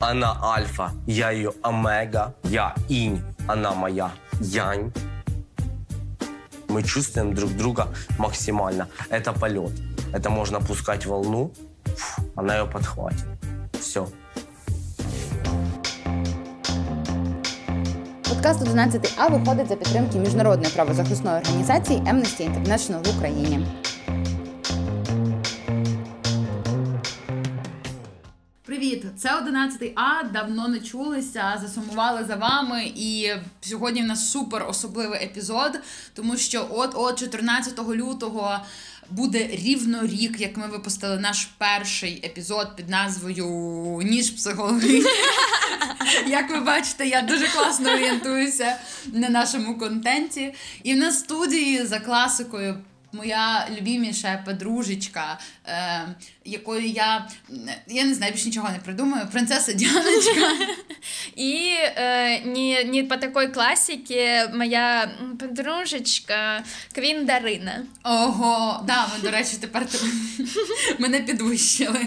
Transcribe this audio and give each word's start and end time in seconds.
Она 0.00 0.38
альфа, 0.40 0.92
я 1.08 1.32
ее 1.32 1.52
омега, 1.60 2.32
я 2.44 2.76
инь, 2.88 3.20
она 3.48 3.72
моя 3.72 4.12
янь. 4.40 4.92
Мы 6.68 6.84
чувствуем 6.84 7.34
друг 7.34 7.50
друга 7.56 7.88
максимально. 8.16 8.86
Это 9.10 9.32
полет. 9.32 9.72
Это 10.12 10.30
можно 10.30 10.60
пускать 10.60 11.04
волну, 11.04 11.52
фу, 11.96 12.22
она 12.36 12.58
ее 12.58 12.66
подхватит. 12.66 13.26
Все. 13.80 14.06
Подкаст 18.22 18.60
11А 18.62 19.30
виходить 19.30 19.68
за 19.68 19.76
підтримки 19.76 20.18
міжнародної 20.18 20.70
правозахисної 20.74 21.40
організації 21.40 22.00
Amnesty 22.00 22.48
International 22.48 23.12
в 23.12 23.16
Україні. 23.16 23.66
Це 29.18 29.36
11 29.36 29.92
А. 29.94 30.22
Давно 30.22 30.68
не 30.68 30.80
чулися, 30.80 31.58
засумували 31.62 32.24
за 32.24 32.36
вами. 32.36 32.92
І 32.96 33.30
сьогодні 33.60 34.02
в 34.02 34.06
нас 34.06 34.30
супер 34.30 34.66
особливий 34.68 35.24
епізод, 35.24 35.80
тому 36.14 36.36
що 36.36 36.66
от 36.70 36.90
от 36.94 37.18
14 37.18 37.88
лютого 37.88 38.60
буде 39.10 39.46
рівно 39.52 40.06
рік, 40.06 40.40
як 40.40 40.56
ми 40.56 40.66
випустили 40.66 41.16
наш 41.16 41.44
перший 41.58 42.26
епізод 42.26 42.76
під 42.76 42.88
назвою 42.88 43.46
Ніж 44.04 44.30
психології. 44.30 45.04
Як 46.26 46.50
ви 46.50 46.60
бачите, 46.60 47.06
я 47.06 47.22
дуже 47.22 47.48
класно 47.48 47.92
орієнтуюся 47.92 48.76
на 49.12 49.28
нашому 49.28 49.78
контенті. 49.78 50.54
І 50.82 50.94
в 50.94 50.96
нас 50.96 51.18
студії 51.18 51.86
за 51.86 52.00
класикою 52.00 52.78
моя 53.12 53.68
любіміша 53.78 54.42
подружечка, 54.44 55.38
е, 55.68 56.08
якою 56.44 56.86
я 56.86 57.28
я 57.86 58.04
не 58.04 58.14
знаю, 58.14 58.32
більше 58.32 58.46
нічого 58.46 58.70
не 58.70 58.78
придумаю. 58.78 59.26
Принцеса 59.32 59.72
Діаночка. 59.72 60.52
И 61.38 61.76
э, 61.96 62.44
не, 62.44 62.84
не 62.84 63.04
по 63.04 63.16
такой 63.16 63.48
классике 63.48 64.48
моя 64.54 65.10
подружечка 65.40 66.64
Квін 66.94 67.26
Дарина. 67.26 67.86
Ого, 68.02 68.84
да, 68.86 69.06
ми, 69.06 69.22
до 69.22 69.30
речі, 69.30 69.56
тепер 69.60 69.86
мене 70.98 71.20
підвищили. 71.20 72.06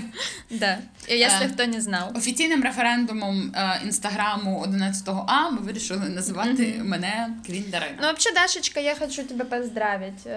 Да. 0.50 0.78
Якщо 1.08 1.50
хто 1.53 1.66
не 1.66 1.81
знав. 1.81 2.12
Офіційним 2.18 2.64
референдумом 2.64 3.53
е, 3.56 3.81
інстаграму 3.84 4.66
11А 4.68 5.52
ми 5.52 5.58
вирішили 5.58 6.09
називати 6.09 6.81
мене 6.84 7.30
Квін 7.46 7.66
Дарина. 7.68 7.98
Ну, 8.02 8.14
взагалі, 8.18 8.36
Дашечка, 8.36 8.80
я 8.80 8.96
хочу 8.96 9.23
тебе 9.23 9.46
поздравити. 9.46 10.31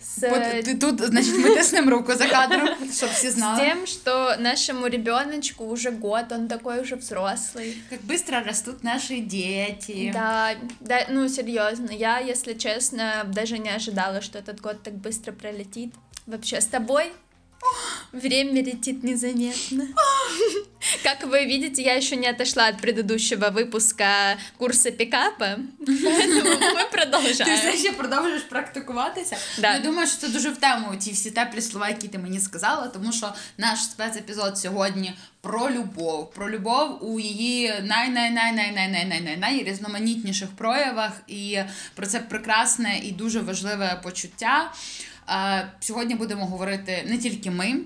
С... 0.00 0.20
Ты 0.64 0.76
тут, 0.76 1.00
значит, 1.00 1.34
мы 1.36 1.56
тиснем 1.56 1.88
руку 1.88 2.14
за 2.14 2.28
кадром, 2.28 2.68
чтобы 2.92 3.12
все 3.12 3.30
знали. 3.30 3.60
С 3.60 3.64
тем, 3.64 3.86
что 3.86 4.36
нашему 4.38 4.86
ребеночку 4.86 5.64
уже 5.64 5.90
год, 5.90 6.32
он 6.32 6.48
такой 6.48 6.80
уже 6.80 6.96
взрослый. 6.96 7.76
Как 7.90 8.00
быстро 8.02 8.42
растут 8.42 8.82
наши 8.82 9.20
дети. 9.20 10.10
Да, 10.12 10.54
да, 10.80 11.06
ну 11.08 11.28
серьезно, 11.28 11.90
я, 11.90 12.18
если 12.18 12.54
честно, 12.54 13.24
даже 13.26 13.58
не 13.58 13.70
ожидала, 13.70 14.20
что 14.20 14.38
этот 14.38 14.60
год 14.60 14.82
так 14.82 14.94
быстро 14.94 15.32
пролетит. 15.32 15.94
Вообще, 16.26 16.60
с 16.60 16.66
тобой 16.66 17.12
Время 18.11 18.61
летит 18.61 19.03
незаметно. 19.03 19.87
Как 21.01 21.23
вы 21.23 21.45
видите, 21.45 21.81
я 21.81 21.93
еще 21.95 22.15
не 22.15 22.27
отошла 22.27 22.67
от 22.67 22.81
предыдущего 22.81 23.49
выпуска 23.49 24.37
курса 24.57 24.91
пікапа, 24.91 25.57
поэтому 25.79 26.59
ми 26.75 26.83
продовжуємо. 26.91 27.45
Ти 27.45 27.55
все 27.55 27.77
ще 27.77 27.91
продовжуєш 27.91 28.41
практикуватися. 28.41 29.37
Да. 29.57 29.73
Я 29.73 29.79
думаю, 29.79 30.07
що 30.07 30.17
це 30.17 30.27
дуже 30.27 30.49
в 30.49 30.57
тему 30.57 30.95
ті 30.99 31.11
всі 31.11 31.31
теплі 31.31 31.61
слова, 31.61 31.89
які 31.89 32.07
ти 32.07 32.19
мені 32.19 32.39
сказала, 32.39 32.87
тому 32.87 33.11
що 33.11 33.33
наш 33.57 33.83
спецепізод 33.83 34.57
сьогодні 34.57 35.13
про 35.41 35.69
любов, 35.69 36.31
про 36.31 36.49
любов 36.49 36.97
у 37.01 37.19
її 37.19 37.73
най-най-най-най-най-най-най-най 37.83 39.63
різноманітніших 39.63 40.49
проявах, 40.49 41.11
і 41.27 41.59
про 41.95 42.07
це 42.07 42.19
прекрасне 42.19 42.99
і 43.03 43.11
дуже 43.11 43.39
важливе 43.39 43.99
почуття. 44.03 44.71
Сьогодні 45.80 46.14
будемо 46.14 46.46
говорити 46.46 47.04
не 47.06 47.18
тільки 47.18 47.50
ми. 47.50 47.80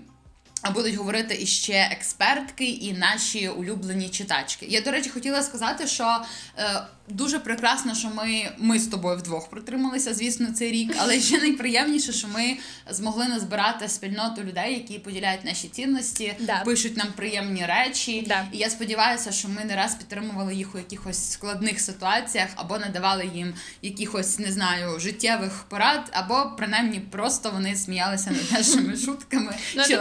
А 0.62 0.70
будуть 0.70 0.94
говорити 0.94 1.38
іще 1.40 1.88
експертки 1.92 2.64
і 2.64 2.92
наші 2.92 3.48
улюблені 3.48 4.08
читачки. 4.08 4.66
Я, 4.68 4.80
до 4.80 4.90
речі, 4.90 5.10
хотіла 5.10 5.42
сказати, 5.42 5.86
що 5.86 6.22
е, 6.58 6.82
дуже 7.08 7.38
прекрасно, 7.38 7.94
що 7.94 8.08
ми 8.08 8.52
ми 8.58 8.78
з 8.78 8.86
тобою 8.86 9.16
вдвох 9.18 9.50
протрималися, 9.50 10.14
звісно, 10.14 10.52
цей 10.52 10.72
рік. 10.72 10.94
Але 10.98 11.20
ще 11.20 11.38
найприємніше, 11.38 12.12
що 12.12 12.28
ми 12.28 12.56
змогли 12.90 13.28
назбирати 13.28 13.88
спільноту 13.88 14.42
людей, 14.42 14.74
які 14.74 14.98
поділяють 14.98 15.44
наші 15.44 15.68
цінності, 15.68 16.34
да. 16.40 16.62
пишуть 16.64 16.96
нам 16.96 17.06
приємні 17.16 17.66
речі. 17.66 18.24
Да. 18.28 18.46
І 18.52 18.58
я 18.58 18.70
сподіваюся, 18.70 19.32
що 19.32 19.48
ми 19.48 19.64
не 19.64 19.76
раз 19.76 19.94
підтримували 19.94 20.54
їх 20.54 20.74
у 20.74 20.78
якихось 20.78 21.30
складних 21.30 21.80
ситуаціях, 21.80 22.48
або 22.56 22.78
надавали 22.78 23.30
їм 23.34 23.54
якихось 23.82 24.38
не 24.38 24.52
знаю 24.52 25.00
життєвих 25.00 25.64
порад, 25.68 26.10
або 26.12 26.52
принаймні 26.56 27.00
просто 27.00 27.50
вони 27.50 27.76
сміялися 27.76 28.30
над 28.30 28.52
нашими 28.52 28.96
шутками. 29.04 29.54
Ну, 29.76 29.82
чи 29.86 29.96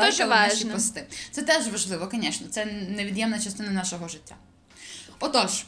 наші 0.54 0.66
пости. 0.66 1.08
Це 1.32 1.42
теж 1.42 1.68
важливо, 1.68 2.10
звісно, 2.14 2.48
це 2.48 2.66
невід'ємна 2.66 3.40
частина 3.40 3.72
нашого 3.72 4.08
життя. 4.08 4.36
Отож, 5.20 5.66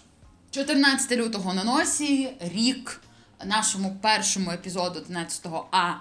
14 0.52 1.12
лютого 1.12 1.54
на 1.54 1.64
носі, 1.64 2.30
рік 2.40 3.02
нашому 3.46 3.98
першому 4.02 4.52
епізоду 4.52 5.00
11-го 5.00 5.68
А. 5.72 5.94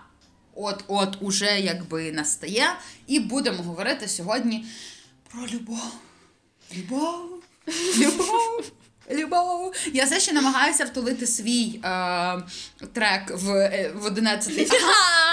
От-от 0.54 1.16
уже 1.20 1.60
якби 1.60 2.12
настає. 2.12 2.66
І 3.06 3.20
будемо 3.20 3.62
говорити 3.62 4.09
сьогодні 4.09 4.66
про 5.31 5.47
любов. 5.47 5.93
Любов. 6.76 7.43
Любов. 7.99 8.72
Любов. 9.14 9.74
Я 9.92 10.04
все 10.04 10.20
ще 10.20 10.32
намагаюся 10.32 10.84
втулити 10.84 11.26
свій 11.26 11.80
е, 11.84 12.42
трек 12.92 13.30
в 13.30 13.50
е, 13.50 13.92
в 13.94 14.04
11 14.04 14.72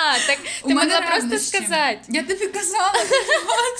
А, 0.09 0.27
так 0.27 0.37
ти 0.67 0.75
могла 0.75 1.01
просто 1.01 1.39
сказати. 1.39 1.99
Я 2.09 2.23
тобі 2.23 2.47
казала, 2.47 2.93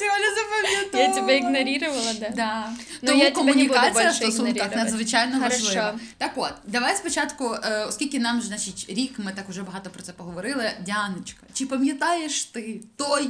Оля 0.02 0.36
запам'ятала. 0.36 1.04
Я 1.04 1.14
тебе 1.14 1.38
ігнорувала, 1.38 2.14
да. 2.20 2.30
да. 2.30 2.70
Ну, 3.02 3.12
Тому 3.12 3.32
комунікація 3.32 4.10
в 4.10 4.16
стосунках 4.16 4.76
надзвичайно 4.76 5.40
важлива. 5.40 6.00
Так 6.18 6.32
от, 6.36 6.54
давай 6.68 6.96
спочатку, 6.96 7.56
е, 7.64 7.86
оскільки 7.86 8.20
нам 8.20 8.42
значить, 8.42 8.86
рік, 8.90 9.14
ми 9.18 9.32
так 9.36 9.50
уже 9.50 9.64
багато 9.64 9.90
про 9.90 10.04
це 10.04 10.14
поговорили. 10.14 10.72
Діаночка, 10.82 11.46
чи 11.54 11.66
пам'ятаєш 11.66 12.46
ти 12.46 12.82
той 12.96 13.30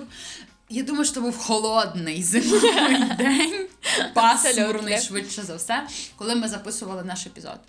я 0.70 0.84
думаю, 0.84 1.06
що 1.06 1.22
був 1.22 1.38
холодний 1.38 2.24
зимовий 2.24 3.04
день, 3.18 3.68
пасмурний 4.14 5.00
швидше 5.00 5.42
за 5.44 5.56
все, 5.56 5.88
коли 6.16 6.36
ми 6.36 6.48
записували 6.48 7.04
наш 7.04 7.26
епізод. 7.26 7.60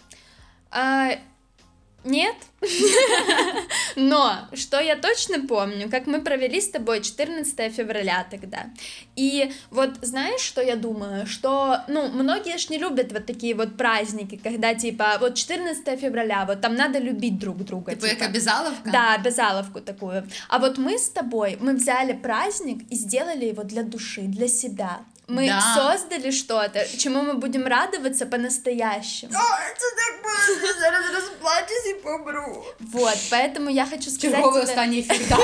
Нет. 2.04 2.34
Но 3.96 4.48
что 4.54 4.80
я 4.80 4.96
точно 4.96 5.46
помню, 5.46 5.90
как 5.90 6.06
мы 6.06 6.22
провели 6.22 6.60
с 6.60 6.70
тобой 6.70 7.02
14 7.02 7.74
февраля 7.74 8.26
тогда. 8.30 8.70
И 9.16 9.52
вот 9.70 9.90
знаешь, 10.02 10.40
что 10.40 10.62
я 10.62 10.76
думаю? 10.76 11.26
Что, 11.26 11.78
ну, 11.88 12.08
многие 12.08 12.58
ж 12.58 12.70
не 12.70 12.78
любят 12.78 13.12
вот 13.12 13.26
такие 13.26 13.54
вот 13.54 13.76
праздники, 13.76 14.40
когда 14.42 14.74
типа 14.74 15.18
вот 15.20 15.34
14 15.34 16.00
февраля, 16.00 16.44
вот 16.46 16.60
там 16.60 16.74
надо 16.74 16.98
любить 16.98 17.38
друг 17.38 17.58
друга. 17.64 17.94
Типа, 17.94 18.08
типа. 18.08 18.20
как 18.20 18.30
обязаловка? 18.30 18.90
Да, 18.90 19.14
обязаловку 19.14 19.80
такую. 19.80 20.26
А 20.48 20.58
вот 20.58 20.78
мы 20.78 20.98
с 20.98 21.10
тобой, 21.10 21.58
мы 21.60 21.74
взяли 21.74 22.12
праздник 22.12 22.82
и 22.90 22.94
сделали 22.94 23.46
его 23.46 23.62
для 23.64 23.82
души, 23.82 24.22
для 24.22 24.48
себя. 24.48 25.00
Мы 25.29 25.47
да. 25.47 25.73
создали 25.75 26.29
что-то, 26.29 26.85
чему 26.97 27.23
мы 27.23 27.33
будем 27.33 27.65
радоваться 27.65 28.27
по-настоящему. 28.27 29.33
О, 29.33 29.37
это 29.37 29.85
так 29.97 30.21
было, 30.21 30.67
я 30.67 30.73
зараз 30.79 31.05
расплачусь 31.15 31.85
и 31.89 31.93
помру. 31.95 32.65
Вот, 32.79 33.17
поэтому 33.31 33.69
я 33.69 33.87
хочу 33.87 34.11
сказать... 34.11 34.35
Черговый 34.35 34.65
тебе... 34.65 35.01
эфир, 35.01 35.37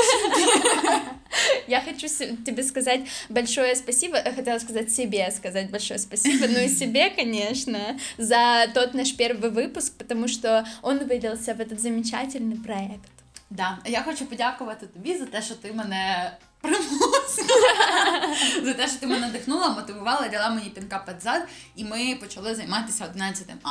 Я 1.68 1.82
хочу 1.82 2.08
тебе 2.46 2.64
сказать 2.64 3.02
большое 3.30 3.76
спасибо, 3.76 4.18
я 4.18 4.34
хотела 4.34 4.60
сказать 4.60 4.92
себе 4.92 5.32
сказать 5.32 5.72
большое 5.72 5.98
спасибо, 5.98 6.48
ну 6.48 6.60
и 6.60 6.68
себе, 6.68 7.10
конечно, 7.10 7.98
за 8.18 8.68
тот 8.74 8.94
наш 8.94 9.16
первый 9.16 9.50
выпуск, 9.50 9.94
потому 9.98 10.28
что 10.28 10.66
он 10.82 11.00
вылился 11.00 11.54
в 11.54 11.62
этот 11.62 11.80
замечательный 11.80 12.62
проект. 12.62 13.10
Да, 13.50 13.80
я 13.86 14.02
хочу 14.02 14.26
подякувати 14.26 14.88
тобі 14.88 15.18
за 15.18 15.26
те, 15.26 15.42
що 15.42 15.56
ти 15.56 15.74
мене 15.74 16.32
за 18.65 18.75
те, 18.75 18.89
що 18.89 18.97
ти 19.01 19.07
мене 19.07 19.27
надихнула, 19.27 19.69
мотивувала, 19.69 20.29
дала 20.29 20.51
мені 20.51 20.71
пінка 20.71 21.05
під 21.07 21.23
зад, 21.23 21.49
і 21.77 21.85
ми 21.85 22.17
почали 22.21 22.55
займатися 22.55 23.07
11 23.11 23.47
А. 23.63 23.69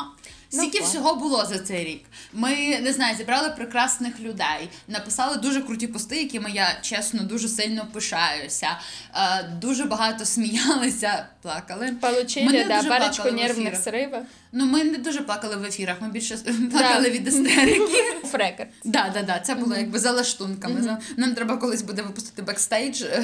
Скільки 0.49 0.79
ну, 0.79 0.85
всього 0.85 1.15
було 1.15 1.45
за 1.45 1.59
цей 1.59 1.83
рік? 1.83 2.05
Ми 2.33 2.79
не 2.79 2.93
знаю, 2.93 3.15
зібрали 3.17 3.49
прекрасних 3.49 4.19
людей, 4.19 4.69
написали 4.87 5.37
дуже 5.37 5.61
круті 5.61 5.87
пости, 5.87 6.21
якими 6.21 6.51
я 6.51 6.77
чесно 6.81 7.23
дуже 7.23 7.47
сильно 7.47 7.87
пишаюся. 7.93 8.67
Е, 9.15 9.43
дуже 9.61 9.83
багато 9.83 10.25
сміялися, 10.25 11.25
плакали. 11.41 11.95
Получили, 12.01 12.65
да, 12.67 12.83
парочку 12.83 13.31
нервних 13.31 13.75
сривів. 13.75 14.17
Ну, 14.57 14.65
ми 14.65 14.83
не 14.83 14.97
дуже 14.97 15.21
плакали 15.21 15.55
в 15.55 15.65
ефірах, 15.65 15.95
ми 16.01 16.09
більше 16.09 16.37
плакали 16.71 17.03
да. 17.03 17.09
від 17.09 17.27
істерики. 17.27 18.03
Фрекер. 18.31 18.67
Да, 18.83 19.11
да, 19.13 19.23
да. 19.23 19.39
Це 19.39 19.55
було 19.55 19.75
mm-hmm. 19.75 19.79
якби 19.79 19.99
за 19.99 20.11
лаштунками. 20.11 20.79
Mm-hmm. 20.81 20.97
Нам 21.17 21.35
треба 21.35 21.57
колись 21.57 21.81
буде 21.81 22.01
випустити 22.01 22.41
бекстейдж 22.41 23.01
е. 23.01 23.23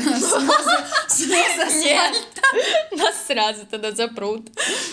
Нас 2.97 3.27
сразу 3.27 3.61
тогда 3.69 3.91
запрут. 3.91 4.51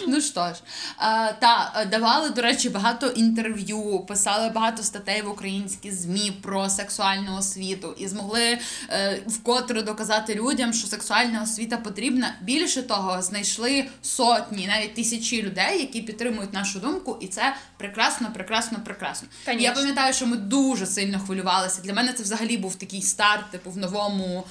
Ну 0.08 0.20
що 0.20 0.40
ж, 0.40 0.54
е, 0.54 1.36
та 1.40 1.72
е, 1.76 1.86
давали, 2.18 2.34
до 2.34 2.42
речі, 2.42 2.68
багато 2.68 3.06
інтерв'ю, 3.06 4.00
писали 4.08 4.48
багато 4.48 4.82
статей 4.82 5.22
в 5.22 5.30
українські 5.30 5.92
ЗМІ 5.92 6.32
про 6.42 6.70
сексуальну 6.70 7.36
освіту 7.36 7.94
і 7.98 8.08
змогли 8.08 8.58
е, 8.90 9.22
вкотре 9.26 9.82
доказати 9.82 10.34
людям, 10.34 10.72
що 10.72 10.86
сексуальна 10.86 11.42
освіта 11.42 11.76
потрібна. 11.76 12.34
Більше 12.40 12.82
того, 12.82 13.22
знайшли 13.22 13.88
сотні, 14.02 14.66
навіть 14.66 14.94
тисячі 14.94 15.42
людей, 15.42 15.80
які 15.80 16.02
підтримують 16.02 16.52
нашу 16.52 16.80
думку, 16.80 17.16
і 17.20 17.26
це 17.26 17.54
прекрасно, 17.76 18.30
прекрасно, 18.34 18.78
прекрасно. 18.84 19.28
Конечно. 19.44 19.68
Я 19.68 19.74
пам'ятаю, 19.74 20.14
що 20.14 20.26
ми 20.26 20.36
дуже 20.36 20.86
сильно 20.86 21.20
хвилювалися. 21.20 21.82
Для 21.82 21.94
мене 21.94 22.12
це 22.12 22.22
взагалі 22.22 22.56
був 22.56 22.74
такий 22.74 23.02
старт, 23.02 23.50
типу, 23.50 23.70
в 23.70 23.76
новому 23.76 24.44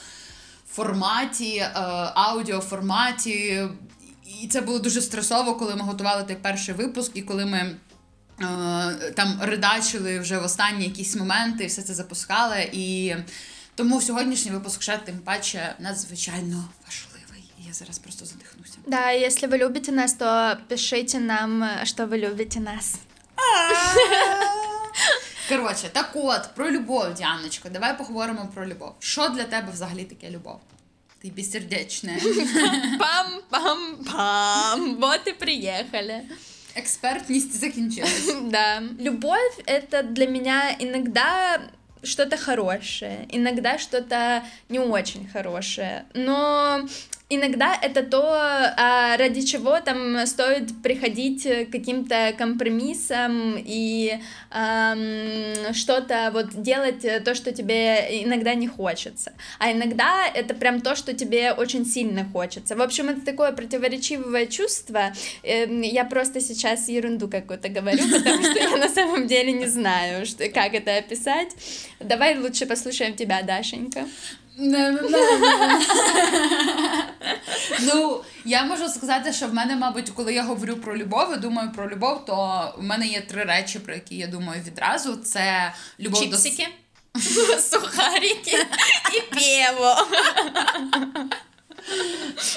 форматі, 0.71 1.57
е, 1.57 1.71
аудіоформаті 2.15 3.63
І 4.42 4.46
це 4.48 4.60
було 4.60 4.78
дуже 4.78 5.00
стресово, 5.02 5.54
коли 5.54 5.74
ми 5.76 5.82
готували 5.82 6.24
той 6.24 6.36
перший 6.36 6.74
випуск, 6.74 7.10
і 7.14 7.22
коли 7.22 7.46
ми. 7.46 7.58
е, 8.40 9.12
Там 9.16 9.38
редачили 9.42 10.18
вже 10.20 10.38
в 10.38 10.44
останні 10.44 10.84
якісь 10.84 11.16
моменти, 11.16 11.66
все 11.66 11.82
це 11.82 11.94
запускали. 11.94 12.68
І 12.72 13.14
тому 13.74 14.00
сьогоднішній 14.00 14.50
випуск 14.50 14.82
ще 14.82 14.98
тим 14.98 15.18
паче 15.18 15.74
надзвичайно 15.78 16.64
важливий. 16.86 17.44
І 17.60 17.66
я 17.66 17.72
зараз 17.72 17.98
просто 17.98 18.24
задихнуся. 18.26 18.78
Да, 18.86 19.10
если 19.12 19.48
вы 19.48 19.58
любите 19.58 19.92
нас, 19.92 20.14
то 20.14 20.56
пишите 20.68 21.18
нам, 21.20 21.62
э, 21.62 21.84
что 21.84 22.06
вы 22.06 22.18
любите 22.18 22.60
нас. 22.60 22.94
Коротше, 25.48 25.88
так 25.92 26.10
от, 26.14 26.54
про 26.54 26.70
любов, 26.70 27.14
Діаночко, 27.14 27.68
давай 27.68 27.98
поговоримо 27.98 28.48
про 28.54 28.66
любов. 28.66 28.94
Що 28.98 29.28
для 29.28 29.44
тебе 29.44 29.72
взагалі 29.72 30.04
таке 30.04 30.30
любов? 30.30 30.60
Ти 31.21 31.31
безсердечна. 31.31 32.11
Пам-пам-пам. 32.99 34.95
Вот 34.99 35.27
и 35.27 35.33
приехали. 35.33 36.21
Експертність 36.75 37.59
закінчилась. 37.59 38.35
Да. 38.51 38.83
Любовь— 38.99 39.59
это 39.65 40.03
для 40.03 40.27
меня 40.27 40.75
иногда 40.79 41.59
что-то 42.03 42.37
хорошее, 42.37 43.25
иногда 43.29 43.77
что-то 43.77 44.43
не 44.69 44.79
очень 44.79 45.27
хорошее. 45.33 46.05
Но 46.13 46.87
иногда 47.29 47.75
это 47.81 48.03
то, 48.03 48.23
а, 48.23 49.17
ради 49.17 49.41
чего 49.41 49.79
там 49.81 50.25
стоит 50.25 50.81
приходить 50.81 51.43
к 51.43 51.71
каким-то 51.71 52.33
компромиссам 52.37 53.55
и 53.57 54.17
ам, 54.49 55.73
что-то 55.73 56.29
вот 56.33 56.61
делать 56.61 57.03
э, 57.03 57.19
то, 57.19 57.35
что 57.35 57.51
тебе 57.51 58.23
иногда 58.23 58.53
не 58.53 58.67
хочется. 58.67 59.33
А 59.59 59.71
иногда 59.71 60.25
это 60.33 60.53
прям 60.53 60.79
то, 60.81 60.95
что 60.95 61.13
тебе 61.13 61.51
очень 61.51 61.85
сильно 61.85 62.23
хочется. 62.31 62.75
В 62.75 62.81
общем, 62.81 63.09
это 63.09 63.21
такое 63.21 63.51
противоречивое 63.51 64.45
чувство. 64.45 65.13
Эм, 65.43 65.81
Я 65.81 66.05
просто 66.05 66.39
сейчас 66.39 66.87
ерунду 66.87 67.27
какую-то 67.27 67.67
говорю, 67.67 68.03
потому 68.11 68.43
что 68.43 68.57
я 68.57 68.77
на 68.77 68.89
самом 68.89 69.27
деле 69.27 69.51
не 69.51 69.67
знаю, 69.67 70.25
что, 70.25 70.47
как 70.49 70.73
это 70.73 70.95
описать. 70.95 71.49
Давай 71.99 72.37
лучше 72.37 72.65
послушаем 72.65 73.15
тебя, 73.15 73.41
Дашенька. 73.41 74.05
Ну, 77.81 78.23
я 78.45 78.63
можу 78.63 78.87
сказати, 78.89 79.33
що 79.33 79.47
в 79.47 79.53
мене, 79.53 79.75
мабуть, 79.75 80.09
коли 80.09 80.33
я 80.33 80.43
говорю 80.43 80.75
про 80.75 80.97
любов 80.97 81.33
і 81.33 81.37
думаю 81.37 81.71
про 81.75 81.89
любов, 81.89 82.25
то 82.25 82.73
в 82.77 82.83
мене 82.83 83.07
є 83.07 83.21
три 83.21 83.43
речі, 83.43 83.79
про 83.79 83.93
які 83.93 84.15
я 84.15 84.27
думаю 84.27 84.61
відразу: 84.67 85.15
це 85.15 85.73
любов 85.99 86.21
до 86.21 86.25
Чипсики, 86.37 86.67
сухарики 87.59 88.57
и 89.15 89.21
пиво. 89.31 89.95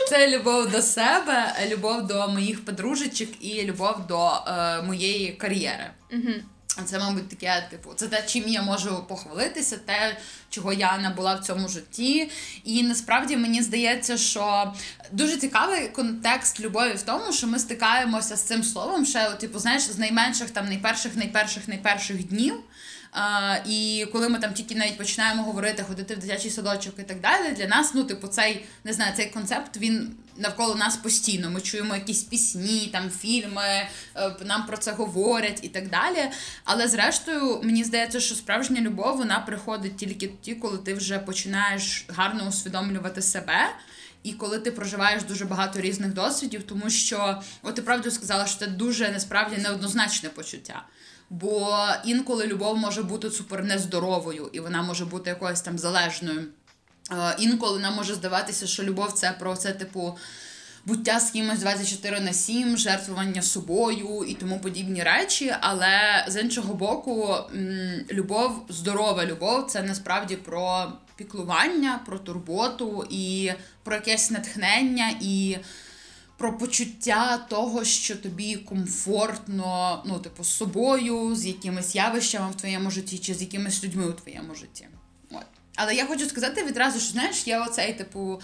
це 0.09 0.39
любов 0.39 0.71
до 0.71 0.83
себе, 0.83 1.55
любов 1.71 2.07
до 2.07 2.29
моїх 2.29 2.65
подружечок 2.65 3.29
і 3.41 3.63
любов 3.63 4.07
до 4.09 4.31
е, 4.47 4.83
моєї 4.83 5.33
кар'єри. 5.33 5.91
Це, 6.85 6.99
мабуть, 6.99 7.29
таке, 7.29 7.67
типу, 7.71 7.91
це 7.97 8.07
те, 8.07 8.23
чим 8.27 8.49
я 8.49 8.63
можу 8.63 9.05
похвалитися, 9.09 9.77
те, 9.77 10.17
чого 10.51 10.73
я 10.73 10.99
набула 10.99 11.35
в 11.35 11.41
цьому 11.41 11.69
житті. 11.69 12.31
І 12.65 12.83
насправді 12.83 13.37
мені 13.37 13.63
здається, 13.63 14.17
що 14.17 14.75
дуже 15.13 15.37
цікавий 15.37 15.89
контекст 15.89 16.61
любові 16.61 16.93
в 16.93 17.03
тому, 17.03 17.33
що 17.33 17.47
ми 17.47 17.59
стикаємося 17.59 18.37
з 18.37 18.43
цим 18.43 18.63
словом 18.63 19.07
ще, 19.07 19.31
типу, 19.31 19.59
знаєш, 19.59 19.83
з 19.83 19.99
найменших 19.99 20.51
там 20.51 20.67
найперших, 20.67 21.17
найперших, 21.17 21.69
найперших 21.69 22.25
днів. 22.25 22.55
А, 23.13 23.57
і 23.67 24.07
коли 24.13 24.29
ми 24.29 24.39
там 24.39 24.53
тільки 24.53 24.75
навіть 24.75 24.99
починаємо 24.99 25.43
говорити, 25.43 25.83
ходити 25.83 26.15
в 26.15 26.19
дитячий 26.19 26.51
садочок 26.51 26.95
і 26.99 27.03
так 27.03 27.21
далі, 27.21 27.55
для 27.57 27.67
нас, 27.67 27.95
ну, 27.95 28.05
типу, 28.05 28.29
цей 28.29 28.65
не 28.85 28.93
знаю, 28.93 29.13
цей 29.17 29.27
концепт 29.27 29.77
він 29.77 30.17
навколо 30.37 30.75
нас 30.75 30.97
постійно. 30.97 31.51
Ми 31.51 31.61
чуємо 31.61 31.95
якісь 31.95 32.23
пісні, 32.23 32.89
там 32.93 33.11
фільми, 33.11 33.89
е, 34.17 34.37
нам 34.45 34.67
про 34.67 34.77
це 34.77 34.93
говорять 34.93 35.59
і 35.63 35.69
так 35.69 35.89
далі. 35.89 36.31
Але 36.65 36.89
зрештою, 36.89 37.61
мені 37.63 37.85
здається, 37.85 38.21
що 38.21 38.35
справжня 38.35 38.81
любов 38.81 39.17
вона 39.17 39.41
приходить 39.41 39.97
тільки 39.97 40.27
тоді, 40.27 40.55
коли 40.55 40.79
ти 40.79 40.95
вже 40.95 41.19
починаєш 41.19 42.05
гарно 42.09 42.49
усвідомлювати 42.49 43.23
себе. 43.23 43.69
І 44.23 44.33
коли 44.33 44.59
ти 44.59 44.71
проживаєш 44.71 45.23
дуже 45.23 45.45
багато 45.45 45.81
різних 45.81 46.15
досвідів, 46.15 46.63
тому 46.63 46.91
що, 46.91 47.43
от 47.63 47.75
ти 47.75 47.83
правду 47.83 48.11
сказала, 48.11 48.47
що 48.47 48.59
це 48.59 48.67
дуже 48.67 49.11
насправді 49.11 49.57
неоднозначне 49.57 50.29
почуття. 50.29 50.83
Бо 51.31 51.79
інколи 52.05 52.47
любов 52.47 52.77
може 52.77 53.03
бути 53.03 53.31
супер 53.31 53.65
нездоровою, 53.65 54.51
і 54.53 54.61
вона 54.61 54.83
може 54.83 55.05
бути 55.05 55.31
якоюсь 55.31 55.61
там 55.61 55.79
залежною. 55.79 56.45
Е, 57.13 57.37
Інколи 57.39 57.81
нам 57.81 57.95
може 57.95 58.15
здаватися, 58.15 58.67
що 58.67 58.83
любов 58.83 59.13
це 59.13 59.33
про 59.39 59.57
це, 59.57 59.73
типу, 59.73 60.19
буття 60.85 61.21
з 61.21 61.31
кимось 61.31 61.59
24 61.59 62.21
на 62.21 62.33
7, 62.33 62.77
жертвування 62.77 63.43
собою 63.43 64.25
і 64.29 64.35
тому 64.35 64.61
подібні 64.61 65.03
речі. 65.03 65.55
Але 65.61 66.25
з 66.29 66.41
іншого 66.41 66.75
боку, 66.75 67.37
любов, 68.11 68.65
здорова 68.69 69.27
любов 69.27 69.67
це 69.67 69.83
насправді 69.83 70.37
про 70.37 70.93
піклування, 71.17 72.01
про 72.07 72.19
турботу 72.19 73.07
і 73.11 73.53
про 73.83 73.95
якесь 73.95 74.31
натхнення 74.31 75.13
і 75.21 75.57
про 76.41 76.59
почуття 76.59 77.39
того, 77.49 77.85
що 77.85 78.17
тобі 78.17 78.57
комфортно, 78.57 80.03
ну, 80.07 80.19
типу, 80.19 80.45
з 80.45 80.49
собою, 80.49 81.37
з 81.37 81.47
якимись 81.47 81.95
явищами 81.95 82.51
в 82.51 82.55
твоєму 82.55 82.91
житті, 82.91 83.19
чи 83.19 83.35
з 83.35 83.41
якимись 83.41 83.85
людьми 83.85 84.07
у 84.07 84.13
твоєму 84.13 84.55
житті. 84.55 84.87
От. 85.31 85.43
Але 85.77 85.95
я 85.95 86.07
хочу 86.07 86.27
сказати 86.27 86.65
відразу, 86.65 87.01
що 87.01 87.13
знаєш, 87.13 87.47
є 87.47 87.59
оцей, 87.59 87.93
типу, 87.95 88.41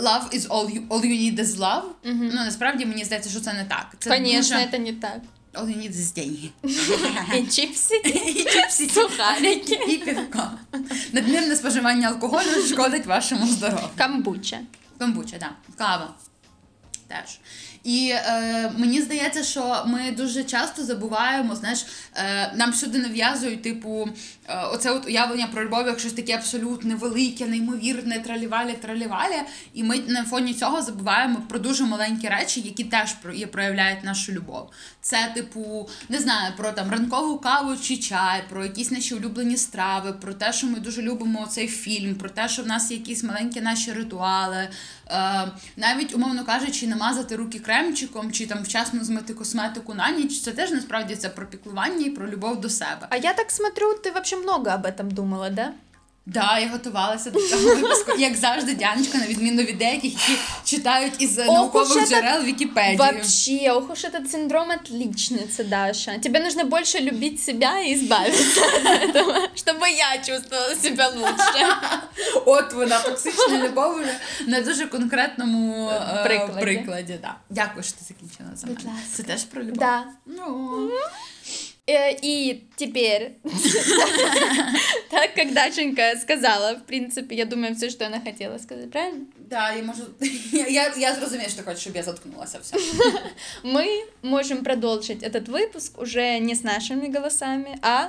love 0.00 0.34
is 0.34 0.48
all 0.48 0.66
you, 0.74 0.88
all 0.88 1.00
you 1.00 1.34
need 1.34 1.40
is 1.40 1.46
love. 1.56 1.82
Ну, 2.04 2.32
насправді 2.32 2.86
мені 2.86 3.04
здається, 3.04 3.30
що 3.30 3.40
це 3.40 3.52
не 3.52 3.64
так. 3.64 3.96
Це 3.98 4.10
Конечно, 4.10 4.56
дуже... 4.56 4.68
это 4.68 4.78
не 4.78 4.92
так. 4.92 5.20
All 5.54 5.66
you 5.66 5.78
need 5.78 5.92
is 5.92 6.14
деньги. 6.14 6.50
И 7.34 7.46
чипсики, 7.50 8.30
І 8.30 8.44
чіпсі, 8.44 8.88
сухарики. 8.94 9.78
і 9.88 9.96
півко. 9.98 10.50
Надмірне 11.12 11.56
споживання 11.56 12.08
алкоголю 12.08 12.66
шкодить 12.68 13.06
вашому 13.06 13.46
здоров'ю. 13.46 13.88
Камбуча. 13.96 14.60
Комбуча, 14.98 15.36
да. 15.38 15.50
Кава. 15.76 16.14
Теж. 17.10 17.40
І 17.84 18.12
е, 18.14 18.72
мені 18.76 19.02
здається, 19.02 19.42
що 19.42 19.84
ми 19.86 20.12
дуже 20.16 20.44
часто 20.44 20.84
забуваємо, 20.84 21.56
знаєш, 21.56 21.86
е, 22.14 22.52
нам 22.56 22.72
сюди 22.72 22.98
нав'язують, 22.98 23.62
типу, 23.62 24.08
е, 24.48 24.58
оце 24.72 24.90
от 24.90 25.06
уявлення 25.06 25.48
про 25.52 25.64
любов, 25.64 25.86
як 25.86 25.98
щось 25.98 26.12
таке 26.12 26.34
абсолютно 26.34 26.96
велике, 26.96 27.46
неймовірне, 27.46 28.18
тралівалі, 28.18 28.72
тралівалі. 28.72 29.42
І 29.74 29.84
ми 29.84 29.98
на 29.98 30.24
фоні 30.24 30.54
цього 30.54 30.82
забуваємо 30.82 31.42
про 31.48 31.58
дуже 31.58 31.84
маленькі 31.84 32.28
речі, 32.28 32.60
які 32.60 32.84
теж 32.84 33.14
проявляють 33.52 34.04
нашу 34.04 34.32
любов. 34.32 34.70
Це, 35.00 35.32
типу, 35.34 35.88
не 36.08 36.18
знаю, 36.18 36.52
про 36.56 36.72
там 36.72 36.90
ранкову 36.90 37.38
каву 37.38 37.76
чи 37.76 37.96
чай, 37.96 38.42
про 38.48 38.64
якісь 38.64 38.90
наші 38.90 39.14
улюблені 39.14 39.56
страви, 39.56 40.12
про 40.12 40.34
те, 40.34 40.52
що 40.52 40.66
ми 40.66 40.80
дуже 40.80 41.02
любимо 41.02 41.46
цей 41.46 41.68
фільм, 41.68 42.14
про 42.14 42.28
те, 42.28 42.48
що 42.48 42.62
в 42.62 42.66
нас 42.66 42.90
є 42.90 42.96
якісь 42.96 43.24
маленькі 43.24 43.60
наші 43.60 43.92
ритуали. 43.92 44.68
Е, 45.10 45.48
навіть, 45.76 46.14
умовно 46.14 46.44
кажучи, 46.44 46.86
намазати 46.86 47.36
руки 47.36 47.58
кремчиком 47.70 48.32
чи 48.32 48.46
там 48.46 48.62
вчасно 48.62 49.04
змити 49.04 49.34
косметику 49.34 49.94
на 49.94 50.10
ніч, 50.10 50.40
це 50.40 50.52
теж 50.52 50.70
насправді 50.70 51.16
це 51.16 51.28
про 51.28 51.46
піклування 51.46 52.06
і 52.06 52.10
про 52.10 52.28
любов 52.28 52.60
до 52.60 52.68
себе. 52.68 53.06
А 53.10 53.16
я 53.16 53.32
так 53.32 53.50
смотрю, 53.50 53.94
ти 53.94 54.10
вообще 54.10 54.36
много 54.36 54.70
об 54.70 54.86
этом 54.86 55.10
думала, 55.10 55.50
да? 55.50 55.72
Да, 56.29 56.59
я 56.59 56.69
готувалася 56.69 57.31
до 57.31 57.39
цього 57.49 57.75
випуску, 57.75 58.11
як 58.17 58.35
завжди, 58.35 58.73
Дяночка, 58.73 59.17
на 59.17 59.27
відміну 59.27 59.63
від 59.63 59.77
деяких, 59.77 60.13
які 60.29 60.41
читають 60.63 61.13
із 61.21 61.37
е, 61.39 61.45
Ох, 61.47 61.53
наукових 61.53 61.97
уж 61.97 62.09
джерел 62.09 62.43
Вікіпедії. 62.43 62.97
Вообще, 62.97 63.71
ох 63.71 63.89
уж 63.89 64.05
этот 64.05 64.31
синдром 64.31 64.69
отличницы, 64.69 65.63
Даша. 65.63 66.17
Тебе 66.17 66.39
нужно 66.39 66.63
больше 66.65 66.99
любить 66.99 67.43
себя 67.43 67.79
и 67.81 67.93
избавиться 67.93 68.61
от 68.65 68.85
этого, 69.09 69.33
чтобы 69.55 69.87
я 69.97 70.17
чувствовала 70.17 70.75
себя 70.75 71.07
лучше. 71.09 71.67
От 72.45 72.73
вона 72.73 72.99
токсична 72.99 73.57
любов 73.67 74.01
вже 74.01 74.19
на 74.47 74.61
дуже 74.61 74.87
конкретному 74.87 75.89
е, 75.89 76.23
Прикладі. 76.23 76.61
прикладі. 76.61 77.19
да. 77.21 77.35
Дякую, 77.49 77.83
що 77.83 77.93
ти 77.93 78.05
закінчила 78.07 78.49
за 78.55 78.67
Будь 78.67 78.77
мене. 78.77 78.89
ласка. 78.89 79.09
Це 79.15 79.23
теж 79.23 79.43
про 79.43 79.61
любов. 79.63 79.77
Да. 79.77 80.03
Ну. 80.25 80.89
Э, 81.90 82.16
И 82.22 82.62
теперь, 82.76 83.32
так 85.10 85.34
как 85.34 85.52
Дашенька 85.52 86.16
сказала, 86.20 86.74
в 86.76 86.84
принципе, 86.86 87.34
я 87.34 87.44
думаю, 87.44 87.74
все, 87.74 87.90
что 87.90 88.06
она 88.06 88.20
хотела 88.20 88.58
сказать, 88.58 88.90
правильно? 88.90 89.26
Да, 89.38 89.72
я 89.72 89.82
можу. 89.82 90.02
Я, 90.52 90.92
я 90.96 91.14
зрозумію, 91.14 91.48
що 91.48 91.58
ти 91.58 91.62
хочеш, 91.64 91.80
щоб 91.80 91.96
я 91.96 92.02
заткнулася 92.02 92.58
все. 92.62 92.76
Мы 93.64 93.86
можем 94.22 94.62
продолжить 94.64 95.22
этот 95.22 95.48
выпуск 95.48 95.98
уже 96.00 96.38
не 96.38 96.52
с 96.54 96.62
нашими 96.62 97.08
голосами, 97.16 97.78
а, 97.82 98.06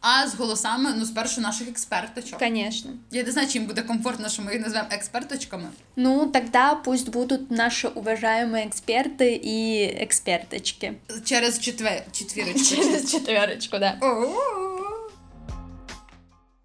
А 0.00 0.28
з 0.28 0.34
голосами, 0.34 0.94
ну, 0.96 1.04
спершу 1.06 1.40
наших 1.40 1.68
експерточок. 1.68 2.38
конечно. 2.38 2.90
Я 3.10 3.22
не 3.22 3.32
знаю, 3.32 3.48
чи 3.48 3.58
їм 3.58 3.66
буде 3.66 3.82
комфортно, 3.82 4.28
що 4.28 4.42
ми 4.42 4.52
їх 4.52 4.62
назвемо 4.62 4.88
експерточками. 4.90 5.68
Ну, 5.96 6.26
тогда 6.26 6.74
пусть 6.74 7.08
будут 7.08 7.50
наши 7.50 7.88
уважаемые 7.88 8.68
эксперты 8.68 9.40
и 9.44 9.84
эксперточки. 10.04 10.94
Через 11.24 11.58
четвер... 11.60 12.02
четвірочку. 12.12 12.76
Через 12.76 13.10
четверочку, 13.12 13.78
да. 13.78 13.98
О-о-о. 14.00 15.10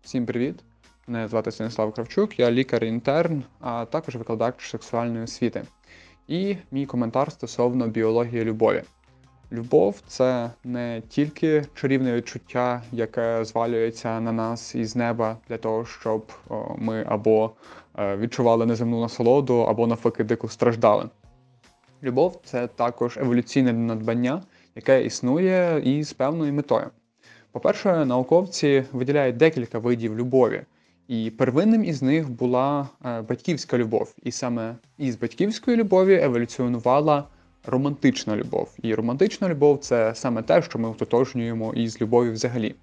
Всім 0.04 0.26
привіт! 0.26 0.56
Мене 1.08 1.28
звати 1.28 1.52
Станіслав 1.52 1.94
Кравчук, 1.94 2.40
я 2.40 2.52
лікар-інтерн, 2.52 3.44
а 3.60 3.86
також 3.86 4.16
викладач 4.16 4.70
сексуальної 4.72 5.24
освіти. 5.24 5.64
І 6.28 6.58
мій 6.72 6.86
коментар 6.86 7.32
стосовно 7.32 7.88
біології 7.88 8.44
любові. 8.44 8.84
Любов 9.53 10.03
це 10.07 10.51
не 10.65 11.03
тільки 11.09 11.65
чарівне 11.75 12.15
відчуття, 12.15 12.83
яке 12.93 13.45
звалюється 13.45 14.21
на 14.21 14.33
нас 14.33 14.75
із 14.75 14.97
неба 14.97 15.37
для 15.49 15.57
того, 15.57 15.85
щоб 15.85 16.33
ми 16.77 17.05
або 17.09 17.51
е, 17.99 18.17
відчували 18.17 18.67
неземну 18.67 19.01
насолоду, 19.01 19.59
або 19.59 19.87
навпаки 19.87 20.25
дико 20.25 20.49
страждали. 20.49 21.09
Любов 22.03 22.41
це 22.45 22.67
також 22.67 23.17
еволюційне 23.17 23.73
надбання, 23.73 24.43
яке 24.75 25.05
існує 25.05 25.83
із 25.85 26.13
певною 26.13 26.53
метою. 26.53 26.91
По-перше, 27.53 28.05
науковці 28.05 28.85
виділяють 28.93 29.37
декілька 29.37 29.79
видів 29.79 30.19
любові, 30.19 30.63
і 31.09 31.31
первинним 31.31 31.85
із 31.85 32.03
них 32.03 32.31
була 32.31 32.89
е, 33.05 33.23
батьківська 33.23 33.79
любов. 33.79 34.15
І 34.23 34.33
саме 34.33 34.77
із 34.99 35.17
батьківської 35.17 35.77
любові 35.77 36.21
еволюціонувала 36.23 37.25
романтична 37.67 38.37
любов. 38.37 38.69
І 38.83 38.95
романтична 38.95 39.49
любов 39.49 39.79
це 39.79 40.15
саме 40.15 40.43
те, 40.43 40.63
що 40.63 40.79
ми 40.79 40.89
ототожнюємо 40.89 41.75
із 41.75 42.01
любов'ю 42.01 42.33
взагалі. 42.33 42.75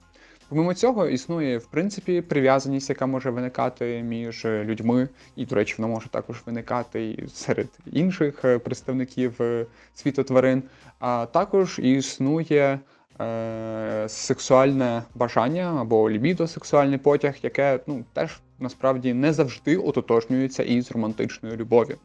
Помимо 0.49 0.73
цього, 0.73 1.07
існує 1.07 1.57
в 1.57 1.65
принципі 1.65 2.21
прив'язаність, 2.21 2.89
яка 2.89 3.05
може 3.05 3.29
виникати 3.29 4.03
між 4.03 4.45
людьми, 4.45 5.09
і, 5.35 5.45
до 5.45 5.55
речі, 5.55 5.75
вона 5.77 5.93
може 5.93 6.09
також 6.09 6.43
виникати 6.45 7.09
і 7.09 7.27
серед 7.27 7.67
інших 7.91 8.45
е, 8.45 8.59
представників 8.59 9.41
е, 9.41 9.65
світу 9.93 10.23
тварин. 10.23 10.63
А 10.99 11.25
також 11.25 11.79
існує 11.79 12.79
е, 13.21 14.05
сексуальне 14.09 15.03
бажання 15.15 15.77
або 15.79 16.09
лібідо, 16.09 16.47
сексуальний 16.47 16.97
потяг, 16.97 17.35
яке 17.43 17.79
ну, 17.87 18.03
теж 18.13 18.39
насправді 18.59 19.13
не 19.13 19.33
завжди 19.33 19.77
ототожнюється 19.77 20.63
із 20.63 20.91
романтичною 20.91 21.57
любов'ю. 21.57 21.97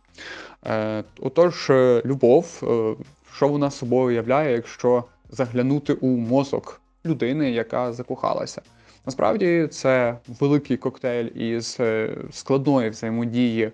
Е, 0.67 1.05
отож, 1.21 1.71
е, 1.71 2.03
любов, 2.05 2.61
е, 2.62 3.05
що 3.33 3.49
вона 3.49 3.71
собою 3.71 4.17
являє, 4.17 4.53
якщо 4.53 5.05
заглянути 5.31 5.93
у 5.93 6.07
мозок 6.07 6.81
людини, 7.07 7.50
яка 7.50 7.93
закохалася. 7.93 8.62
Насправді 9.07 9.69
це 9.71 10.19
великий 10.41 10.77
коктейль 10.77 11.25
із 11.25 11.77
е, 11.81 12.17
складної 12.33 12.91
взаємодії 12.91 13.73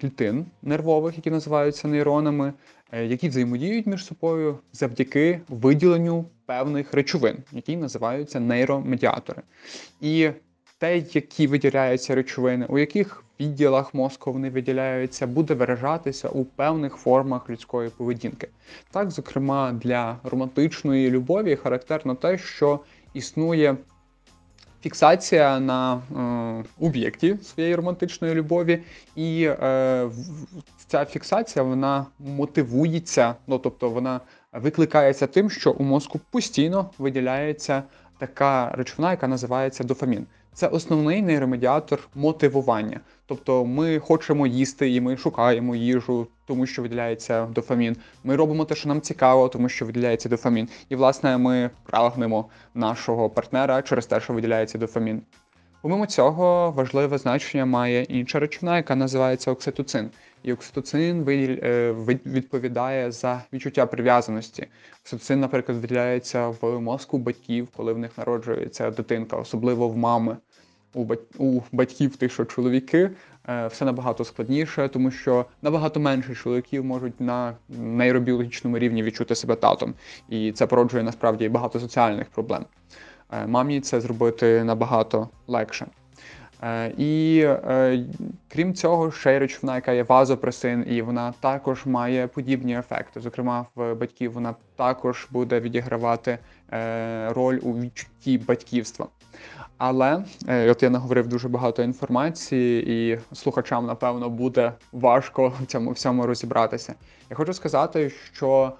клітин 0.00 0.46
нервових, 0.62 1.16
які 1.16 1.30
називаються 1.30 1.88
нейронами, 1.88 2.52
які 2.92 3.28
взаємодіють 3.28 3.86
між 3.86 4.04
собою 4.04 4.58
завдяки 4.72 5.40
виділенню 5.48 6.24
певних 6.46 6.94
речовин, 6.94 7.36
які 7.52 7.76
називаються 7.76 8.40
нейромедіатори. 8.40 9.42
І 10.00 10.30
те, 10.78 10.98
які 10.98 11.46
виділяються 11.46 12.14
речовини, 12.14 12.66
у 12.68 12.78
яких 12.78 13.24
відділах 13.40 13.94
мозку 13.94 14.32
вони 14.32 14.50
виділяються, 14.50 15.26
буде 15.26 15.54
виражатися 15.54 16.28
у 16.28 16.44
певних 16.44 16.96
формах 16.96 17.50
людської 17.50 17.90
поведінки. 17.90 18.48
Так, 18.90 19.10
зокрема, 19.10 19.72
для 19.72 20.16
романтичної 20.24 21.10
любові 21.10 21.56
характерно 21.56 22.14
те, 22.14 22.38
що 22.38 22.80
існує 23.14 23.76
фіксація 24.82 25.60
на 25.60 25.94
е, 25.94 26.84
об'єкті 26.86 27.36
своєї 27.42 27.74
романтичної 27.74 28.34
любові, 28.34 28.82
і 29.16 29.44
е, 29.44 30.08
ця 30.90 31.04
фіксація 31.04 31.62
вона 31.62 32.06
мотивується, 32.18 33.34
ну 33.46 33.58
тобто 33.58 33.90
вона 33.90 34.20
викликається 34.52 35.26
тим, 35.26 35.50
що 35.50 35.72
у 35.72 35.82
мозку 35.82 36.20
постійно 36.30 36.90
виділяється 36.98 37.82
така 38.18 38.70
речовина, 38.70 39.10
яка 39.10 39.28
називається 39.28 39.84
дофамін. 39.84 40.26
Це 40.54 40.66
основний 40.66 41.22
нейромедіатор 41.22 42.08
мотивування. 42.14 43.00
Тобто 43.26 43.64
ми 43.64 43.98
хочемо 43.98 44.46
їсти 44.46 44.90
і 44.90 45.00
ми 45.00 45.16
шукаємо 45.16 45.76
їжу, 45.76 46.26
тому 46.46 46.66
що 46.66 46.82
виділяється 46.82 47.46
дофамін. 47.46 47.96
Ми 48.24 48.36
робимо 48.36 48.64
те, 48.64 48.74
що 48.74 48.88
нам 48.88 49.00
цікаво, 49.00 49.48
тому 49.48 49.68
що 49.68 49.86
виділяється 49.86 50.28
дофамін. 50.28 50.68
І 50.88 50.96
власне 50.96 51.38
ми 51.38 51.70
прагнемо 51.84 52.48
нашого 52.74 53.30
партнера 53.30 53.82
через 53.82 54.06
те, 54.06 54.20
що 54.20 54.32
виділяється 54.32 54.78
дофамін. 54.78 55.22
Помимо 55.82 56.06
цього, 56.06 56.70
важливе 56.70 57.18
значення 57.18 57.66
має 57.66 58.02
інша 58.02 58.38
речовина, 58.38 58.76
яка 58.76 58.96
називається 58.96 59.50
окситоцин. 59.50 60.10
І 60.42 60.52
окситоцин 60.52 61.28
е, 61.28 61.92
від- 61.92 62.26
відповідає 62.26 63.12
за 63.12 63.42
відчуття 63.52 63.86
прив'язаності. 63.86 64.66
Окситоцин, 65.02 65.40
наприклад, 65.40 65.78
виділяється 65.78 66.48
в 66.48 66.80
мозку 66.80 67.18
батьків, 67.18 67.68
коли 67.76 67.92
в 67.92 67.98
них 67.98 68.18
народжується 68.18 68.90
дитинка, 68.90 69.36
особливо 69.36 69.88
в 69.88 69.96
мами. 69.96 70.36
У, 71.38 71.60
батьків 71.72 72.16
тих, 72.16 72.32
що 72.32 72.44
чоловіки, 72.44 73.10
е, 73.48 73.66
все 73.66 73.84
набагато 73.84 74.24
складніше, 74.24 74.88
тому 74.88 75.10
що 75.10 75.46
набагато 75.62 76.00
менше 76.00 76.34
чоловіків 76.34 76.84
можуть 76.84 77.20
на 77.20 77.56
нейробіологічному 77.68 78.78
рівні 78.78 79.02
відчути 79.02 79.34
себе 79.34 79.54
татом. 79.56 79.94
І 80.28 80.52
це 80.52 80.66
породжує 80.66 81.02
насправді 81.02 81.48
багато 81.48 81.80
соціальних 81.80 82.30
проблем. 82.30 82.64
Е, 83.32 83.46
Мамі 83.46 83.80
це 83.80 84.00
зробити 84.00 84.64
набагато 84.64 85.28
легше. 85.46 85.86
Е, 86.62 86.92
І 86.98 87.40
е, 87.46 88.04
крім 88.48 88.74
цього, 88.74 89.12
ще 89.12 89.34
й 89.34 89.38
речовина, 89.38 89.74
яка 89.74 89.92
є 89.92 90.02
вазопресин, 90.02 90.84
і 90.88 91.02
вона 91.02 91.34
також 91.40 91.86
має 91.86 92.26
подібні 92.26 92.78
ефекти. 92.78 93.20
Зокрема, 93.20 93.66
в 93.74 93.94
батьків 93.94 94.32
вона 94.32 94.54
також 94.76 95.28
буде 95.30 95.60
відігравати 95.60 96.38
е, 96.72 97.32
роль 97.32 97.58
у 97.62 97.72
відчутті 97.72 98.38
батьківства. 98.38 99.06
Але 99.78 100.24
от 100.48 100.82
я 100.82 100.90
наговорив 100.90 101.26
дуже 101.26 101.48
багато 101.48 101.82
інформації, 101.82 102.90
і 102.90 103.18
слухачам, 103.34 103.86
напевно, 103.86 104.30
буде 104.30 104.72
важко 104.92 105.52
в 105.62 105.66
цьому 105.66 105.90
всьому 105.90 106.26
розібратися. 106.26 106.94
Я 107.30 107.36
хочу 107.36 107.52
сказати, 107.52 108.10
що 108.10 108.72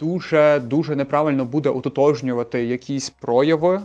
дуже 0.00 0.62
дуже 0.64 0.96
неправильно 0.96 1.44
буде 1.44 1.68
ототожнювати 1.68 2.64
якісь 2.64 3.10
прояви 3.10 3.74
е, 3.74 3.82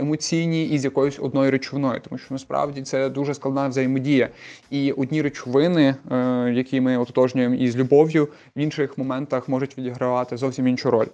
емоційні 0.00 0.64
із 0.64 0.84
якоюсь 0.84 1.18
одною 1.18 1.50
речовиною, 1.50 2.00
тому 2.08 2.18
що 2.18 2.34
насправді 2.34 2.82
це 2.82 3.08
дуже 3.08 3.34
складна 3.34 3.68
взаємодія. 3.68 4.28
І 4.70 4.92
одні 4.92 5.22
речовини, 5.22 5.94
е, 6.10 6.52
які 6.54 6.80
ми 6.80 6.96
ототожнюємо 6.96 7.54
із 7.54 7.76
любов'ю, 7.76 8.28
в 8.56 8.58
інших 8.58 8.98
моментах 8.98 9.48
можуть 9.48 9.78
відігравати 9.78 10.36
зовсім 10.36 10.68
іншу 10.68 10.90
роль. 10.90 11.06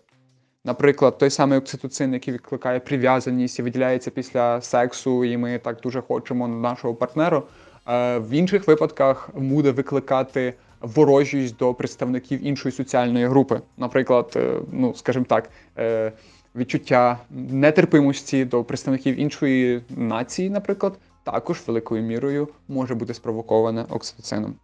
Наприклад, 0.65 1.19
той 1.19 1.31
самий 1.31 1.59
окситоцин, 1.59 2.13
який 2.13 2.33
викликає 2.33 2.81
прив'язаність 2.81 3.59
і 3.59 3.63
виділяється 3.63 4.11
після 4.11 4.61
сексу, 4.61 5.25
і 5.25 5.37
ми 5.37 5.59
так 5.59 5.81
дуже 5.81 6.01
хочемо 6.01 6.49
нашого 6.49 6.95
партнера, 6.95 7.43
е, 7.89 8.19
в 8.19 8.31
інших 8.31 8.69
випадках 8.69 9.31
буде 9.35 9.71
викликати 9.71 10.55
ворожість 10.81 11.57
до 11.57 11.75
представників 11.75 12.47
іншої 12.47 12.73
соціальної 12.73 13.27
групи. 13.27 13.61
Наприклад, 13.77 14.33
е, 14.37 14.61
ну 14.73 14.95
скажімо 14.95 15.25
так, 15.29 15.51
е, 15.79 16.13
відчуття 16.57 17.19
нетерпимості 17.31 18.45
до 18.45 18.65
представників 18.65 19.21
іншої 19.21 19.83
нації, 19.91 20.51
наприклад, 20.51 20.99
також 21.25 21.63
великою 21.67 22.03
мірою 22.03 22.49
може 22.69 22.95
бути 22.95 23.15
спровоковане 23.15 23.85
окситоцином. 23.91 24.55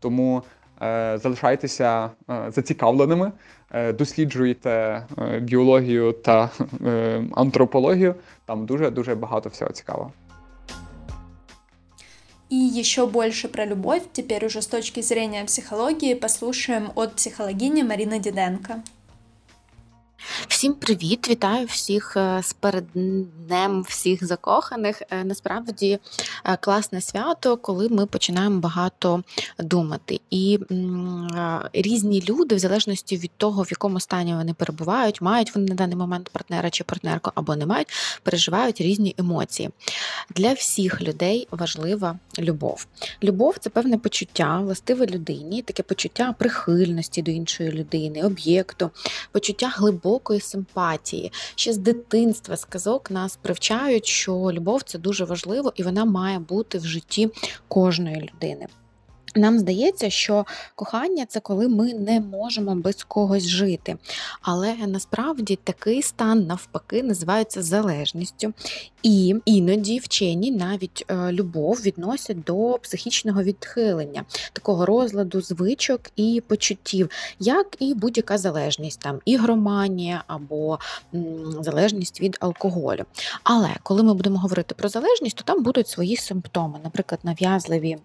Тому 0.00 0.42
е, 0.82 1.18
залишайтеся 1.22 2.10
зацікавленими, 2.48 3.32
досліджуйте 3.94 5.02
біологію 5.40 6.12
та 6.12 6.50
антропологію. 7.34 8.14
Там 8.44 8.66
дуже 8.66 8.90
дуже 8.90 9.14
багато 9.14 9.48
всього 9.48 9.70
цікавого. 9.70 10.12
И 12.52 12.54
еще 12.54 13.06
больше 13.06 13.48
про 13.48 13.64
любовь, 13.64 14.02
теперь 14.12 14.44
уже 14.44 14.60
с 14.60 14.66
точки 14.66 15.00
зрения 15.00 15.42
психологии, 15.46 16.12
послушаем 16.12 16.92
от 16.96 17.14
психологини 17.14 17.82
Марины 17.82 18.18
Диденко. 18.18 18.82
Всім 20.48 20.74
привіт! 20.74 21.28
Вітаю 21.28 21.66
всіх 21.66 22.16
е, 22.16 22.40
з 22.42 22.52
передднем 22.52 23.82
всіх 23.82 24.26
закоханих. 24.26 25.02
Е, 25.10 25.24
Насправді 25.24 25.98
е, 26.44 26.56
класне 26.60 27.00
свято, 27.00 27.56
коли 27.56 27.88
ми 27.88 28.06
починаємо 28.06 28.60
багато 28.60 29.22
думати. 29.58 30.20
І 30.30 30.58
різні 31.72 32.24
люди, 32.28 32.54
в 32.54 32.58
залежності 32.58 33.16
від 33.16 33.30
того, 33.36 33.62
в 33.62 33.68
якому 33.70 34.00
стані 34.00 34.34
вони 34.34 34.54
перебувають, 34.54 35.20
мають 35.20 35.54
вони 35.54 35.66
на 35.66 35.74
даний 35.74 35.96
момент 35.96 36.28
партнера 36.28 36.70
чи 36.70 36.84
партнерку 36.84 37.30
або 37.34 37.56
не 37.56 37.66
мають, 37.66 37.88
переживають 38.22 38.80
різні 38.80 39.14
емоції. 39.18 39.70
Для 40.34 40.52
всіх 40.52 41.02
людей 41.02 41.48
важлива 41.50 42.18
любов. 42.38 42.86
Любов 43.22 43.56
це 43.60 43.70
певне 43.70 43.98
почуття, 43.98 44.58
властиве 44.58 45.06
людині, 45.06 45.62
таке 45.62 45.82
почуття 45.82 46.34
прихильності 46.38 47.22
до 47.22 47.30
іншої 47.30 47.70
людини, 47.70 48.22
об'єкту, 48.22 48.90
почуття 49.32 49.68
глибокої 50.12 50.40
симпатії. 50.40 51.32
Ще 51.54 51.72
з 51.72 51.78
дитинства 51.78 52.56
з 52.56 52.64
казок 52.64 53.10
нас 53.10 53.38
привчають, 53.42 54.06
що 54.06 54.32
любов 54.52 54.82
це 54.82 54.98
дуже 54.98 55.24
важливо 55.24 55.72
і 55.76 55.82
вона 55.82 56.04
має 56.04 56.38
бути 56.38 56.78
в 56.78 56.84
житті 56.84 57.30
кожної 57.68 58.30
людини. 58.34 58.66
Нам 59.34 59.58
здається, 59.58 60.10
що 60.10 60.46
кохання 60.74 61.26
це 61.26 61.40
коли 61.40 61.68
ми 61.68 61.94
не 61.94 62.20
можемо 62.20 62.74
без 62.74 63.04
когось 63.04 63.46
жити. 63.46 63.96
Але 64.42 64.74
насправді 64.74 65.58
такий 65.64 66.02
стан 66.02 66.46
навпаки 66.46 67.02
називається 67.02 67.62
залежністю. 67.62 68.52
І 69.02 69.34
іноді 69.44 69.98
вчені 69.98 70.50
навіть 70.50 71.04
е, 71.08 71.32
любов 71.32 71.80
відносять 71.84 72.44
до 72.44 72.78
психічного 72.82 73.42
відхилення, 73.42 74.24
такого 74.52 74.86
розладу 74.86 75.40
звичок 75.40 76.00
і 76.16 76.42
почуттів, 76.46 77.10
як 77.38 77.76
і 77.78 77.94
будь-яка 77.94 78.38
залежність, 78.38 79.00
там 79.00 79.20
ігроманія 79.24 80.24
або 80.26 80.78
залежність 81.60 82.20
від 82.20 82.36
алкоголю. 82.40 83.04
Але 83.42 83.70
коли 83.82 84.02
ми 84.02 84.14
будемо 84.14 84.38
говорити 84.38 84.74
про 84.74 84.88
залежність, 84.88 85.36
то 85.36 85.44
там 85.44 85.62
будуть 85.62 85.88
свої 85.88 86.16
симптоми, 86.16 86.78
наприклад, 86.84 87.20
нав'язливі. 87.22 87.98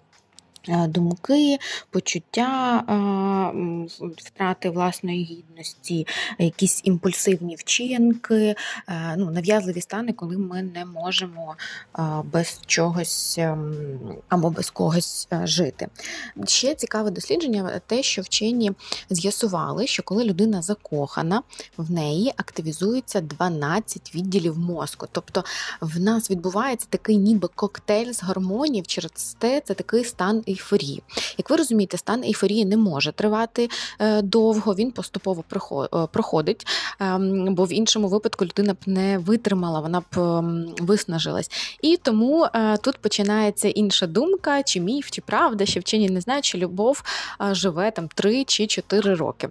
Е, 0.69 0.87
Думки, 0.87 1.57
почуття 1.89 2.79
е, 2.79 3.87
втрати 4.17 4.69
власної 4.69 5.23
гідності, 5.23 6.07
якісь 6.39 6.81
імпульсивні 6.83 7.55
вчинки, 7.55 8.55
е, 8.89 9.15
ну, 9.17 9.31
нав'язливі 9.31 9.81
стани, 9.81 10.13
коли 10.13 10.37
ми 10.37 10.63
не 10.63 10.85
можемо 10.85 11.55
без 12.23 12.59
чогось 12.65 13.37
ем, 13.37 13.75
або 14.29 14.49
без 14.49 14.69
когось 14.69 15.27
жити. 15.43 15.87
Ще 16.45 16.75
цікаве 16.75 17.11
дослідження 17.11 17.81
те, 17.87 18.03
що 18.03 18.21
вчені 18.21 18.71
з'ясували, 19.09 19.87
що 19.87 20.03
коли 20.03 20.23
людина 20.23 20.61
закохана, 20.61 21.41
в 21.77 21.91
неї 21.91 22.33
активізується 22.37 23.21
12 23.21 24.15
відділів 24.15 24.57
мозку. 24.57 25.07
Тобто 25.11 25.43
в 25.81 25.99
нас 25.99 26.31
відбувається 26.31 26.87
такий 26.89 27.17
ніби 27.17 27.49
коктейль 27.55 28.11
з 28.11 28.23
гормонів, 28.23 28.87
через 28.87 29.35
те 29.39 29.61
це 29.61 29.73
такий 29.73 30.03
стан 30.03 30.43
ейфорії. 30.57 31.03
Як 31.37 31.49
ви 31.49 31.55
розумієте, 31.55 31.97
стан 31.97 32.23
ейфорії 32.23 32.65
не 32.65 32.77
може 32.77 33.11
тривати 33.11 33.69
е, 33.99 34.21
довго, 34.21 34.75
він 34.75 34.91
поступово 34.91 35.43
е, 35.51 36.07
проходить, 36.11 36.67
ем, 36.99 37.55
бо 37.55 37.65
в 37.65 37.73
іншому 37.73 38.07
випадку 38.07 38.45
людина 38.45 38.73
б 38.73 38.77
не 38.85 39.17
витримала, 39.17 39.79
вона 39.79 39.99
б 39.99 40.03
ем, 40.17 40.75
виснажилась. 40.79 41.51
І 41.81 41.97
тому 41.97 42.47
е, 42.53 42.77
тут 42.77 42.97
починається 42.97 43.67
інша 43.67 44.07
думка, 44.07 44.63
чи 44.63 44.79
міф, 44.79 45.11
чи 45.11 45.21
правда, 45.21 45.65
що 45.65 45.79
вчені 45.79 46.09
не 46.09 46.21
знають, 46.21 46.45
що 46.45 46.57
любов 46.57 47.03
живе 47.51 47.91
там 47.91 48.07
3 48.07 48.43
чи 48.43 48.67
4 48.67 49.15
роки. 49.15 49.49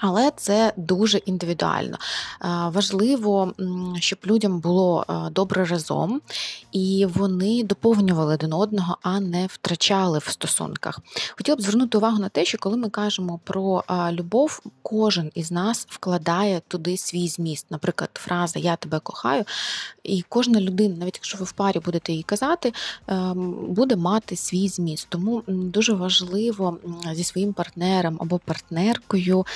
Але 0.00 0.30
це 0.36 0.72
дуже 0.76 1.18
індивідуально. 1.18 1.98
Е, 2.42 2.46
Важливо, 2.72 3.52
щоб 4.00 4.18
людям 4.26 4.60
було 4.60 5.04
е, 5.08 5.30
добре 5.30 5.64
разом, 5.64 6.20
і 6.72 7.06
вони 7.14 7.64
доповнювали 7.64 8.34
один 8.34 8.52
одного, 8.52 8.96
а 9.02 9.20
не 9.20 9.46
втрачали 9.46 10.18
в 10.18 10.28
стосунках. 10.28 11.00
Хотіла 11.36 11.56
б 11.56 11.60
звернути 11.60 11.98
увагу 11.98 12.18
на 12.18 12.28
те, 12.28 12.44
що 12.44 12.58
коли 12.58 12.76
ми 12.76 12.88
кажемо 12.88 13.40
про 13.44 13.84
любов, 14.12 14.62
кожен 14.82 15.30
із 15.34 15.50
нас 15.50 15.86
вкладає 15.90 16.62
туди 16.68 16.96
свій 16.96 17.28
зміст. 17.28 17.66
Наприклад, 17.70 18.10
фраза 18.14 18.58
Я 18.58 18.76
тебе 18.76 18.98
кохаю, 18.98 19.44
і 20.04 20.24
кожна 20.28 20.60
людина, 20.60 20.96
навіть 20.96 21.16
якщо 21.16 21.38
ви 21.38 21.44
в 21.44 21.52
парі 21.52 21.78
будете 21.78 22.12
її 22.12 22.22
казати, 22.22 22.72
буде 23.68 23.96
мати 23.96 24.36
свій 24.36 24.68
зміст. 24.68 25.06
Тому 25.08 25.42
дуже 25.46 25.92
важливо 25.92 26.78
зі 27.12 27.24
своїм 27.24 27.52
партнером 27.52 28.16
або 28.20 28.38
партнеркою 28.38 29.46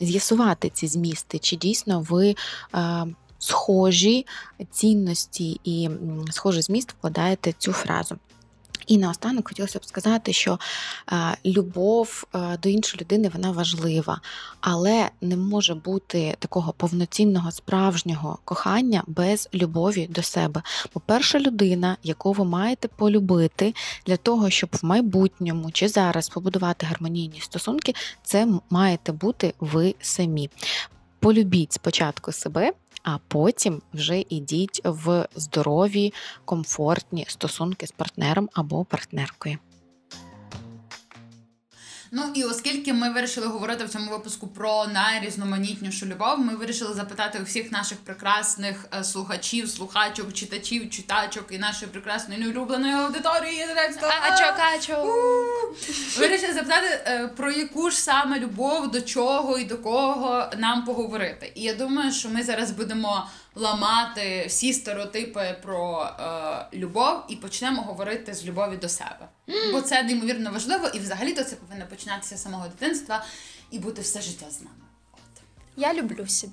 з'ясувати 0.00 0.70
ці 0.74 0.86
змісти, 0.86 1.38
чи 1.38 1.56
дійсно 1.56 2.00
ви. 2.00 2.34
е, 2.74 3.06
Схожі 3.40 4.26
цінності 4.70 5.60
і 5.64 5.90
схожий 6.30 6.62
зміст 6.62 6.92
вкладаєте 6.92 7.54
цю 7.58 7.72
фразу. 7.72 8.16
І 8.86 8.98
наостанок 8.98 9.48
хотілося 9.48 9.78
б 9.78 9.84
сказати, 9.84 10.32
що 10.32 10.58
е, 11.12 11.36
любов 11.46 12.24
е, 12.34 12.58
до 12.62 12.68
іншої 12.68 13.00
людини 13.00 13.30
вона 13.34 13.50
важлива, 13.50 14.20
але 14.60 15.10
не 15.20 15.36
може 15.36 15.74
бути 15.74 16.36
такого 16.38 16.72
повноцінного 16.72 17.50
справжнього 17.50 18.38
кохання 18.44 19.02
без 19.06 19.48
любові 19.54 20.06
до 20.10 20.22
себе. 20.22 20.62
Бо 20.94 21.00
перша 21.06 21.40
людина, 21.40 21.96
яку 22.02 22.32
ви 22.32 22.44
маєте 22.44 22.88
полюбити 22.88 23.74
для 24.06 24.16
того, 24.16 24.50
щоб 24.50 24.70
в 24.72 24.84
майбутньому 24.84 25.70
чи 25.70 25.88
зараз 25.88 26.28
побудувати 26.28 26.86
гармонійні 26.86 27.40
стосунки, 27.40 27.94
це 28.22 28.48
маєте 28.70 29.12
бути 29.12 29.54
ви 29.60 29.94
самі. 30.00 30.50
Полюбіть 31.20 31.72
спочатку 31.72 32.32
себе, 32.32 32.72
а 33.08 33.18
потім 33.28 33.82
вже 33.94 34.24
ідіть 34.28 34.80
в 34.84 35.28
здорові, 35.36 36.12
комфортні 36.44 37.24
стосунки 37.28 37.86
з 37.86 37.90
партнером 37.90 38.48
або 38.52 38.84
партнеркою. 38.84 39.58
Ну 42.10 42.22
і 42.34 42.44
оскільки 42.44 42.92
ми 42.92 43.10
вирішили 43.10 43.46
говорити 43.46 43.84
в 43.84 43.88
цьому 43.88 44.10
випуску 44.10 44.48
про 44.48 44.86
найрізноманітнішу 44.86 46.06
любов, 46.06 46.38
ми 46.38 46.56
вирішили 46.56 46.94
запитати 46.94 47.38
у 47.40 47.44
всіх 47.44 47.72
наших 47.72 47.98
прекрасних 47.98 48.86
е, 48.98 49.04
слухачів, 49.04 49.68
слухачок, 49.68 50.32
читачів, 50.32 50.90
читачок 50.90 51.46
і 51.50 51.58
нашої 51.58 51.90
прекрасної 51.90 52.40
неулюбленої 52.40 52.94
аудиторії. 52.94 53.66
Вирішили 56.18 56.52
запитати 56.52 56.86
е, 57.06 57.28
про 57.36 57.50
яку 57.50 57.90
ж 57.90 57.96
саме 57.96 58.38
любов, 58.38 58.90
до 58.90 59.00
чого 59.00 59.58
і 59.58 59.64
до 59.64 59.78
кого 59.78 60.50
нам 60.58 60.84
поговорити. 60.84 61.52
І 61.54 61.62
я 61.62 61.74
думаю, 61.74 62.12
що 62.12 62.28
ми 62.28 62.42
зараз 62.42 62.70
будемо 62.70 63.26
ламати 63.58 64.44
всі 64.48 64.72
стереотипи 64.72 65.56
про 65.62 66.08
е, 66.20 66.76
любов 66.76 67.22
і 67.28 67.36
почнемо 67.36 67.82
говорити 67.82 68.34
з 68.34 68.44
любові 68.46 68.76
до 68.76 68.88
себе. 68.88 69.28
Бо 69.72 69.80
це 69.80 70.02
неймовірно 70.02 70.50
важливо, 70.52 70.88
і 70.94 70.98
взагалі-то 70.98 71.44
це 71.44 71.56
повинно 71.56 71.86
починатися 71.86 72.36
з 72.36 72.42
самого 72.42 72.68
дитинства 72.68 73.24
і 73.70 73.78
бути 73.78 74.02
все 74.02 74.20
життя 74.20 74.46
з 74.50 74.60
нами. 74.60 74.74
От. 75.12 75.42
Я 75.76 75.94
люблю 75.94 76.24
все. 76.24 76.46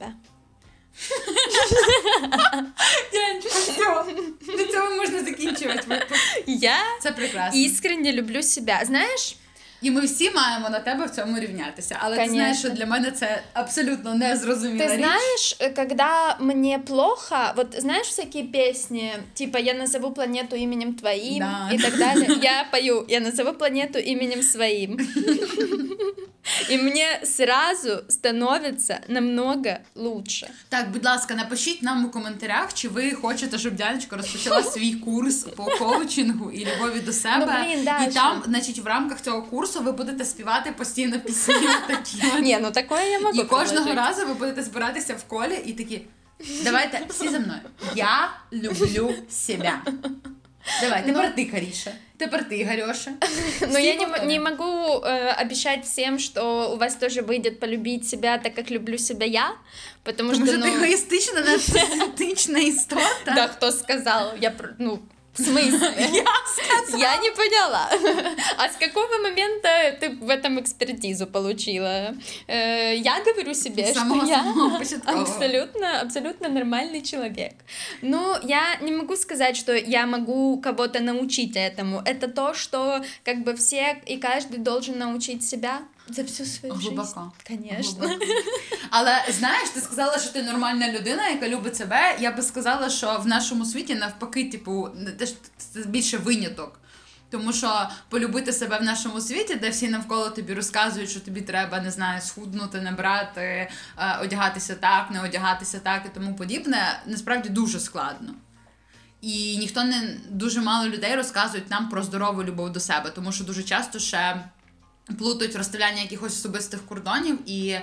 На 4.57 4.65
цьому 4.71 4.95
можна 4.95 5.23
закінчувати 5.23 5.87
випуск. 5.87 6.21
Я 6.47 6.77
Це 7.01 7.11
прекрасно. 7.11 7.61
искренне 7.61 8.11
люблю 8.13 8.43
себя. 8.43 8.85
Знаешь, 8.85 9.37
І 9.81 9.91
ми 9.91 10.01
всі 10.01 10.31
маємо 10.31 10.69
на 10.69 10.79
тебе 10.79 11.05
в 11.05 11.09
цьому 11.09 11.39
рівнятися. 11.39 11.97
Але 11.99 12.17
ти 12.17 12.29
знаєш, 12.29 12.57
що 12.59 12.69
для 12.69 12.85
мене 12.85 13.11
це 13.11 13.41
абсолютно 13.53 14.13
незрозуміла 14.13 14.85
Ты 14.85 14.91
річ. 14.95 14.99
знаешь, 15.05 15.57
э, 15.59 15.75
когда 15.75 16.37
мне 16.39 16.79
плохо, 16.79 17.35
вот 17.55 17.75
знаешь 17.81 18.07
всякие 18.07 18.43
песни, 18.43 19.13
типа 19.33 19.59
«Я 19.59 19.73
назову 19.73 20.11
планету 20.11 20.55
именем 20.55 20.93
твоим» 20.93 21.39
Да. 21.39 21.69
и 21.73 21.77
так 21.77 21.97
далее. 21.97 22.39
Я 22.41 22.65
пою 22.71 23.05
«Я 23.07 23.19
назову 23.19 23.53
планету 23.53 23.99
именем 23.99 24.43
своим». 24.43 24.97
И 26.69 26.77
мне 26.77 27.19
сразу 27.23 28.03
становится 28.09 28.99
намного 29.07 29.79
лучше. 29.95 30.49
Так, 30.69 30.91
будь 30.91 31.05
ласка, 31.05 31.35
напишіть 31.35 31.83
нам 31.83 32.05
у 32.05 32.09
коментарях, 32.09 32.73
чи 32.73 32.89
ви 32.89 33.11
хочете, 33.11 33.57
щоб 33.57 33.75
Дяночка 33.75 34.17
розпочала 34.17 34.63
свій 34.71 34.93
курс 34.93 35.35
по 35.43 35.63
коучингу 35.65 36.51
і 36.51 36.65
любові 36.67 36.99
до 36.99 37.13
себе. 37.13 37.45
Ну, 37.59 37.65
блін, 37.69 37.81
і 37.81 37.83
Даша. 37.85 38.11
там, 38.11 38.43
значить, 38.45 38.79
в 38.79 38.87
рамках 38.87 39.21
цього 39.21 39.41
курсу 39.41 39.81
ви 39.81 39.91
будете 39.91 40.25
співати 40.25 40.71
постійно 40.71 41.19
пісні 41.19 41.53
такі. 41.87 42.17
от. 42.35 42.39
Не, 42.41 42.59
ну 42.59 42.71
такое 42.71 43.09
я 43.11 43.19
могу 43.19 43.41
І 43.41 43.43
кожного 43.43 43.85
предложить. 43.85 43.95
разу 44.17 44.27
ви 44.27 44.33
будете 44.33 44.63
збиратися 44.63 45.13
в 45.13 45.23
колі 45.23 45.59
і 45.65 45.73
такі. 45.73 46.01
Давайте 46.63 47.01
всі 47.09 47.29
за 47.29 47.39
мною. 47.39 47.59
Я 47.95 48.29
люблю 48.53 49.13
себе. 49.29 49.73
Давай, 50.81 51.03
Ну. 51.07 51.13
тепер 51.13 51.35
ти, 51.35 51.45
Каріша. 51.45 51.91
Тепер 52.17 52.43
ты, 52.43 52.63
Гарьоша. 52.63 53.11
Но 53.61 53.77
я 53.77 53.95
не, 53.95 54.25
не 54.25 54.39
могу 54.39 55.01
э, 55.01 55.29
обещать 55.29 55.85
всем, 55.85 56.19
что 56.19 56.73
у 56.73 56.77
вас 56.77 56.95
тоже 56.95 57.21
выйдет 57.21 57.59
полюбить 57.59 58.07
себя 58.07 58.37
так, 58.37 58.53
как 58.53 58.69
люблю 58.69 58.97
себя 58.97 59.25
я, 59.25 59.55
потому 60.03 60.25
потому 60.25 60.47
что, 60.47 60.53
що 60.53 60.63
ти 60.63 60.69
ну, 60.69 60.75
егоїстична, 60.75 61.41
нарцисична 61.41 62.59
істота. 62.69 63.33
да, 63.35 63.47
кто 63.47 63.71
сказал, 63.71 64.31
я, 64.41 64.53
ну, 64.79 64.99
В 65.37 65.43
смысле? 65.43 65.93
Я 66.97 67.17
не 67.17 67.31
поняла. 67.31 67.89
А 68.57 68.69
с 68.69 68.77
какого 68.77 69.17
момента 69.21 69.69
ты 69.99 70.09
в 70.11 70.29
этом 70.29 70.59
экспертизу 70.59 71.27
получила? 71.27 72.15
Э, 72.47 72.95
Я 72.95 73.21
говорю 73.23 73.53
себе, 73.53 73.93
что 73.93 74.25
я 74.25 74.45
абсолютно, 75.05 76.01
абсолютно 76.01 76.49
нормальный 76.49 77.01
человек. 77.01 77.53
Ну, 78.01 78.35
я 78.43 78.77
не 78.81 78.91
могу 78.91 79.15
сказать, 79.15 79.57
что 79.57 79.75
я 79.75 80.05
могу 80.05 80.59
кого-то 80.61 81.01
научить 81.01 81.55
этому. 81.55 82.01
Это 82.05 82.27
то, 82.27 82.53
что 82.53 83.03
как 83.23 83.43
бы 83.43 83.55
все 83.55 84.01
и 84.05 84.17
каждый 84.17 84.59
должен 84.59 84.97
научить 84.97 85.43
себя 85.43 85.81
за 86.07 86.21
всю 86.21 86.45
свою 86.45 86.75
Глибоко. 86.75 87.03
жизнь. 87.03 87.61
Конечно. 87.63 88.07
Глибоко. 88.07 88.25
Але 88.89 89.25
знаєш, 89.39 89.69
ти 89.69 89.81
сказала, 89.81 90.19
що 90.19 90.33
ти 90.33 90.43
нормальна 90.43 90.91
людина, 90.91 91.29
яка 91.29 91.49
любить 91.49 91.75
себе. 91.75 92.17
Я 92.19 92.31
би 92.31 92.41
сказала, 92.41 92.89
що 92.89 93.19
в 93.19 93.27
нашому 93.27 93.65
світі 93.65 93.95
навпаки, 93.95 94.45
типу, 94.45 94.89
не 94.95 95.11
те 95.11 95.25
ж 95.25 95.33
це 95.57 95.83
більше 95.83 96.17
виняток. 96.17 96.79
Тому 97.29 97.53
що 97.53 97.89
полюбити 98.09 98.53
себе 98.53 98.77
в 98.77 98.83
нашому 98.83 99.21
світі, 99.21 99.55
де 99.55 99.69
всі 99.69 99.87
навколо 99.87 100.29
тобі 100.29 100.53
розказують, 100.53 101.09
що 101.09 101.19
тобі 101.19 101.41
треба, 101.41 101.81
не 101.81 101.91
знаю, 101.91 102.21
схуднути, 102.21 102.81
набрати, 102.81 103.41
е, 103.41 103.69
одягатися 104.21 104.75
так, 104.75 105.11
не 105.11 105.21
одягатися 105.23 105.79
так 105.79 106.03
і 106.05 106.09
тому 106.15 106.35
подібне, 106.35 106.99
насправді 107.05 107.49
дуже 107.49 107.79
складно. 107.79 108.33
І 109.21 109.57
ніхто 109.57 109.83
не 109.83 110.17
дуже 110.29 110.61
мало 110.61 110.89
людей 110.89 111.15
розказують 111.15 111.71
нам 111.71 111.89
про 111.89 112.03
здорову 112.03 112.43
любов 112.43 112.71
до 112.71 112.79
себе, 112.79 113.09
тому 113.09 113.31
що 113.31 113.43
дуже 113.43 113.63
часто 113.63 113.99
ще 113.99 114.43
плутають 115.19 115.55
розставляння 115.55 116.01
якихось 116.01 116.33
особистих 116.33 116.85
кордонів 116.85 117.49
і 117.49 117.77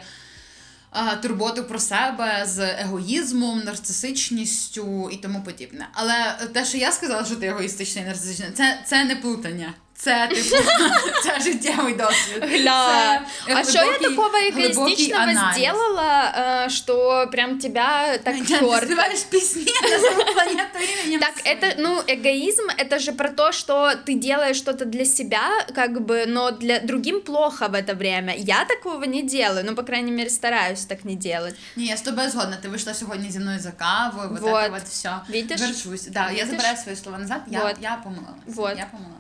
турботу 1.23 1.65
про 1.65 1.79
себе 1.79 2.47
з 2.47 2.75
егоїзмом, 2.81 3.59
нарцисичністю 3.59 5.11
і 5.11 5.17
тому 5.17 5.43
подібне. 5.43 5.89
Але 5.93 6.37
те, 6.53 6.65
що 6.65 6.79
я 6.79 6.93
сказала, 6.93 7.25
що 7.25 7.37
ти 7.37 7.47
егоїстичний 7.47 8.05
і 8.05 8.07
нарцисичний, 8.07 8.51
це, 8.51 8.83
це 8.87 9.05
не 9.05 9.17
плутання. 9.17 9.75
Це 10.02 10.28
типу 10.28 10.56
це 11.24 11.40
життєвий 11.44 11.94
досвід. 11.94 12.38
Гля. 12.42 13.22
Це 13.48 13.54
А 13.56 13.64
что 13.64 13.72
я 13.74 13.84
глибокий- 13.84 14.10
такого 14.10 14.30
глибокий 14.30 14.66
эгоистичного 14.74 15.22
аналіз. 15.24 15.56
сделала, 15.58 16.34
э, 16.40 16.70
что 16.70 17.28
прям 17.32 17.60
тебя 17.60 18.18
так 18.18 18.36
Ти 18.40 18.46
черт? 18.46 18.84
співаєш 18.84 19.20
пісні 19.20 19.66
на 19.84 20.00
саму 20.00 20.24
планету 20.34 20.80
іменем 21.04 21.20
Так, 21.20 21.34
своїм. 21.40 21.60
это, 21.60 21.76
ну, 21.80 21.96
эгоизм, 22.08 22.68
это 22.86 23.00
же 23.00 23.12
про 23.12 23.30
то, 23.30 23.52
что 23.52 23.74
ты 24.08 24.16
делаешь 24.20 24.58
что-то 24.58 24.86
для 24.86 25.06
себя, 25.06 25.66
как 25.76 25.92
бы, 25.92 26.26
но 26.28 26.52
для 26.52 26.80
другим 26.80 27.22
плохо 27.22 27.68
в 27.68 27.74
это 27.76 27.98
время. 27.98 28.34
Я 28.38 28.66
такого 28.66 29.06
не 29.06 29.22
делаю, 29.22 29.64
ну, 29.68 29.76
по 29.76 29.84
крайней 29.84 30.12
мере, 30.12 30.30
стараюсь 30.30 30.86
так 30.86 31.06
не 31.06 31.16
делать. 31.16 31.56
Ні, 31.76 31.86
я 31.86 31.98
з 31.98 32.02
тобою 32.02 32.30
згодна. 32.30 32.58
Ти 32.62 32.70
вийшла 32.70 32.94
сьогодні 32.94 33.32
зі 33.32 33.40
мною 33.40 33.60
за 33.60 33.72
кавою, 33.72 34.30
вот, 34.30 34.42
Вот. 34.42 34.54
это 34.54 34.72
вот 34.72 34.84
все. 34.84 35.12
Видиш? 35.30 35.62
Верчусь. 35.62 36.08
Да, 36.08 36.20
я 36.26 36.28
Видиш? 36.30 36.48
забираю 36.50 36.78
свої 36.78 36.98
слова 36.98 37.18
назад, 37.18 37.42
я, 37.48 37.60
Вот. 37.64 37.76
я 37.82 37.98
помилилася. 38.04 38.34
Вот. 38.46 38.78
Я 38.78 38.86
помилилася. 38.92 39.18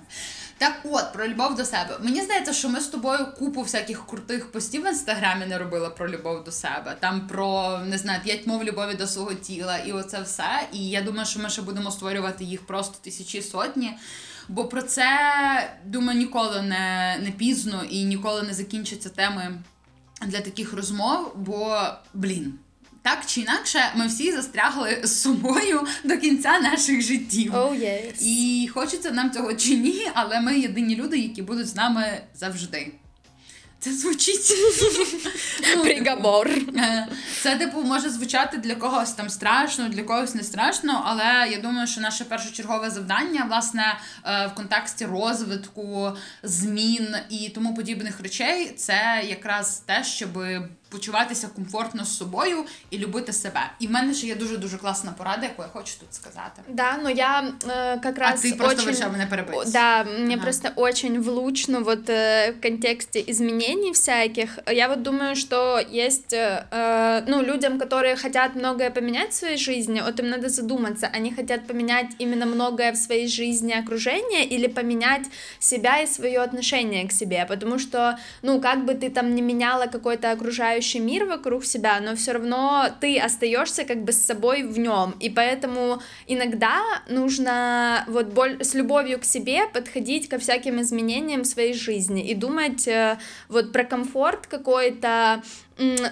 Так 0.58 0.80
от, 0.84 1.12
про 1.12 1.28
любов 1.28 1.56
до 1.56 1.64
себе. 1.64 1.98
Мені 2.00 2.22
здається, 2.22 2.52
що 2.52 2.68
ми 2.68 2.80
з 2.80 2.86
тобою 2.86 3.26
купу 3.38 3.62
всяких 3.62 4.06
крутих 4.06 4.52
постів 4.52 4.82
в 4.82 4.86
інстаграмі 4.86 5.46
не 5.46 5.58
робили 5.58 5.90
про 5.90 6.10
любов 6.10 6.44
до 6.44 6.52
себе. 6.52 6.96
Там 7.00 7.28
про 7.28 7.78
не 7.78 7.98
знаю, 7.98 8.20
п'ять 8.24 8.46
мов 8.46 8.64
любові 8.64 8.94
до 8.94 9.06
свого 9.06 9.34
тіла, 9.34 9.78
і 9.78 9.92
оце 9.92 10.22
все. 10.22 10.68
І 10.72 10.88
я 10.88 11.02
думаю, 11.02 11.26
що 11.26 11.40
ми 11.40 11.50
ще 11.50 11.62
будемо 11.62 11.90
створювати 11.90 12.44
їх 12.44 12.66
просто 12.66 12.98
тисячі 13.02 13.42
сотні. 13.42 13.98
Бо 14.48 14.64
про 14.64 14.82
це 14.82 15.06
думаю 15.84 16.18
ніколи 16.18 16.62
не, 16.62 17.18
не 17.22 17.30
пізно 17.30 17.84
і 17.90 18.04
ніколи 18.04 18.42
не 18.42 18.54
закінчаться 18.54 19.08
теми 19.08 19.62
для 20.26 20.40
таких 20.40 20.72
розмов, 20.72 21.32
бо 21.36 21.86
блін. 22.14 22.58
Так 23.02 23.26
чи 23.26 23.40
інакше, 23.40 23.92
ми 23.94 24.06
всі 24.06 24.32
застрягли 24.32 25.00
з 25.02 25.22
собою 25.22 25.86
до 26.04 26.18
кінця 26.18 26.60
наших 26.60 27.02
життів. 27.02 27.54
Oh, 27.54 27.80
yes. 27.80 28.22
І 28.22 28.68
хочеться 28.74 29.10
нам 29.10 29.30
цього 29.30 29.54
чи 29.54 29.76
ні, 29.76 30.10
але 30.14 30.40
ми 30.40 30.58
єдині 30.58 30.96
люди, 30.96 31.18
які 31.18 31.42
будуть 31.42 31.68
з 31.68 31.74
нами 31.74 32.20
завжди. 32.34 32.92
Це 33.78 33.92
звучить. 33.92 34.52
Ну, 35.76 35.82
Приговор. 35.82 36.48
Е, 36.76 37.08
Це, 37.42 37.56
типу, 37.56 37.82
може 37.82 38.10
звучати 38.10 38.58
для 38.58 38.74
когось 38.74 39.12
там 39.12 39.28
страшно, 39.28 39.88
для 39.88 40.02
когось 40.02 40.34
не 40.34 40.42
страшно, 40.42 41.02
але 41.04 41.48
я 41.50 41.58
думаю, 41.58 41.86
що 41.86 42.00
наше 42.00 42.24
першочергове 42.24 42.90
завдання, 42.90 43.44
власне, 43.48 43.98
е, 44.24 44.46
в 44.46 44.54
контексті 44.54 45.06
розвитку, 45.06 46.12
змін 46.42 47.16
і 47.30 47.48
тому 47.48 47.74
подібних 47.74 48.20
речей, 48.20 48.72
це 48.76 49.24
якраз 49.28 49.82
те, 49.86 50.04
щоб 50.04 50.38
почуватися 50.91 51.47
комфортно 51.55 52.05
з 52.05 52.17
собою 52.17 52.65
і 52.89 52.97
любити 52.97 53.33
себе. 53.33 53.71
І 53.79 53.87
в 53.87 53.91
мене 53.91 54.13
ще 54.13 54.27
є 54.27 54.35
дуже 54.35 54.57
дуже 54.57 54.77
класна 54.77 55.11
порада, 55.17 55.43
яку 55.43 55.61
я 55.61 55.67
хочу 55.67 55.99
тут 55.99 56.13
сказати. 56.13 56.61
Да, 56.69 56.97
но 57.03 57.09
я 57.09 57.53
э, 57.67 57.99
как 57.99 58.17
А 58.17 58.21
раз 58.21 58.41
ти 58.41 58.51
просто 58.51 58.75
очень... 58.75 58.85
вирішила 58.85 59.09
мене 59.09 59.25
перебити. 59.25 59.71
Да, 59.71 60.03
мне 60.03 60.33
Ага. 60.35 60.43
просто 60.43 60.69
очень 60.75 61.19
влучно 61.21 61.79
вот 61.79 62.09
э, 62.09 62.51
в 62.51 62.61
контексте 62.61 63.23
изменений 63.27 63.91
всяких. 63.91 64.59
Я 64.71 64.87
вот 64.87 65.01
думаю, 65.01 65.35
что 65.35 65.79
есть, 66.05 66.33
э, 66.33 66.63
э, 66.71 67.23
ну, 67.27 67.41
людям, 67.43 67.79
которые 67.79 68.15
хотят 68.21 68.55
многое 68.55 68.89
поменять 68.89 69.29
в 69.31 69.33
своей 69.33 69.57
жизни, 69.57 70.01
вот 70.05 70.19
им 70.19 70.29
надо 70.29 70.49
задуматься, 70.49 71.09
они 71.17 71.31
хотят 71.33 71.67
поменять 71.67 72.07
именно 72.19 72.45
многое 72.45 72.91
в 72.91 72.95
своей 72.97 73.27
жизни 73.27 73.73
окружение 73.73 74.45
или 74.45 74.67
поменять 74.67 75.25
себя 75.59 76.01
и 76.01 76.07
свое 76.07 76.39
отношение 76.39 77.07
к 77.07 77.11
себе, 77.11 77.45
потому 77.49 77.79
что, 77.79 78.17
ну, 78.41 78.61
как 78.61 78.85
бы 78.85 78.93
ты 78.93 79.09
там 79.09 79.35
не 79.35 79.41
меняла 79.41 79.87
какой-то 79.87 80.31
окружающий 80.82 81.00
мир 81.00 81.24
вокруг 81.24 81.64
себя, 81.64 82.00
но 82.00 82.14
все 82.16 82.32
равно 82.32 82.88
ты 83.00 83.18
остаешься 83.18 83.84
как 83.84 84.02
бы 84.04 84.12
с 84.12 84.18
собой 84.18 84.62
в 84.62 84.78
нем, 84.78 85.14
и 85.20 85.30
поэтому 85.30 86.00
иногда 86.28 86.80
нужно 87.08 88.04
вот 88.08 88.32
с 88.60 88.74
любовью 88.74 89.18
к 89.18 89.24
себе 89.24 89.68
подходить 89.72 90.28
ко 90.28 90.38
всяким 90.38 90.80
изменениям 90.80 91.44
своей 91.44 91.74
жизни 91.74 92.30
и 92.30 92.34
думать 92.34 92.88
э, 92.88 93.18
вот 93.48 93.72
про 93.72 93.84
комфорт 93.84 94.46
какой-то, 94.46 95.42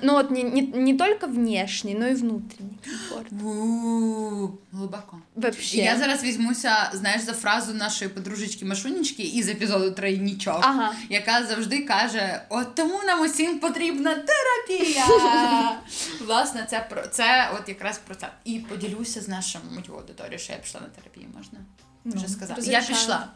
ну 0.03 0.12
вот 0.12 0.31
не, 0.31 0.42
не, 0.42 0.62
не 0.62 0.94
только 0.94 1.27
внешний, 1.27 1.94
но 1.94 2.07
и 2.07 2.14
внутренний 2.14 2.79
комфорт. 2.85 3.33
У, 3.33 4.59
Глибоко. 4.73 5.18
Вообще. 5.37 5.77
І 5.77 5.81
я 5.81 5.96
зараз 5.99 6.25
візьмуся, 6.25 6.90
знаєш, 6.94 7.23
за 7.23 7.33
фразу 7.33 7.75
нашої 7.75 8.11
подружечки 8.11 8.64
Машунічки 8.64 9.23
із 9.23 9.49
епізоду 9.49 9.90
Тройнічок, 9.90 10.61
Ага. 10.62 10.94
яка 11.11 11.44
завжди 11.46 11.83
каже: 11.83 12.42
от 12.49 12.75
тому 12.75 13.01
нам 13.07 13.20
усім 13.20 13.59
потрібна 13.59 14.14
терапія. 14.14 15.05
Власне, 16.27 16.66
це 16.70 16.87
про 16.90 17.07
це, 17.07 17.51
от 17.61 17.68
якраз 17.68 17.99
про 17.99 18.14
це. 18.14 18.29
І 18.44 18.59
поділюся 18.59 19.20
з 19.20 19.29
нашою 19.29 19.64
мою 19.70 20.01
аудиторією, 20.01 20.38
що 20.38 20.53
я 20.53 20.59
пішла 20.59 20.81
на 20.81 20.87
терапію, 20.87 21.27
можна? 21.37 21.59
Вже 22.05 22.29
сказати. 22.29 22.63
Я 22.65 22.79
розрішаю. 22.79 22.99
пішла. 22.99 23.29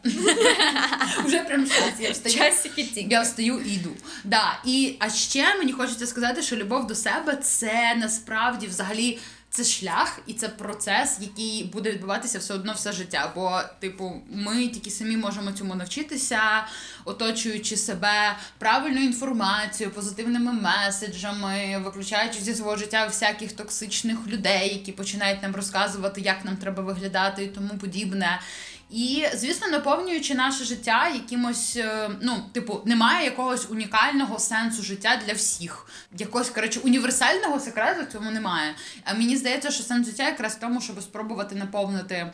Вже 1.25 1.39
прям 1.39 1.67
час. 1.69 1.93
Я 1.99 2.11
встаю. 2.11 2.35
Часики 2.35 2.83
тик. 2.83 3.11
Я 3.11 3.21
встаю 3.21 3.61
і 3.61 3.73
йду. 3.73 3.91
Да. 4.23 4.59
І, 4.65 4.95
а 4.99 5.09
ще 5.09 5.55
мені 5.57 5.71
хочеться 5.71 6.07
сказати, 6.07 6.41
що 6.41 6.55
любов 6.55 6.87
до 6.87 6.95
себе 6.95 7.35
це 7.35 7.95
насправді 7.95 8.67
взагалі. 8.67 9.19
Це 9.55 9.63
шлях 9.63 10.19
і 10.27 10.33
це 10.33 10.49
процес, 10.49 11.17
який 11.21 11.63
буде 11.63 11.91
відбуватися 11.91 12.39
все 12.39 12.53
одно 12.53 12.73
все 12.73 12.91
життя. 12.91 13.31
Бо, 13.35 13.61
типу, 13.79 14.21
ми 14.29 14.67
тільки 14.67 14.89
самі 14.89 15.17
можемо 15.17 15.51
цьому 15.51 15.75
навчитися, 15.75 16.39
оточуючи 17.05 17.77
себе 17.77 18.37
правильною 18.57 19.05
інформацією, 19.05 19.95
позитивними 19.95 20.53
меседжами, 20.53 21.81
виключаючи 21.85 22.39
зі 22.39 22.55
свого 22.55 22.77
життя 22.77 23.05
всяких 23.05 23.51
токсичних 23.51 24.27
людей, 24.27 24.73
які 24.73 24.91
починають 24.91 25.43
нам 25.43 25.55
розказувати, 25.55 26.21
як 26.21 26.45
нам 26.45 26.57
треба 26.57 26.83
виглядати 26.83 27.43
і 27.43 27.47
тому 27.47 27.77
подібне. 27.77 28.39
І, 28.95 29.25
звісно, 29.33 29.67
наповнюючи 29.67 30.35
наше 30.35 30.63
життя 30.63 31.07
якимось, 31.07 31.75
е, 31.77 32.09
ну, 32.21 32.43
типу, 32.53 32.81
немає 32.85 33.25
якогось 33.25 33.69
унікального 33.69 34.39
сенсу 34.39 34.83
життя 34.83 35.21
для 35.27 35.33
всіх. 35.33 35.87
Якогось, 36.17 36.49
коротше, 36.49 36.79
універсального 36.79 37.59
секрету 37.59 38.03
в 38.03 38.11
цьому 38.11 38.31
немає. 38.31 38.75
А 39.03 39.13
мені 39.13 39.37
здається, 39.37 39.71
що 39.71 39.83
сенс 39.83 40.07
життя 40.07 40.23
якраз 40.23 40.55
в 40.55 40.59
тому, 40.59 40.81
щоб 40.81 41.01
спробувати 41.01 41.55
наповнити 41.55 42.33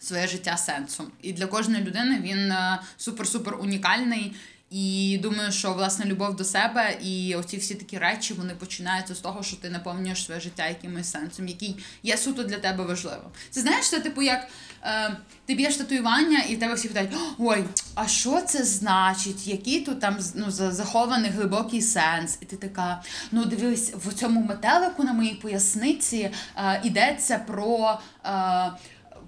своє 0.00 0.26
життя 0.26 0.56
сенсом. 0.56 1.12
І 1.22 1.32
для 1.32 1.46
кожної 1.46 1.84
людини 1.84 2.20
він 2.22 2.52
е, 2.52 2.78
супер-супер 2.98 3.60
унікальний. 3.60 4.36
І 4.72 5.18
думаю, 5.22 5.52
що 5.52 5.72
власне 5.72 6.04
любов 6.04 6.36
до 6.36 6.44
себе 6.44 6.98
і 7.02 7.34
оці 7.34 7.56
всі 7.56 7.74
такі 7.74 7.98
речі 7.98 8.34
вони 8.34 8.54
починаються 8.54 9.14
з 9.14 9.18
того, 9.18 9.42
що 9.42 9.56
ти 9.56 9.70
наповнюєш 9.70 10.24
своє 10.24 10.40
життя 10.40 10.66
якимось 10.66 11.10
сенсом, 11.10 11.48
який 11.48 11.76
є 12.02 12.16
суто 12.16 12.42
для 12.42 12.58
тебе 12.58 12.84
важливим. 12.84 13.30
Це 13.50 13.60
знаєш, 13.60 13.90
це 13.90 14.00
типу 14.00 14.22
як 14.22 14.48
е, 14.82 15.16
ти 15.46 15.54
б'єш 15.54 15.76
татуювання, 15.76 16.38
і 16.38 16.56
в 16.56 16.60
тебе 16.60 16.74
всі 16.74 16.88
питають: 16.88 17.10
ой, 17.38 17.64
а 17.94 18.06
що 18.06 18.40
це 18.40 18.64
значить? 18.64 19.46
Який 19.46 19.80
тут 19.80 20.00
там 20.00 20.18
ну, 20.34 20.50
захований 20.50 21.30
глибокий 21.30 21.82
сенс? 21.82 22.38
І 22.40 22.44
ти 22.44 22.56
така: 22.56 23.02
ну 23.32 23.44
дивись, 23.44 23.92
в 23.94 24.14
цьому 24.14 24.42
метелику 24.42 25.04
на 25.04 25.12
моїй 25.12 25.34
поясниці 25.34 26.30
е, 26.56 26.80
йдеться 26.84 27.38
про. 27.38 27.98
Е, 28.26 28.72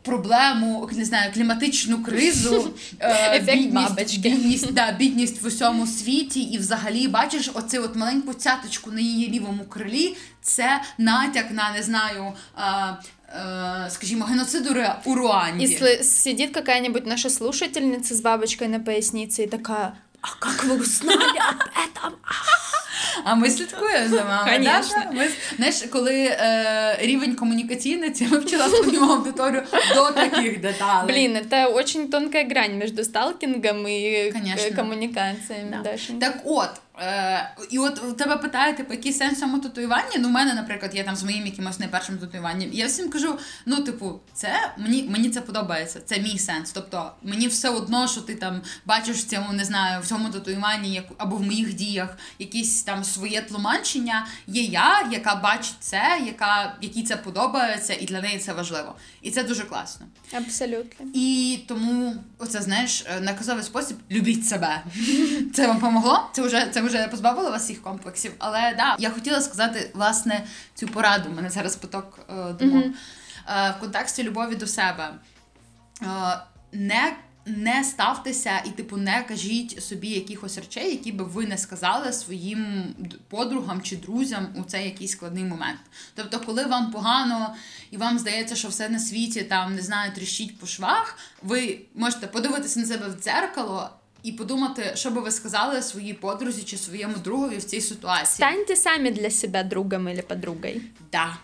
проблему, 0.05 0.91
не 0.93 1.05
знаю, 1.05 1.33
кліматичну 1.33 2.03
кризу, 2.03 2.75
е, 3.01 3.41
бідність, 4.17 4.73
да, 4.73 4.93
бідність 4.99 5.43
в 5.43 5.47
усьому 5.47 5.87
світі, 5.87 6.41
і 6.41 6.59
взагалі 6.59 7.09
бачиш 7.09 7.51
оцю 7.55 7.83
от 7.83 7.97
маленьку 7.97 8.35
цяточку 8.35 8.91
на 8.91 9.01
її 9.01 9.31
лівому 9.31 9.65
крилі. 9.65 10.17
Це 10.43 10.81
натяк 10.99 11.51
на 11.51 11.73
не 11.73 11.83
знаю. 11.83 12.33
Е, 12.59 12.97
е, 13.29 13.91
Скажімо, 13.91 14.25
геноциду 14.25 14.75
у 15.05 15.15
Руанді. 15.15 15.65
И 15.65 15.69
сл- 15.69 16.03
сидит 16.03 16.55
какая-нибудь 16.55 17.07
наша 17.07 17.31
слушательница 17.31 18.15
с 18.15 18.21
бабочкой 18.21 18.69
на 18.69 18.81
пояснице 18.81 19.43
и 19.43 19.47
такая, 19.47 19.93
а 20.24 20.28
как 20.40 20.64
вы 20.64 20.76
узнали 20.82 21.38
об 21.52 21.62
этом? 21.86 22.14
А 23.24 23.36
ми 23.36 23.50
слідкуємо 23.50 24.10
за 24.10 24.24
вами. 24.24 24.52
Конечно. 24.52 24.96
Да, 24.98 25.06
да. 25.06 25.12
Ми, 25.12 25.30
знаєш, 25.58 25.84
коли 25.92 26.16
е, 26.16 26.98
рівень 27.02 27.36
комунікаційниці 27.36 28.28
ми 28.32 28.38
вчила 28.40 28.70
свою 28.70 29.02
аудиторію 29.04 29.64
до 29.96 30.12
таких 30.12 30.62
деталей. 30.62 31.08
Блин, 31.14 31.36
это 31.38 31.68
очень 31.74 32.10
тонкая 32.10 32.46
грань 32.50 32.78
между 32.78 33.04
сталкингом 33.04 33.88
и 33.88 33.92
э, 33.92 34.32
Конечно. 34.32 34.76
коммуникациями, 34.76 35.72
Да. 35.72 35.92
Дашенька. 35.92 36.26
Так 36.26 36.42
от, 36.46 36.70
е, 36.99 37.55
і 37.71 37.79
от 37.79 38.03
у 38.05 38.13
тебе 38.13 38.37
питають, 38.37 38.77
типу, 38.77 38.93
який 38.93 39.13
сенс 39.13 39.37
в 39.37 39.41
цьому 39.41 39.59
татуюванні? 39.59 40.17
Ну, 40.19 40.29
у 40.29 40.31
мене, 40.31 40.55
наприклад, 40.55 40.95
є 40.95 41.05
там 41.05 41.17
з 41.17 41.23
моїм 41.23 41.47
якимось 41.47 41.79
найпершим 41.79 42.19
татуюванням. 42.19 42.71
Я 42.73 42.87
всім 42.87 43.11
кажу: 43.11 43.39
ну, 43.67 43.77
типу, 43.77 44.21
це 44.33 44.73
мені, 44.79 45.03
мені 45.03 45.31
це 45.31 45.41
подобається, 45.41 46.01
це 46.05 46.21
мій 46.21 46.39
сенс. 46.39 46.73
Тобто 46.73 47.13
мені 47.23 47.49
все 47.49 47.69
одно, 47.69 48.09
що 48.09 48.21
ти 48.21 48.35
там 48.35 48.63
бачиш 48.87 49.17
в 49.17 49.27
цьому, 49.27 49.53
не 49.53 49.65
знаю, 49.65 50.03
в 50.03 50.07
цьому 50.07 50.29
татуюванні 50.29 50.95
як, 50.95 51.05
або 51.19 51.37
в 51.37 51.43
моїх 51.43 51.75
діях 51.75 52.19
якісь 52.39 52.83
там 52.83 53.05
своє 53.05 53.43
тлумачення. 53.43 54.27
Є 54.47 54.63
я, 54.63 55.09
яка 55.13 55.35
бачить 55.35 55.77
це, 55.81 56.21
яка, 56.27 56.77
якій 56.81 57.03
це 57.03 57.17
подобається, 57.17 57.95
і 58.01 58.05
для 58.05 58.21
неї 58.21 58.39
це 58.39 58.53
важливо. 58.53 58.95
І 59.23 59.31
це 59.31 59.45
дуже 59.45 59.65
класно. 59.65 60.07
Абсолютно. 60.33 61.07
І 61.15 61.59
тому 61.69 62.15
оце 62.39 62.63
знаєш 62.63 63.05
е, 63.07 63.21
наказовий 63.21 63.65
спосіб 63.65 63.97
любіть 64.11 64.47
себе. 64.47 64.83
Це 65.55 65.67
вам 65.67 65.81
помогло? 65.81 66.31
Це 66.33 66.43
вже 66.43 66.67
це 66.71 66.83
вже 66.85 67.09
позбавило 67.09 67.51
вас 67.51 67.63
всіх 67.63 67.83
комплексів. 67.83 68.33
Але 68.39 68.75
да, 68.77 68.97
я 68.99 69.11
хотіла 69.11 69.41
сказати 69.41 69.91
власне 69.95 70.45
цю 70.75 70.89
пораду. 70.89 71.31
У 71.31 71.33
мене 71.33 71.51
зараз 71.51 71.77
поток 71.77 72.19
е, 72.29 72.53
думок. 72.53 72.85
Е, 73.49 73.75
в 73.79 73.81
контексті 73.81 74.23
любові 74.23 74.57
до 74.57 74.67
себе. 74.67 75.15
Е, 76.03 76.07
не 76.73 77.17
не 77.47 77.85
ставтеся 77.85 78.63
і, 78.65 78.71
типу, 78.71 78.97
не 78.97 79.23
кажіть 79.23 79.85
собі 79.85 80.09
якихось 80.09 80.59
речей, 80.59 80.91
які 80.91 81.13
би 81.13 81.25
ви 81.25 81.47
не 81.47 81.59
сказали 81.59 82.13
своїм 82.13 82.95
подругам 83.29 83.83
чи 83.83 83.97
друзям 83.97 84.49
у 84.55 84.63
цей 84.63 84.85
якийсь 84.85 85.11
складний 85.11 85.45
момент. 85.45 85.81
Тобто, 86.15 86.41
коли 86.41 86.65
вам 86.65 86.91
погано 86.91 87.55
і 87.91 87.97
вам 87.97 88.19
здається, 88.19 88.57
що 88.57 88.69
все 88.69 88.89
на 88.89 88.99
світі 88.99 89.43
там 89.43 89.75
не 89.75 89.83
знаю, 89.83 90.13
тріщить 90.15 90.59
по 90.59 90.67
швах, 90.67 91.19
ви 91.43 91.81
можете 91.95 92.27
подивитися 92.27 92.81
на 92.81 92.87
себе 92.87 93.09
в 93.09 93.23
дзеркало 93.23 93.91
і 94.24 94.32
подумати, 94.32 94.92
що 94.96 95.12
би 95.12 95.22
ви 95.22 95.32
сказали 95.32 95.82
своїй 95.82 96.14
подрузі 96.14 96.62
чи 96.64 96.78
своєму 96.78 97.14
другові 97.24 97.58
в 97.58 97.64
цій 97.64 97.82
ситуації. 97.82 98.36
Станьте 98.36 98.76
сами 98.76 99.12
для 99.12 99.30
себя 99.32 99.64
другом 99.64 100.08
или 100.08 100.22
подругой. 100.22 100.82
Да. 101.12 101.38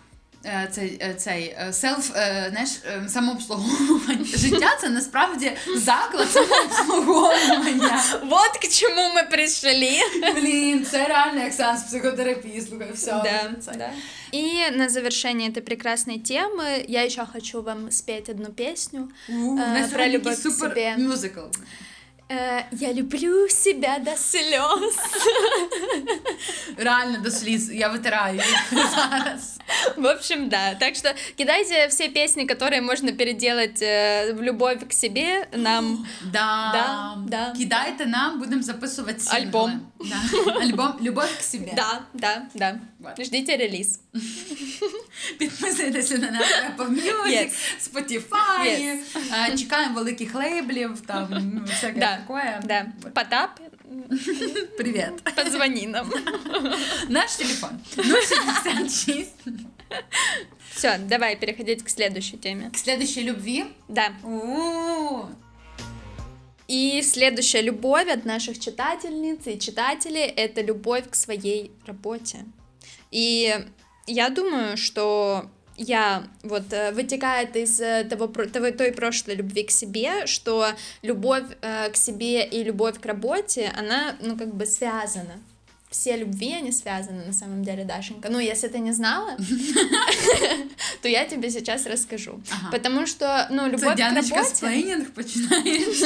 Е, 0.44 0.68
Цей, 0.72 0.98
е, 1.02 1.14
цей 1.14 1.44
е, 1.44 1.72
селф, 1.72 2.10
е, 2.16 2.46
знаєш, 2.50 2.70
е, 2.86 3.08
самообслуговування. 3.08 4.24
Життя 4.24 4.78
це 4.80 4.88
насправді 4.88 5.52
заклад 5.76 6.28
самообслуговування. 6.30 8.02
Вот 8.22 8.58
к 8.62 8.68
чему 8.68 9.02
мы 9.14 9.30
пришли. 9.30 9.98
Блін, 10.34 10.86
це 10.90 11.08
реально 11.08 11.40
як 11.42 11.52
сеанс 11.52 11.82
психотерапії, 11.82 12.60
слухай, 12.60 12.88
все. 12.94 13.10
Да, 13.10 13.52
Це- 13.64 13.72
да. 13.78 13.90
И 14.38 14.70
на 14.76 14.88
завершение 14.88 15.50
этой 15.50 15.60
прекрасной 15.62 16.18
темы 16.18 16.84
я 16.88 17.04
еще 17.04 17.26
хочу 17.32 17.62
вам 17.62 17.90
спеть 17.90 18.28
одну 18.28 18.46
песню. 18.46 19.08
У, 19.28 19.32
Е, 19.32 19.36
в 19.36 19.56
нас 19.56 19.90
про 19.90 19.98
сьогодні 19.98 20.14
любов 20.18 20.32
якийсь 20.32 20.44
к 20.44 20.50
супер 20.50 20.68
себе. 20.74 20.96
мюзикл. 20.98 21.40
Э, 22.31 22.63
Я 22.71 22.93
люблю 22.93 23.49
себя 23.49 23.99
до 23.99 24.11
слез. 24.17 24.97
Реально 26.77 27.17
до 27.17 27.31
сліз. 27.31 27.71
Я 27.73 27.87
витираю 27.89 28.35
їх 28.35 28.63
зараз. 28.71 29.59
В 29.97 30.05
общем, 30.05 30.49
да. 30.49 30.75
Так 30.75 30.95
что 30.95 31.09
кидайте 31.37 31.87
все 31.87 32.07
песни, 32.09 32.45
которые 32.45 32.81
можно 32.81 33.11
переделать 33.11 33.81
э, 33.81 34.33
в 34.33 34.41
любовь 34.41 34.87
к 34.89 34.93
себе 34.93 35.47
нам. 35.53 36.07
Да. 36.33 36.71
Да, 36.73 37.17
да. 37.27 37.53
Кидайте 37.57 38.05
нам, 38.05 38.39
будемо 38.39 38.63
записувати 38.63 39.19
сингли. 39.19 39.45
Альбом. 39.45 39.81
Да. 39.99 40.15
Альбом 40.61 40.93
Любов 41.01 41.37
к 41.39 41.41
себе. 41.43 41.71
Да, 41.75 42.01
да, 42.13 42.41
да. 42.55 42.79
Вот. 43.00 43.24
Ждите 43.24 43.56
релиз. 43.56 44.00
Підписуйтеся 45.38 46.18
на 46.18 46.30
наш 46.30 46.46
Apple 46.50 46.88
Music, 46.90 47.26
Yes. 47.28 47.50
Spotify, 47.92 48.66
Yes. 48.66 48.98
е, 49.52 49.56
чекаємо 49.56 49.94
великих 49.94 50.34
лейблів, 50.34 51.00
там 51.00 51.28
ну, 51.54 51.60
всяке 51.66 52.00
Да, 52.00 52.16
такое. 52.16 52.60
Да. 52.64 52.86
Потап, 53.14 53.60
Привіт. 54.78 55.34
позвони 55.44 55.86
нам. 55.86 56.12
Наш 57.08 57.36
телефон 57.36 57.70
066. 57.96 59.32
Все, 60.74 60.98
давай 60.98 61.36
переходить 61.40 61.82
к 61.82 61.88
следующей 61.88 62.36
теме. 62.38 62.70
К 62.70 62.76
следующей 62.78 63.24
любви. 63.24 63.64
Да. 63.88 64.10
У, 64.24 65.24
И 66.68 67.02
следующая 67.02 67.62
любовь 67.62 68.08
от 68.08 68.24
наших 68.24 68.58
читательниц 68.58 69.46
и 69.46 69.56
читателей — 69.58 70.36
это 70.36 70.62
любовь 70.66 71.04
к 71.10 71.14
своей 71.14 71.70
работе. 71.86 72.38
И 73.11 73.55
я 74.07 74.29
думаю, 74.29 74.77
что 74.77 75.49
я 75.77 76.23
вот 76.43 76.71
э, 76.71 76.91
вытекает 76.91 77.55
из 77.55 77.79
э, 77.79 78.03
того, 78.03 78.27
того 78.27 78.71
той 78.71 78.91
прошлой 78.91 79.35
любви 79.35 79.63
к 79.63 79.71
себе, 79.71 80.27
что 80.27 80.67
любовь 81.01 81.45
э, 81.61 81.89
к 81.89 81.95
себе 81.95 82.45
и 82.45 82.63
любовь 82.63 82.99
к 82.99 83.05
работе, 83.05 83.71
она, 83.75 84.15
ну, 84.21 84.37
как 84.37 84.53
бы 84.53 84.65
связана 84.65 85.39
Все 85.90 86.16
любви, 86.16 86.52
они 86.52 86.72
связаны 86.72 87.24
на 87.24 87.32
самом 87.32 87.64
деле, 87.64 87.84
Дашенька. 87.84 88.28
Ну, 88.28 88.40
если 88.40 88.68
ты 88.68 88.80
не 88.80 88.92
знала, 88.92 89.36
то 91.02 91.08
я 91.08 91.24
тебе 91.24 91.50
сейчас 91.50 91.86
расскажу. 91.86 92.40
Ага. 92.50 92.70
Потому 92.72 93.06
что, 93.06 93.46
ну, 93.50 93.62
Це 93.62 93.68
любовь 93.68 93.92
к 93.92 93.94
Діаночка 93.94 94.36
работе... 94.36 94.56
сплейнінг 94.56 95.10
починаєш. 95.10 96.02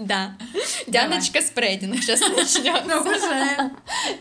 Да. 0.00 0.34
Дианочка 0.86 1.42
спрейдинг 1.42 2.02
сейчас 2.02 2.20
начнется. 2.20 2.84
Ну, 2.88 3.02
вже. 3.02 3.70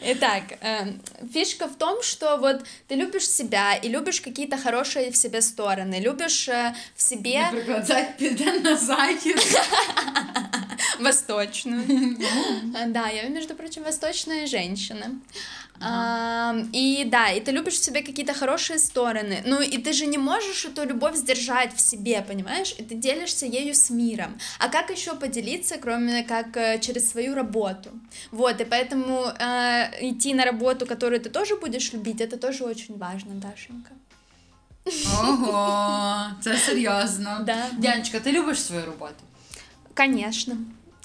Итак, 0.01 0.43
эм, 0.62 0.99
фишка 1.33 1.65
в 1.65 1.75
том, 1.77 2.03
что 2.03 2.38
вот 2.38 2.65
ты 2.89 2.95
любишь 2.95 3.29
себя 3.29 3.73
и 3.86 3.89
любишь 3.89 4.21
какие-то 4.21 4.57
хорошие 4.57 5.09
в 5.09 5.15
себе 5.15 5.41
стороны, 5.41 5.99
любишь 5.99 6.49
э, 6.49 6.73
в 6.95 7.01
себе 7.01 7.39
Наприклад, 7.51 7.86
зайд 7.86 8.17
піде 8.17 8.59
на 8.63 8.75
захід. 8.75 9.57
восточную. 11.00 12.16
Да, 12.87 13.08
я, 13.08 13.28
между 13.28 13.54
прочим, 13.54 13.82
восточная 13.82 14.46
женщина. 14.46 15.20
И 16.72 17.04
да, 17.06 17.30
и 17.30 17.40
ты 17.40 17.52
любишь 17.52 17.74
в 17.74 17.84
себе 17.84 18.02
какие-то 18.02 18.34
хорошие 18.34 18.78
стороны. 18.78 19.42
Ну 19.46 19.61
и 19.61 19.78
ты 19.78 19.92
же 19.92 20.06
не 20.06 20.18
можешь 20.18 20.64
эту 20.64 20.84
любовь 20.84 21.16
сдержать 21.16 21.74
в 21.74 21.80
себе, 21.80 22.22
понимаешь? 22.22 22.74
И 22.78 22.82
ты 22.82 22.94
делишься 22.94 23.46
ею 23.46 23.74
с 23.74 23.90
миром. 23.90 24.38
А 24.58 24.68
как 24.68 24.90
еще 24.90 25.14
поделиться, 25.14 25.76
кроме 25.78 26.24
как 26.24 26.56
э, 26.56 26.80
через 26.80 27.11
свою 27.11 27.34
работу? 27.34 27.90
Вот, 28.32 28.61
и 28.61 28.64
поэтому 28.64 29.26
э, 29.38 30.11
идти 30.11 30.34
на 30.34 30.44
работу, 30.44 30.87
которую 30.87 31.20
ты 31.20 31.30
тоже 31.30 31.54
будешь 31.56 31.92
любить, 31.92 32.20
это 32.20 32.37
тоже 32.37 32.64
очень 32.64 32.98
важно, 32.98 33.34
Дашенька. 33.34 33.90
Ого, 35.22 36.26
це 36.40 36.56
серйозно. 36.56 37.40
Да. 37.46 37.66
Діаночка, 37.72 38.20
ти 38.20 38.32
любиш 38.32 38.62
свою 38.62 38.87
роботу? 38.87 39.24
Конечно. 39.94 40.56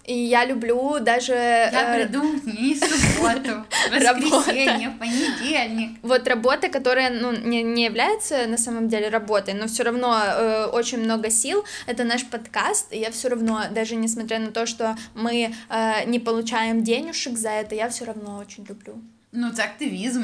И 0.05 0.13
я 0.13 0.45
люблю 0.45 0.99
даже... 0.99 1.33
Я 1.33 1.95
э, 1.95 2.03
приду 2.03 2.23
не 2.45 2.73
в 2.73 2.79
суботу, 2.79 3.65
воскресенье, 3.91 4.89
понедельник. 4.99 5.97
Вот 6.01 6.27
работа, 6.27 6.67
которая 6.67 7.09
ну, 7.09 7.31
не, 7.31 7.63
не 7.63 7.85
является 7.85 8.47
на 8.47 8.57
самом 8.57 8.89
деле 8.89 9.09
работой, 9.09 9.53
но 9.53 9.67
все 9.67 9.83
равно 9.83 10.19
э, 10.21 10.65
очень 10.65 10.99
много 10.99 11.29
сил, 11.29 11.63
это 11.87 12.03
наш 12.03 12.25
подкаст, 12.25 12.91
и 12.93 12.99
я 12.99 13.11
все 13.11 13.29
равно, 13.29 13.61
даже 13.71 13.95
несмотря 13.95 14.39
на 14.39 14.51
то, 14.51 14.65
что 14.65 14.97
мы 15.15 15.53
э, 15.69 16.05
не 16.05 16.19
получаем 16.19 16.83
денежек 16.83 17.37
за 17.37 17.49
это, 17.49 17.75
я 17.75 17.87
все 17.87 18.05
равно 18.05 18.37
очень 18.37 18.65
люблю. 18.69 18.95
Ну, 19.31 19.51
це 19.51 19.63
активізм. 19.63 20.23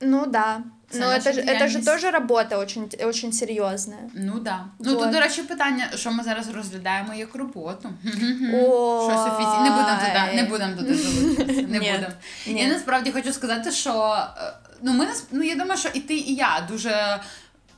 Ну 0.00 0.26
да. 0.26 0.62
Це 0.90 0.98
Но 0.98 1.06
это, 1.06 1.32
же 1.32 1.42
діяльність. 1.42 1.84
тоже 1.84 2.10
очень, 2.56 2.90
очень 3.04 3.32
серйозна. 3.32 3.96
Ну 4.14 4.38
да. 4.40 4.64
Ну 4.78 4.94
Вот. 4.94 5.02
тут, 5.02 5.12
до 5.12 5.20
речі, 5.20 5.42
питання, 5.42 5.88
що 5.94 6.10
ми 6.12 6.24
зараз 6.24 6.50
розглядаємо 6.50 7.14
як 7.14 7.34
роботу. 7.34 7.88
Щось 8.04 9.26
офіційне. 9.26 9.60
Не 9.62 9.70
будемо 9.70 9.98
туди, 9.98 10.42
не 10.42 10.42
будемо 10.44 10.76
туди 10.76 10.94
залучатися. 10.94 11.62
Не 11.62 11.78
будемо. 11.78 12.12
Я 12.46 12.68
насправді 12.68 13.10
хочу 13.12 13.32
сказати, 13.32 13.70
що 13.70 14.16
е, 14.38 14.52
ну 14.82 14.92
ми 14.92 15.06
ну 15.30 15.42
я 15.42 15.56
думаю, 15.56 15.80
що 15.80 15.88
і 15.94 16.00
ти, 16.00 16.14
і 16.14 16.34
я 16.34 16.66
дуже 16.70 17.20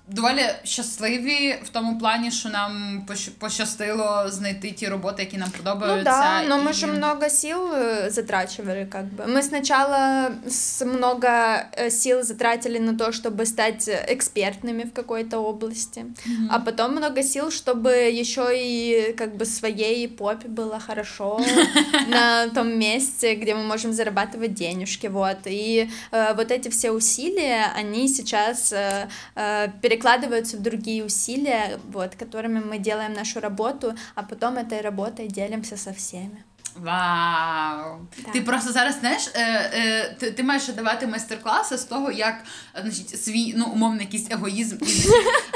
доволі 0.07 0.41
щасливі 0.63 1.55
в 1.63 1.69
тому 1.69 1.99
плані, 1.99 2.31
що 2.31 2.49
нам 2.49 3.03
пощ- 3.09 3.29
пощастило 3.39 4.25
знайти 4.29 4.71
ті 4.71 4.87
роботи, 4.87 5.23
які 5.23 5.37
нам 5.37 5.49
Ну 5.51 5.57
подобаються. 5.57 6.03
да, 6.03 6.43
но 6.43 6.57
мы 6.63 6.69
і- 6.69 6.73
же 6.73 6.87
много 6.87 7.29
сил 7.29 7.57
э, 7.73 8.09
затрачивали, 8.09 8.85
как 8.91 9.05
бы. 9.05 9.33
Мы 9.35 9.41
сначала 9.41 10.29
с 10.47 10.85
много 10.85 11.27
э, 11.27 11.89
сил 11.89 12.23
затратили 12.23 12.79
на 12.79 12.93
то, 12.97 13.11
чтобы 13.11 13.45
стать 13.45 13.87
экспертными 13.87 14.83
в 14.83 14.93
какой-то 14.93 15.37
области, 15.39 16.05
а 16.51 16.59
потом 16.59 16.91
много 16.91 17.23
сил, 17.23 17.49
чтобы 17.49 17.89
еще 18.21 18.51
и 18.53 19.13
как 19.17 19.35
бы 19.37 19.45
своей 19.45 20.07
попе 20.07 20.47
было 20.49 20.79
хорошо 20.87 21.39
на 22.07 22.47
том 22.49 22.77
месте, 22.79 23.35
где 23.35 23.55
мы 23.55 23.63
можем 23.63 23.93
зарабатывать 23.93 24.53
денежки, 24.53 25.07
вот. 25.07 25.37
И 25.45 25.89
э, 26.11 26.33
вот 26.35 26.51
эти 26.51 26.67
все 26.69 26.91
усилия, 26.91 27.71
они 27.79 28.07
сейчас 28.09 28.73
э, 28.73 29.07
э, 29.35 29.69
перекладываются 29.97 30.57
в 30.57 30.61
другие 30.61 31.03
усилия, 31.03 31.79
вот, 31.91 32.15
которыми 32.15 32.59
мы 32.59 32.77
делаем 32.77 33.13
нашу 33.13 33.39
работу, 33.39 33.95
а 34.15 34.23
потом 34.23 34.57
этой 34.57 34.81
работой 34.81 35.27
делимся 35.27 35.77
со 35.77 35.93
всеми. 35.93 36.43
Вау! 36.82 37.98
Да. 38.26 38.32
Ти 38.32 38.40
просто 38.40 38.72
зараз 38.72 38.98
знаєш, 39.00 39.30
е, 39.34 39.70
е, 39.74 40.16
ти, 40.18 40.30
ти 40.30 40.42
маєш 40.42 40.68
давати 40.68 41.06
майстер-класи 41.06 41.78
з 41.78 41.84
того, 41.84 42.10
як 42.10 42.34
значить, 42.82 43.24
свій 43.24 43.54
ну, 43.56 43.66
умовний 43.66 44.04
якийсь 44.04 44.30
егоїзм 44.30 44.76
і 44.82 45.06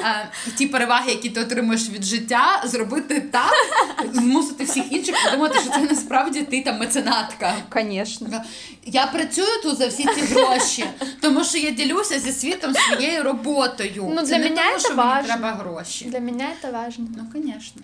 е, 0.05 0.29
ті 0.57 0.67
переваги, 0.67 1.11
які 1.11 1.31
ти 1.31 1.41
отримуєш 1.41 1.89
від 1.89 2.05
життя, 2.05 2.63
зробити 2.65 3.21
так, 3.21 3.53
змусити 4.13 4.65
всіх 4.65 4.93
інших 4.93 5.15
подумати, 5.25 5.59
що 5.61 5.71
це 5.71 5.81
насправді 5.81 6.43
ти 6.43 6.63
там 6.63 6.79
меценатка. 6.79 7.55
Конечно. 7.69 8.43
Я 8.85 9.07
працюю 9.07 9.63
тут 9.63 9.79
за 9.79 9.87
всі 9.87 10.03
ці 10.03 10.21
гроші, 10.21 10.85
тому 11.21 11.45
що 11.45 11.59
я 11.59 11.71
ділюся 11.71 12.21
зі 12.21 12.33
світом 12.33 12.75
своєю 12.75 13.23
роботою. 13.23 14.13
Ну, 14.15 14.23
це 14.23 14.27
для 14.27 14.39
не 14.39 14.45
мене 14.45 14.57
тому, 14.57 14.79
це 14.79 14.87
що 14.87 14.97
мені 14.97 15.25
треба 15.25 15.51
гроші. 15.51 16.05
Для 16.05 16.21
меня 16.21 16.47
это 16.63 16.73
важно. 16.73 17.07
Ну, 17.17 17.43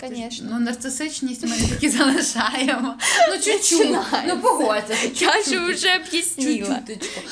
звісно. 0.09 0.49
Ну, 0.53 0.61
нарцисичність 0.61 1.47
ми 1.47 1.57
таки 1.69 1.91
залишаємо. 1.99 2.95
Ну, 3.31 3.43
чуть-чуть. 3.43 3.97
Ну, 4.27 4.39
погодься. 4.41 4.97
Я 5.15 5.33
ж 5.43 5.73
вже 5.73 5.89
объяснила. 5.97 6.81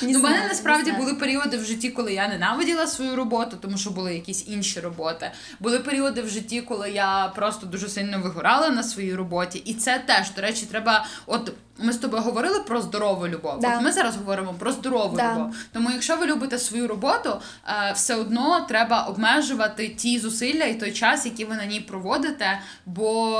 Ну, 0.02 0.18
в 0.18 0.22
мене 0.22 0.46
насправді 0.48 0.92
були 0.92 1.14
періоди 1.14 1.56
в 1.56 1.64
житті, 1.64 1.90
коли 1.90 2.14
я 2.14 2.28
ненавиділа 2.28 2.86
свою 2.86 3.16
роботу, 3.16 3.56
тому 3.60 3.78
що 3.78 3.90
були 3.90 4.14
якісь 4.14 4.48
інші 4.48 4.80
роботи. 4.80 5.30
Були 5.60 5.78
періоди 5.78 6.22
в 6.22 6.28
житті, 6.28 6.60
коли 6.60 6.90
я 6.90 7.32
просто 7.36 7.66
дуже 7.66 7.88
сильно 7.88 8.20
вигорала 8.20 8.68
на 8.68 8.82
своїй 8.82 9.14
роботі. 9.14 9.58
І 9.58 9.74
це 9.74 10.02
теж, 10.06 10.30
до 10.30 10.42
речі, 10.42 10.66
треба. 10.70 11.06
От 11.26 11.52
ми 11.78 11.92
з 11.92 11.96
тобою 11.96 12.22
говорили 12.22 12.60
про 12.60 12.80
здорову 12.80 13.28
любов. 13.28 13.60
Да. 13.60 13.76
От 13.76 13.82
ми 13.82 13.92
зараз 13.92 14.16
говоримо 14.16 14.54
про 14.54 14.72
здорову 14.72 15.16
Да. 15.16 15.32
любов. 15.34 15.54
Тому, 15.72 15.90
якщо 15.90 16.16
ви 16.16 16.26
любите 16.26 16.58
свою 16.58 16.88
роботу, 16.88 17.40
е, 17.68 17.92
все 17.92 18.14
одно 18.14 18.60
треба 18.68 19.02
обмежувати 19.02 19.88
ті 19.88 20.18
зусилля 20.18 20.64
і 20.64 20.74
той 20.74 20.92
час, 20.92 21.26
який 21.26 21.44
ви 21.44 21.56
на 21.56 21.64
ній 21.64 21.80
проводите, 21.80 22.60
бо 22.86 23.36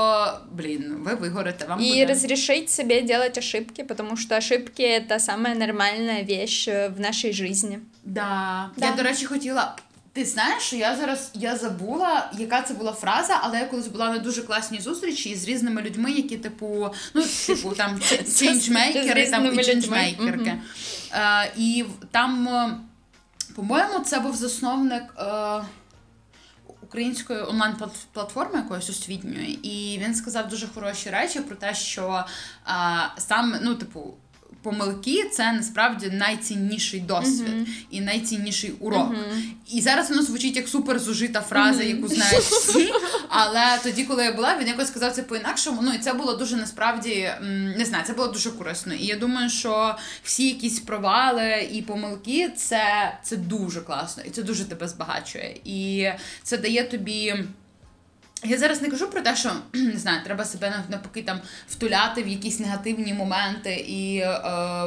блін, 0.51 0.95
ви 1.05 1.15
вигорите. 1.15 1.65
Вам 1.65 1.79
И 1.79 1.89
буде... 1.89 2.05
разрешить 2.05 2.69
себе 2.69 3.01
делать 3.01 3.37
ошибки, 3.37 3.83
потому 3.83 4.17
что 4.17 4.35
ошибки 4.35 4.83
это 4.83 5.19
самая 5.19 5.55
нормальная 5.55 6.23
вещь 6.23 6.67
э, 6.67 6.89
в 6.95 6.99
нашей 6.99 7.33
жизни. 7.33 7.79
Да. 8.03 8.69
Да. 8.77 8.85
Я, 8.85 8.91
до 8.91 9.03
речі, 9.03 9.25
хотіла. 9.25 9.75
Ти 10.17 10.25
знаєш, 10.25 10.63
що 10.63 10.75
я 10.75 10.95
зараз 10.95 11.31
я 11.33 11.55
забула, 11.55 12.31
яка 12.37 12.61
це 12.61 12.73
була 12.73 12.93
фраза, 12.93 13.39
але 13.41 13.59
я 13.59 13.65
колись 13.65 13.87
була 13.87 14.09
на 14.09 14.17
дуже 14.17 14.41
класній 14.41 14.81
зустрічі 14.81 15.35
з 15.35 15.47
різними 15.47 15.81
людьми, 15.81 16.11
які, 16.11 16.37
типу, 16.37 16.89
ну, 17.13 17.23
типу, 17.47 17.69
там 17.69 17.99
З 18.25 18.39
чейнджмейкери 18.39 19.29
там, 19.29 19.45
і. 19.45 20.49
Мгм. 20.49 20.61
Е, 21.11 21.51
і 21.57 21.85
там, 22.11 22.47
е, 22.47 22.77
по-моєму, 23.55 23.99
це 23.99 24.19
був 24.19 24.35
засновник. 24.35 25.03
Е, 25.17 25.61
Української 26.81 27.41
онлайн-платформи 27.41 28.59
якоїсь 28.59 28.89
освітньої, 28.89 29.67
і 29.69 29.99
він 29.99 30.15
сказав 30.15 30.49
дуже 30.49 30.67
хороші 30.67 31.09
речі 31.09 31.39
про 31.39 31.55
те, 31.55 31.75
що 31.75 32.23
а, 32.65 33.05
саме, 33.17 33.59
ну, 33.63 33.75
типу, 33.75 34.13
помилки 34.71 35.29
це 35.33 35.51
насправді 35.51 36.09
найцінніший 36.09 36.99
досвід 36.99 37.47
Мгм. 37.55 37.67
і 37.91 38.01
найцінніший 38.01 38.71
урок. 38.79 39.09
Мгм. 39.09 39.43
І 39.71 39.81
зараз 39.81 40.09
воно 40.09 40.21
звучить 40.23 40.55
як 40.55 40.67
супер 40.67 40.99
зужита 40.99 41.41
фраза, 41.41 41.83
Мгм. 41.83 41.89
яку 41.95 42.07
знають 42.07 42.43
всі. 42.43 42.93
Але 43.29 43.79
тоді, 43.83 44.03
коли 44.03 44.23
я 44.23 44.33
була, 44.33 44.57
він 44.59 44.67
якось 44.67 44.87
сказав 44.87 45.11
це 45.11 45.23
по-інакшому. 45.23 45.81
Ну 45.81 45.93
і 45.93 45.97
це 45.97 46.13
було 46.13 46.33
дуже 46.33 46.55
насправді 46.55 47.29
не 47.77 47.85
знаю, 47.85 48.03
це 48.07 48.13
було 48.13 48.27
дуже 48.27 48.51
корисно. 48.51 48.93
І 48.93 49.05
я 49.05 49.15
думаю, 49.15 49.49
що 49.49 49.95
всі 50.23 50.47
якісь 50.47 50.79
провали 50.79 51.69
і 51.71 51.81
помилки 51.81 52.49
це, 52.57 53.13
це 53.23 53.37
дуже 53.37 53.81
класно, 53.81 54.23
і 54.23 54.29
це 54.29 54.43
дуже 54.43 54.65
тебе 54.65 54.87
збагачує. 54.87 55.59
І 55.65 56.09
це 56.43 56.57
дає 56.57 56.83
тобі. 56.83 57.35
Я 58.43 58.57
зараз 58.57 58.81
не 58.81 58.89
кажу 58.89 59.07
про 59.07 59.21
те, 59.21 59.35
що 59.35 59.51
не 59.73 59.97
знаю, 59.97 60.21
треба 60.23 60.45
себе 60.45 60.83
навпаки 60.89 61.21
там 61.21 61.39
втуляти 61.69 62.23
в 62.23 62.27
якісь 62.27 62.59
негативні 62.59 63.13
моменти 63.13 63.73
і 63.73 64.17
е, 64.17 64.39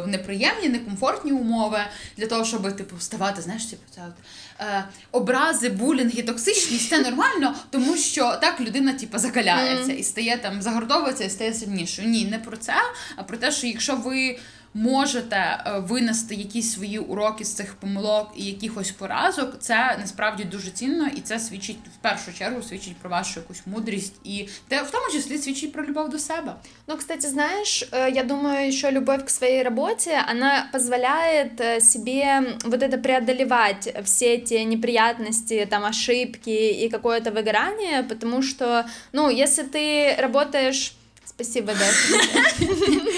в 0.05 0.07
неприємні, 0.07 0.69
некомфортні 0.69 1.33
умови 1.33 1.79
для 2.17 2.27
того, 2.27 2.45
щоб 2.45 2.77
типу 2.77 2.97
вставати, 2.97 3.43
знаєш, 3.43 3.65
типу, 3.65 3.83
це 3.95 4.01
от, 4.09 4.15
е, 4.61 4.85
образи, 5.13 5.69
булінг 5.69 6.13
і 6.15 6.23
токсичність 6.23 6.89
це 6.91 7.03
нормально, 7.03 7.55
тому 7.71 7.97
що 7.97 8.39
так 8.41 8.61
людина 8.61 8.93
типу, 8.93 9.19
закаляється 9.19 9.93
і 9.93 10.03
стає 10.03 10.39
там, 10.39 10.63
загортовується 10.63 11.25
і 11.25 11.31
стає 11.31 11.55
сильнішою. 11.55 12.09
Ні, 12.09 12.25
не 12.25 12.39
про 12.39 12.57
це, 12.57 12.75
а 13.17 13.23
про 13.23 13.37
те, 13.37 13.53
що 13.53 13.67
якщо 13.67 13.97
ви 13.97 14.39
можете 14.76 15.36
е, 15.36 15.80
винести 15.80 16.36
якісь 16.36 16.74
свої 16.74 17.00
уроки 17.00 17.46
з 17.46 17.54
цих 17.54 17.76
помилок 17.76 18.34
і 18.38 18.46
якихось 18.46 18.92
поразок, 18.92 19.56
це 19.60 19.98
насправді 20.00 20.44
дуже 20.44 20.72
цінно, 20.72 21.08
і 21.16 21.22
це 21.22 21.40
свідчить 21.40 21.78
в 21.78 22.02
першу 22.02 22.34
чергу 22.34 22.64
свідчить 22.64 22.98
про 22.98 23.10
вашу 23.10 23.40
якусь 23.40 23.62
мудрість, 23.66 24.14
і 24.24 24.48
те 24.68 24.84
в 24.84 24.92
тому 24.92 25.06
числі 25.12 25.38
свідчить 25.38 25.74
про 25.74 25.86
любов 25.86 26.10
до 26.10 26.20
себе. 26.20 26.56
Ну, 26.88 26.98
кстати, 26.98 27.28
знаешь, 27.28 27.84
э, 27.92 28.12
я 28.12 28.24
думаю, 28.24 28.68
еще 28.68 28.92
любовь 28.92 29.24
к 29.24 29.30
своей 29.30 29.64
работе, 29.64 30.22
она 30.32 30.70
позволяет 30.72 31.62
э, 31.62 31.82
себе 31.82 32.58
вот 32.66 32.84
это 32.84 32.98
преодолевать 32.98 33.96
все 34.04 34.36
эти 34.36 34.66
неприятности, 34.66 35.68
там, 35.70 35.86
ошибки 35.86 36.86
и 36.86 36.90
какое-то 36.90 37.32
выгорание, 37.32 38.04
потому 38.04 38.42
что, 38.42 38.86
ну, 39.14 39.30
если 39.30 39.64
ты 39.64 40.16
работаешь... 40.22 40.94
Спасибо, 41.35 41.73
Даша. 41.73 42.15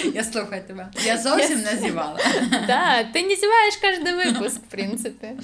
Я 0.14 0.24
слухаю 0.24 0.62
тебе. 0.68 0.86
Я 1.04 1.18
зовсім 1.18 1.58
не 1.72 1.76
зівала. 1.80 2.18
Да, 2.66 3.04
ты 3.14 3.22
не 3.22 3.36
зеваешь 3.36 3.76
каждый 3.80 4.14
выпуск, 4.14 4.56
в 4.56 4.70
принципе. 4.70 5.36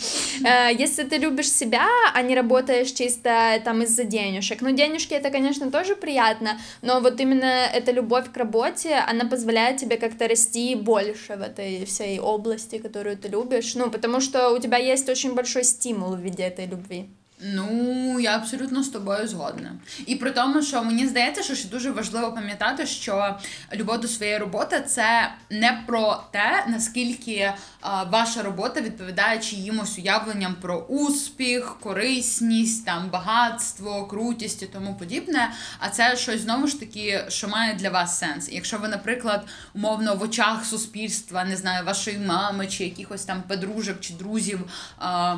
Если 0.85 1.05
ты 1.05 1.19
любишь 1.19 1.51
себя, 1.51 1.87
а 2.15 2.23
не 2.23 2.35
работаешь 2.35 2.93
чисто 2.93 3.61
там 3.65 3.83
из-за 3.83 4.05
денежек. 4.05 4.61
Ну, 4.61 4.71
денежки 4.71 5.15
это, 5.15 5.31
конечно, 5.31 5.71
тоже 5.71 5.97
приятно, 5.97 6.61
но 6.83 7.01
вот 7.01 7.21
именно 7.21 7.71
эта 7.75 7.93
любовь 7.93 8.25
к 8.33 8.37
работе, 8.37 9.05
она 9.11 9.25
позволяет 9.25 9.81
тебе 9.81 9.97
как-то 9.97 10.29
расти 10.29 10.75
больше 10.75 11.37
в 11.37 11.43
этой 11.43 11.85
всей 11.85 12.21
области, 12.21 12.79
которую 12.79 13.17
ты 13.17 13.29
любишь. 13.29 13.75
Ну, 13.75 13.91
потому 13.91 14.21
что 14.21 14.51
у 14.51 14.59
тебя 14.59 14.77
есть 14.77 15.09
очень 15.09 15.35
большой 15.35 15.65
стимул 15.65 16.17
в 16.17 16.21
виде 16.21 16.43
этой 16.43 16.67
любви. 16.67 17.09
Ну, 17.41 18.21
я 18.21 18.37
абсолютно 18.37 18.83
з 18.83 18.89
тобою 18.89 19.29
згодна. 19.29 19.73
І 20.07 20.17
при 20.17 20.31
тому, 20.31 20.63
що 20.63 20.85
мені 20.85 21.07
здається, 21.07 21.43
що 21.43 21.55
ще 21.55 21.69
дуже 21.69 21.91
важливо 21.91 22.33
пам'ятати, 22.33 22.87
що 22.87 23.39
любов 23.75 24.01
до 24.01 24.09
своєї 24.09 24.39
роботи 24.39 24.85
це 24.87 25.33
не 25.51 25.83
про 25.87 26.23
те, 26.31 26.65
наскільки 26.69 27.53
а, 27.81 28.03
ваша 28.03 28.43
робота 28.43 28.81
відповідає 28.81 29.39
чиїмось 29.39 29.99
уявленням 29.99 30.55
про 30.61 30.79
успіх, 30.79 31.77
корисність, 31.81 32.87
там 32.87 33.11
багатство, 33.11 34.07
крутість 34.07 34.63
і 34.63 34.67
тому 34.67 34.95
подібне. 34.95 35.51
А 35.79 35.89
це 35.89 36.17
щось 36.17 36.41
знову 36.41 36.67
ж 36.67 36.81
таки, 36.81 37.25
що 37.29 37.49
має 37.49 37.75
для 37.75 37.91
вас 37.91 38.19
сенс. 38.19 38.49
І 38.49 38.55
Якщо 38.55 38.79
ви, 38.79 38.89
наприклад, 38.89 39.47
умовно 39.75 40.15
в 40.15 40.23
очах 40.23 40.65
суспільства, 40.65 41.45
не 41.45 41.57
знаю, 41.57 41.85
вашої 41.87 42.19
мами 42.19 42.67
чи 42.67 42.85
якихось 42.85 43.25
там 43.25 43.43
подружок 43.49 44.01
чи 44.01 44.15
друзів. 44.15 44.71
а, 44.99 45.37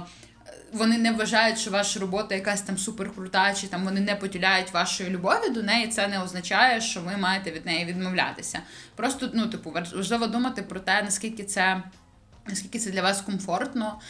вони 0.73 0.99
не 0.99 1.13
вважають, 1.13 1.59
що 1.59 1.71
ваша 1.71 2.01
робота 2.01 2.35
якась 2.35 2.63
там 2.63 2.79
суперкрута, 2.79 3.55
чи 3.55 3.67
там 3.67 3.85
вони 3.85 4.01
не 4.01 4.17
поділяють 4.17 4.73
вашої 4.73 5.11
любові 5.11 5.51
до 5.51 5.63
неї, 5.63 5.89
це 5.89 6.09
не 6.09 6.23
означає, 6.23 6.81
що 6.81 7.01
ви 7.01 7.17
маєте 7.17 7.51
від 7.51 7.67
неї 7.67 7.85
відмовлятися. 7.85 8.61
Просто, 8.97 9.31
ну, 9.35 9.47
типу, 9.47 9.71
важливо 9.71 10.27
думати 10.27 10.63
про 10.63 10.81
те, 10.81 11.03
наскільки 11.03 11.45
це, 11.45 11.83
наскільки 12.49 12.79
це 12.79 12.91
для 12.91 13.03
вас 13.03 13.21
комфортно. 13.21 14.01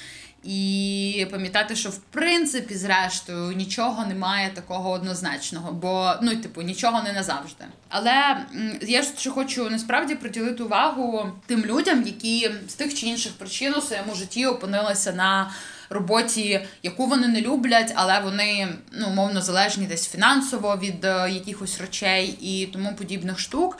І 0.44 1.26
пам'ятати, 1.30 1.76
що 1.76 1.90
в 1.90 1.98
принципі, 1.98 2.74
зрештою, 2.74 3.52
нічого 3.52 4.06
немає 4.06 4.50
такого 4.54 4.90
однозначного, 4.90 5.72
бо 5.72 6.14
ну, 6.22 6.36
типу, 6.36 6.62
нічого 6.62 7.02
не 7.02 7.12
назавжди. 7.12 7.64
Але 7.88 8.46
я 8.82 9.02
ще 9.02 9.30
хочу 9.30 9.70
насправді 9.70 10.14
приділити 10.14 10.62
увагу 10.62 11.32
тим 11.46 11.64
людям, 11.64 12.02
які 12.02 12.50
з 12.68 12.74
тих 12.74 12.94
чи 12.94 13.06
інших 13.06 13.32
причин 13.32 13.74
у 13.74 13.80
своєму 13.80 14.14
житті 14.14 14.46
опинилися 14.46 15.12
на 15.12 15.50
роботі, 15.90 16.60
яку 16.82 17.06
вони 17.06 17.28
не 17.28 17.40
люблять, 17.40 17.92
але 17.94 18.20
вони 18.20 18.68
ну, 18.92 19.10
мовно 19.10 19.42
залежні 19.42 19.86
десь 19.86 20.08
фінансово 20.08 20.78
від 20.82 21.04
е, 21.04 21.30
якихось 21.30 21.80
речей 21.80 22.38
і 22.40 22.66
тому 22.66 22.94
подібних 22.94 23.38
штук. 23.38 23.78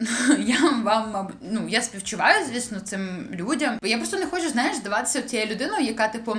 Я 0.38 0.60
вам 0.84 1.30
ну 1.50 1.68
я 1.68 1.82
співчуваю, 1.82 2.46
звісно, 2.46 2.80
цим 2.80 3.28
людям. 3.32 3.78
Я 3.82 3.96
просто 3.98 4.18
не 4.18 4.26
хочу, 4.26 4.48
знаєш, 4.48 4.76
здаватися 4.76 5.22
тією 5.22 5.50
людиною, 5.50 5.84
яка, 5.86 6.08
типу. 6.08 6.36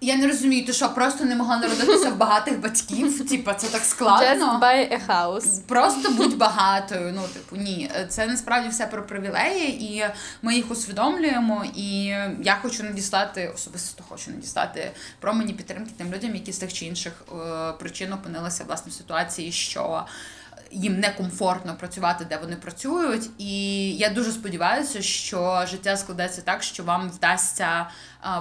Я 0.00 0.16
не 0.16 0.26
розумію, 0.26 0.66
ти 0.66 0.72
що, 0.72 0.88
просто 0.88 1.24
не 1.24 1.36
могла 1.36 1.58
народитися 1.58 2.10
в 2.10 2.16
багатих 2.16 2.60
батьків? 2.60 3.28
Типа, 3.28 3.54
це 3.54 3.66
так 3.66 3.82
складно. 3.82 4.46
Just 4.46 4.60
buy 4.60 4.92
a 4.92 5.06
house. 5.08 5.60
Просто 5.66 6.10
будь 6.10 6.36
багатою. 6.36 7.12
Ну, 7.14 7.22
типу, 7.34 7.56
ні, 7.56 7.90
це 8.08 8.26
насправді 8.26 8.68
все 8.68 8.86
про 8.86 9.06
привілеї, 9.06 9.84
і 9.84 10.04
ми 10.42 10.54
їх 10.54 10.70
усвідомлюємо. 10.70 11.64
І 11.74 12.04
я 12.42 12.58
хочу 12.62 12.82
надіслати, 12.82 13.52
особисто 13.54 14.04
хочу 14.08 14.30
надіслати 14.30 14.90
промені 15.20 15.52
підтримки 15.52 15.92
тим 15.96 16.12
людям, 16.12 16.34
які 16.34 16.52
з 16.52 16.58
тих 16.58 16.72
чи 16.72 16.86
інших 16.86 17.12
е, 17.32 17.72
причин 17.72 18.12
опинилися 18.12 18.64
власне 18.64 18.90
в 18.90 18.94
ситуації, 18.94 19.52
що. 19.52 20.04
Їм 20.70 21.00
некомфортно 21.00 21.76
працювати, 21.76 22.26
де 22.30 22.36
вони 22.36 22.56
працюють, 22.56 23.30
і 23.38 23.92
я 23.92 24.10
дуже 24.10 24.32
сподіваюся, 24.32 25.02
що 25.02 25.64
життя 25.70 25.96
складеться 25.96 26.42
так, 26.42 26.62
що 26.62 26.84
вам 26.84 27.10
вдасться 27.10 27.86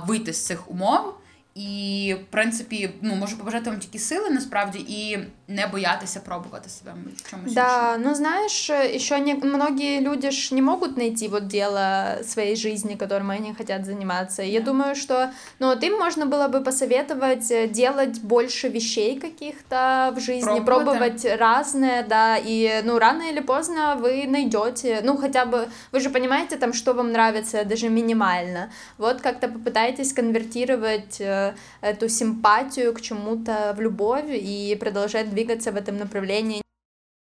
вийти 0.07 0.33
з 0.33 0.45
цих 0.45 0.71
умов. 0.71 1.15
І, 1.57 2.13
в 2.13 2.31
принципі, 2.31 2.89
ну 3.01 3.15
можу 3.15 3.37
побажати 3.37 3.69
вам 3.69 3.79
тільки 3.79 3.99
сили 3.99 4.29
насправді 4.29 4.79
і 4.79 5.19
не 5.47 5.67
боятися 5.67 6.19
пробувати 6.19 6.69
себе 6.69 6.91
в 7.17 7.29
чомусь. 7.29 7.53
Да, 7.53 7.97
ну 7.97 8.15
знаешь, 8.15 8.69
еще 8.69 9.19
не, 9.19 9.35
многие 9.35 10.01
люди 10.01 10.31
ж 10.31 10.55
не 10.55 10.61
могут 10.61 10.97
найти 10.97 11.27
вот 11.27 11.47
дело 11.47 12.17
своей 12.23 12.55
жизни, 12.55 12.95
которым 12.95 13.31
они 13.31 13.53
хотят 13.53 13.85
заниматься. 13.85 14.43
И 14.43 14.49
Я 14.49 14.59
думаю, 14.61 14.95
что 14.95 15.29
ну, 15.59 15.67
вот 15.67 15.83
им 15.83 15.97
можно 15.97 16.25
было 16.25 16.47
бы 16.47 16.61
посоветовать 16.61 17.51
э, 17.51 17.67
делать 17.67 18.21
больше 18.21 18.67
вещей 18.69 19.19
каких-то 19.19 20.13
в 20.15 20.19
жизни, 20.19 20.59
Пробовать, 20.59 21.21
пробовать 21.21 21.39
разное, 21.39 22.03
да, 22.03 22.37
и 22.37 22.81
ну 22.83 22.99
рано 22.99 23.29
или 23.31 23.39
поздно 23.39 23.95
вы 23.95 24.27
найдете, 24.27 24.99
ну 25.03 25.17
хотя 25.17 25.45
бы, 25.45 25.69
вы 25.91 25.99
же 25.99 26.09
понимаете 26.09 26.57
там, 26.57 26.73
что 26.73 26.93
вам 26.93 27.11
нравится, 27.11 27.63
даже 27.63 27.89
минимально. 27.89 28.69
Вот 28.97 29.21
как-то 29.21 29.47
попытайтесь 29.47 30.13
конвертировать 30.13 31.21
э, 31.21 31.53
эту 31.81 32.09
симпатию 32.09 32.93
к 32.93 33.01
чему-то 33.01 33.73
в 33.77 33.81
любовь 33.81 34.25
и 34.29 34.77
продолжать 34.79 35.36
двигаться 35.37 35.71
в 35.71 35.75
этом 35.75 35.97
направлении. 35.97 36.63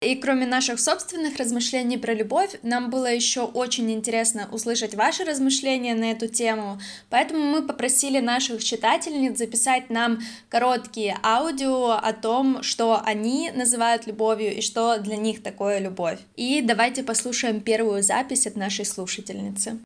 И 0.02 0.16
кроме 0.16 0.46
наших 0.46 0.80
собственных 0.80 1.36
размышлений 1.36 1.98
про 1.98 2.14
любовь, 2.14 2.56
нам 2.64 2.90
было 2.90 3.14
еще 3.14 3.42
очень 3.42 3.92
интересно 3.92 4.48
услышать 4.54 4.96
ваши 4.96 5.26
размышления 5.26 5.94
на 5.94 6.12
эту 6.12 6.30
тему, 6.30 6.80
поэтому 7.10 7.44
мы 7.44 7.68
попросили 7.68 8.22
наших 8.22 8.64
читательниц 8.64 9.38
записать 9.38 9.90
нам 9.90 10.20
короткие 10.48 11.18
аудио 11.22 12.00
о 12.02 12.14
том, 12.14 12.64
что 12.64 13.02
они 13.04 13.52
называют 13.54 14.08
любовью 14.08 14.56
и 14.56 14.62
что 14.62 15.00
для 15.00 15.18
них 15.18 15.44
такое 15.44 15.80
любовь. 15.80 16.20
И 16.38 16.62
давайте 16.62 17.04
послушаем 17.04 17.60
первую 17.60 18.02
запись 18.02 18.48
от 18.48 18.56
нашей 18.56 18.86
слушательницы. 18.86 19.80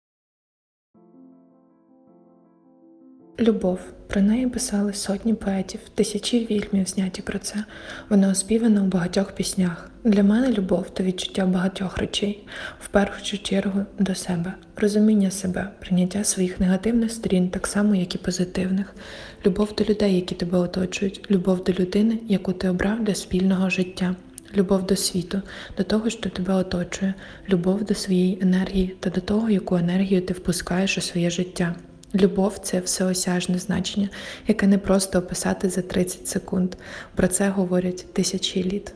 Любов. 3.40 3.80
Про 4.08 4.22
неї 4.22 4.48
писали 4.48 4.94
сотні 4.94 5.34
поетів, 5.34 5.80
тисячі 5.96 6.46
фільмів 6.46 6.88
зняті 6.88 7.22
про 7.22 7.40
це. 7.40 7.64
Вона 8.10 8.30
оспівана 8.30 8.84
у 8.84 8.86
багатьох 8.86 9.32
піснях. 9.32 9.92
Для 10.04 10.24
мене 10.24 10.52
любов 10.52 10.90
то 10.90 11.04
відчуття 11.04 11.46
багатьох 11.46 11.98
речей, 11.98 12.48
в 12.80 12.88
першу 12.88 13.38
чергу 13.38 13.86
до 14.00 14.16
себе, 14.16 14.54
розуміння 14.76 15.32
себе, 15.32 15.70
прийняття 15.80 16.24
своїх 16.24 16.60
негативних 16.60 17.12
сторін, 17.12 17.50
так 17.50 17.68
само, 17.68 17.96
як 17.96 18.16
і 18.16 18.18
позитивних, 18.18 18.96
любов 19.46 19.76
до 19.78 19.84
людей, 19.84 20.16
які 20.16 20.36
тебе 20.36 20.58
оточують, 20.58 21.32
любов 21.32 21.64
до 21.64 21.72
людини, 21.74 22.20
яку 22.28 22.54
ти 22.54 22.70
обрав 22.70 23.04
для 23.04 23.16
спільного 23.16 23.70
життя. 23.70 24.16
Любов 24.56 24.86
до 24.86 24.96
світу, 24.96 25.42
до 25.78 25.84
того, 25.84 26.10
що 26.10 26.30
тебе 26.30 26.54
оточує, 26.54 27.14
любов 27.50 27.84
до 27.84 27.94
своєї 27.94 28.40
енергії 28.42 28.96
та 29.00 29.10
до 29.10 29.22
того, 29.22 29.50
яку 29.50 29.76
енергію 29.76 30.22
ти 30.22 30.34
впускаєш 30.34 30.98
у 30.98 31.02
своє 31.02 31.30
життя. 31.30 31.76
Любов 32.15 32.59
це 32.59 32.81
всеосяжне 32.81 33.59
значення, 33.59 34.09
яке 34.47 34.67
не 34.67 34.79
просто 34.79 35.19
описати 35.19 35.71
за 35.71 35.83
30 35.83 36.29
секунд. 36.29 36.75
Про 37.15 37.29
це 37.29 37.49
говорять 37.49 38.15
тисячі 38.15 38.65
літ. 38.65 38.95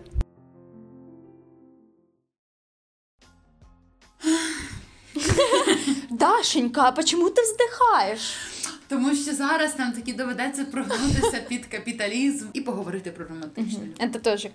Дашенька, 6.11 6.89
а 6.89 6.93
почему 6.93 7.29
ты 7.29 7.43
вздыхаешь? 7.43 8.37
Тому 8.89 9.15
що 9.15 9.35
зараз 9.35 9.79
нам 9.79 9.93
таки 9.93 10.13
доведеться 10.13 10.65
прогнутися 10.65 11.41
під 11.49 11.67
капіталізм 11.67 12.47
і 12.53 12.61
поговорити 12.61 13.11
про 13.11 13.27
романтичну 13.27 13.79
любов. 13.85 14.09
Это 14.09 14.21
тоже 14.21 14.49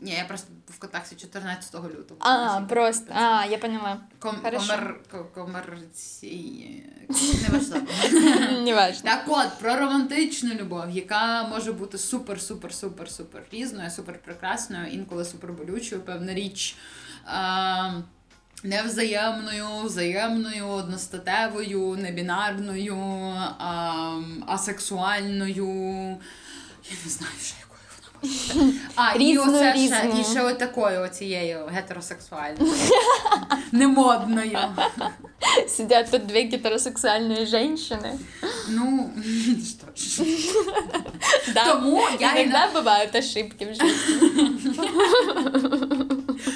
Ні, 0.00 0.10
я 0.12 0.24
просто 0.24 0.48
в 0.68 0.78
контакті 0.78 1.16
14 1.16 1.74
лютого. 1.74 2.20
А, 2.20 2.60
просто. 2.60 3.06
А, 3.14 3.44
я 3.50 3.58
поняла. 3.58 4.00
Ком- 4.20 4.42
хорошо. 4.42 4.66
комер... 4.68 5.00
ко- 5.10 5.24
комерцій... 5.24 6.82
Неважливо. 7.42 7.86
Неважно. 8.64 9.10
Так 9.10 9.24
от, 9.26 9.58
про 9.58 9.76
романтичну 9.76 10.54
любов, 10.54 10.90
яка 10.90 11.42
може 11.48 11.72
бути 11.72 11.98
супер, 11.98 12.40
супер, 12.40 12.74
супер, 12.74 13.10
супер 13.10 13.42
різною, 13.52 13.90
супер 13.90 14.18
прекрасною, 14.22 14.86
інколи 14.86 15.24
супер 15.24 15.52
болючою, 15.52 16.00
певна 16.00 16.34
річ. 16.34 16.76
А, 17.24 18.00
Невзаємною, 18.62 19.66
взаємною, 19.84 20.66
одностатевою, 20.66 21.96
небінарною, 21.96 22.96
а, 23.58 24.20
асексуальною. 24.46 25.66
Я 26.90 26.96
не 27.04 27.10
знаю, 27.10 27.32
що 27.42 27.54
бути. 27.56 27.65
А, 28.95 29.13
і 29.13 29.17
Різною, 29.19 29.49
оце 29.49 29.71
ще, 29.73 29.81
різною. 29.81 30.21
і 30.21 30.23
ще 30.23 30.41
отакою 30.41 31.01
оцією 31.01 31.65
гетеросексуальною, 31.71 32.73
немодною. 33.71 34.59
Сидят 35.67 36.11
тут 36.11 36.25
две 36.27 36.43
гетеросексуальные 36.43 37.45
женщины. 37.45 38.19
Ну, 38.69 39.09
що 39.95 40.23
ж. 40.23 40.23
Да. 41.53 41.65
Тому 41.65 42.01
я 42.19 42.31
і 42.33 42.43
Иногда 42.43 42.69
бывают 42.73 43.15
ошибки 43.19 43.65
в 43.65 43.75
жизни. 43.75 44.09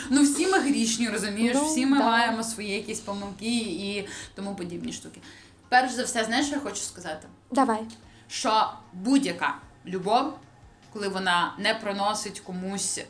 Ну, 0.09 0.23
всі 0.23 0.47
ми 0.47 0.59
грішні, 0.59 1.09
розумієш, 1.09 1.57
Ну, 1.61 1.65
всі 1.65 1.85
ми 1.85 1.97
да. 1.97 2.03
маємо 2.03 2.43
свої 2.43 2.69
якісь 2.71 2.99
помилки 2.99 3.55
і 3.57 4.07
тому 4.35 4.55
подібні 4.55 4.93
штуки. 4.93 5.21
Перш 5.69 5.91
за 5.91 6.03
все, 6.03 6.23
знаєш, 6.23 6.45
що 6.45 6.55
я 6.55 6.61
хочу 6.61 6.81
сказати? 6.81 7.27
Давай. 7.51 7.79
Що 8.27 8.69
будь-яка 8.93 9.55
любов, 9.85 10.33
коли 10.93 11.07
вона 11.07 11.53
не 11.59 11.73
приносить 11.73 12.39
комусь 12.39 12.97
е, 12.97 13.03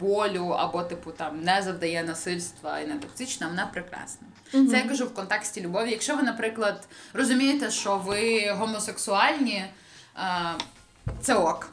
болю 0.00 0.46
або, 0.58 0.82
типу, 0.82 1.10
там 1.10 1.42
не 1.42 1.62
завдає 1.62 2.02
насильства 2.04 2.78
і 2.80 2.86
не 2.86 2.94
токсична, 2.98 3.48
вона 3.48 3.66
прекрасна. 3.72 4.26
Це 4.52 4.76
я 4.76 4.82
кажу 4.88 5.04
в 5.04 5.14
контексті 5.14 5.60
любові. 5.60 5.90
Якщо 5.90 6.16
ви, 6.16 6.22
наприклад, 6.22 6.88
розумієте, 7.14 7.70
що 7.70 7.96
ви 7.96 8.50
гомосексуальні, 8.58 9.64
е, 10.16 10.20
це 11.20 11.34
ок. 11.34 11.68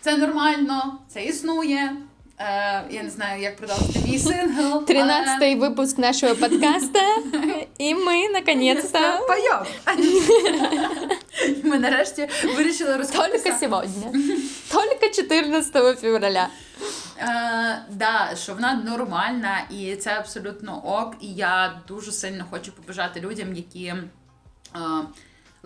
Це 0.00 0.16
нормально, 0.16 0.98
це 1.08 1.24
існує. 1.24 1.96
Е, 2.38 2.84
я 2.90 3.02
не 3.02 3.10
знаю, 3.10 3.42
як 3.42 3.56
продовжити 3.56 3.98
мій 4.08 4.18
сингл. 4.18 4.62
але- 4.72 4.84
Тринадцатый 4.84 5.58
выпуск 5.58 5.98
нашего 6.00 6.34
подкаста. 6.34 7.00
И 7.80 7.94
мы, 7.94 8.32
наконец-то, 8.32 9.26
Пайом. 9.28 9.66
Ми 11.64 11.78
нарешті 11.78 12.28
вирішили 12.56 12.90
только 12.90 12.98
розказати. 12.98 13.54
сегодня. 13.60 14.12
Только 14.71 15.09
14 15.15 15.99
февраля. 15.99 16.49
Е, 17.19 17.85
да, 17.89 18.35
що 18.35 18.53
вона 18.53 18.73
нормальна 18.73 19.61
і 19.69 19.95
це 19.95 20.19
абсолютно 20.19 20.81
ок. 20.85 21.15
І 21.21 21.33
я 21.33 21.81
дуже 21.87 22.11
сильно 22.11 22.45
хочу 22.49 22.71
побажати 22.71 23.19
людям, 23.19 23.53
які. 23.53 23.85
Е, 23.85 24.03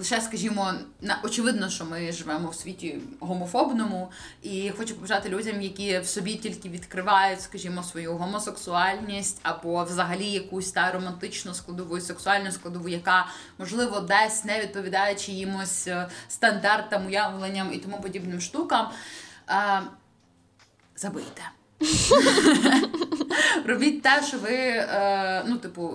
Лише, 0.02 0.22
скажімо, 0.22 0.74
на 1.02 1.20
очевидно, 1.24 1.70
що 1.70 1.86
ми 1.86 2.12
живемо 2.12 2.50
в 2.50 2.56
світі 2.56 3.00
гомофобному, 3.20 4.12
і 4.42 4.72
хочу 4.78 4.96
побажати 4.96 5.30
людям, 5.30 5.62
які 5.62 6.00
в 6.00 6.06
собі 6.06 6.36
тільки 6.36 6.70
відкривають, 6.70 7.42
скажімо, 7.42 7.84
свою 7.84 8.14
гомосексуальність 8.14 9.40
або 9.44 9.84
взагалі 9.84 10.26
якусь 10.26 10.72
та 10.72 10.92
романтичну 10.92 11.54
складову 11.54 11.98
і 11.98 12.02
сексуальну 12.02 12.52
складову, 12.52 12.90
яка 12.90 13.28
можливо 13.58 14.00
десь 14.00 14.46
не 14.46 14.62
відповідає 14.62 15.16
чиїмось 15.16 15.88
е, 15.88 16.10
стандартам, 16.28 17.06
уявленням 17.06 17.74
і 17.74 17.78
тому 17.78 18.02
подібним 18.02 18.42
штукам. 18.42 18.88
Е, 19.50 19.82
забийте. 20.96 21.42
Робіть 23.66 24.02
те, 24.02 24.24
що 24.28 24.38
ви, 24.38 24.56
е, 24.56 25.44
ну, 25.48 25.58
типу, 25.58 25.94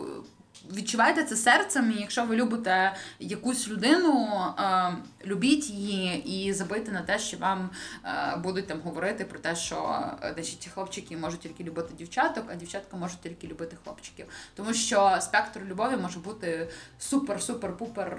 відчуваєте 0.74 1.24
це 1.24 1.36
серцем, 1.36 1.92
і 1.96 2.00
якщо 2.00 2.24
ви 2.24 2.36
любите 2.36 2.92
якусь 3.18 3.68
людину, 3.68 4.28
е, 4.58 4.92
любіть 5.26 5.70
її 5.70 6.28
і 6.28 6.52
забийте 6.52 6.92
на 6.92 7.02
те, 7.02 7.18
що 7.18 7.36
вам 7.36 7.70
е, 8.04 8.36
будуть 8.36 8.66
там 8.66 8.80
говорити 8.80 9.24
про 9.24 9.38
те, 9.38 9.56
що 9.56 10.04
е, 10.22 10.32
значить, 10.34 10.68
хлопчики 10.74 11.16
можуть 11.16 11.40
тільки 11.40 11.64
любити 11.64 11.94
дівчаток, 11.98 12.44
а 12.52 12.54
дівчатка 12.54 12.96
можуть 12.96 13.20
тільки 13.20 13.46
любити 13.46 13.76
хлопчиків. 13.84 14.26
Тому 14.54 14.74
що 14.74 15.18
спектр 15.20 15.60
любові 15.68 15.96
може 15.96 16.18
бути 16.18 16.68
супер-супер-пупер 17.00 18.16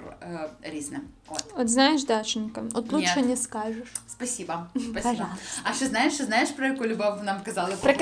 різним. 0.62 1.02
От. 1.28 1.44
Вот 1.56 1.70
знаешь, 1.70 2.04
Дашенька, 2.04 2.62
вот 2.72 2.92
лучше 2.92 3.22
не 3.22 3.38
скажешь. 3.38 3.94
Спасибо. 4.08 4.68
Спасибо. 4.76 5.26
А 5.64 5.74
ще 5.74 5.86
знаєш, 5.86 6.14
ще 6.14 6.26
знаєш, 6.26 6.50
про 6.50 6.66
яку 6.66 6.86
любов 6.86 7.24
нам 7.24 7.42
казали? 7.44 7.76
Про 7.82 7.94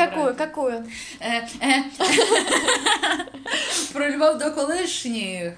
е. 1.61 1.83
Про 3.93 4.11
любов 4.11 4.34
до 4.38 4.50
колишніх. 4.50 5.52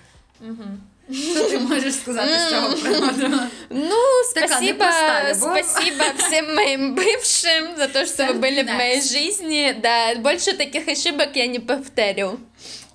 Що 1.12 1.44
ти 1.44 1.58
можеш 1.58 1.58
можеш 1.58 1.94
сказати 1.94 2.38
з 2.38 2.50
цього 2.50 2.72
приводу? 2.76 3.36
Ну, 3.70 3.96
Така 4.34 4.48
спасибо, 4.48 4.84
непроста 4.84 5.22
любовь. 5.34 5.64
спасибо 5.64 6.04
всем 6.18 6.54
моим 6.54 6.94
бывшим 6.94 7.76
за 7.76 7.88
то, 7.88 8.06
что 8.06 8.22
вы 8.24 8.34
были 8.34 8.62
в 8.62 8.72
моей 8.72 9.00
жизни. 9.02 9.76
Да, 9.82 10.14
больше 10.14 10.52
таких 10.52 10.88
ошибок 10.88 11.28
я 11.34 11.46
не 11.46 11.60
повторю. 11.60 12.38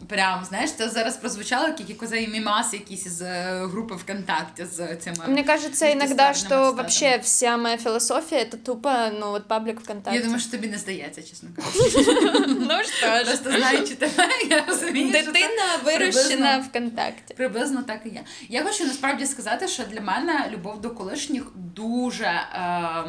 Прям, 0.09 0.45
знаєш, 0.45 0.73
це 0.73 0.89
зараз 0.89 1.17
прозвучало, 1.17 1.69
як 1.69 1.81
який 1.81 2.29
мімас 2.29 2.73
якийсь 2.73 3.07
із 3.07 3.23
е, 3.23 3.67
групи 3.67 3.95
ВКонтакте 3.95 4.67
з 4.67 4.97
цими. 4.97 5.17
Мне 5.29 5.45
кажется, 5.45 5.87
З 5.89 5.93
иногда, 5.93 6.33
пізнавальними 6.33 6.35
что 6.35 6.73
вообще 6.73 7.19
вся 7.23 7.57
моя 7.57 7.77
философия 7.77 8.43
это 8.43 8.57
тупо, 8.57 8.91
ну 9.21 9.31
вот 9.31 9.49
паблик 9.49 9.81
ВКонтакте. 9.81 10.19
Я 10.19 10.23
думаю, 10.23 10.41
що 10.41 10.51
тобі 10.51 10.69
не 10.69 10.79
здається, 10.79 11.23
чесно 11.23 11.49
кажучи. 11.57 11.99
ну 12.49 12.83
что 12.85 13.07
ж, 13.07 13.25
Просто 13.25 13.53
знаючи 13.53 13.95
тебе, 13.95 14.29
я 14.51 14.65
розумію, 14.65 15.09
що 15.09 15.19
це 15.19 15.27
дитина 15.27 15.65
вирощена 15.85 16.59
ВКонтакте. 16.59 17.35
Приблизно 17.35 17.83
так 17.83 18.01
і 18.05 18.09
є. 18.09 18.25
Я 18.49 18.65
хочу 18.65 18.85
насправді 18.85 19.27
сказати, 19.27 19.69
що 19.69 19.83
для 19.85 20.01
мене 20.01 20.51
любов 20.53 20.81
до 20.81 20.91
колишніх 20.91 21.43
дуже 21.55 22.25
е, 22.25 23.05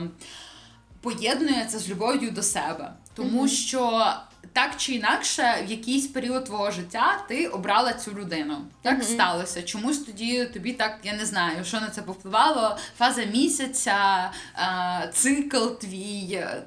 поєднується 1.01 1.79
з 1.79 1.89
любов'ю 1.89 2.31
до 2.31 2.43
себе. 2.43 2.93
Тому 3.15 3.47
що 3.47 4.13
так 4.53 4.77
чи 4.77 4.93
інакше, 4.93 5.63
в 5.67 5.71
якийсь 5.71 6.07
період 6.07 6.45
твого 6.45 6.71
життя 6.71 7.23
ти 7.27 7.47
обрала 7.47 7.93
цю 7.93 8.11
людину. 8.11 8.57
Так 8.81 9.03
сталося. 9.03 9.63
Чомусь 9.63 9.97
тоді 9.99 10.45
тобі 10.45 10.73
так, 10.73 10.99
я 11.03 11.13
не 11.13 11.25
знаю, 11.25 11.65
що 11.65 11.79
на 11.79 11.89
це 11.89 12.01
повпливало. 12.01 12.77
Фаза 12.97 13.23
місяця, 13.23 14.31
цикл 15.13 15.67
твій. 15.81 16.29
е, 16.33 16.63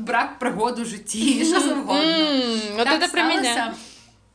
Брак 0.00 0.38
пригод 0.38 0.78
у 0.78 0.84
житті, 0.84 1.44
що 1.50 1.60
завгодно. 1.60 2.24
Вот 2.76 2.84
Так 2.84 3.00
сталося. 3.54 3.74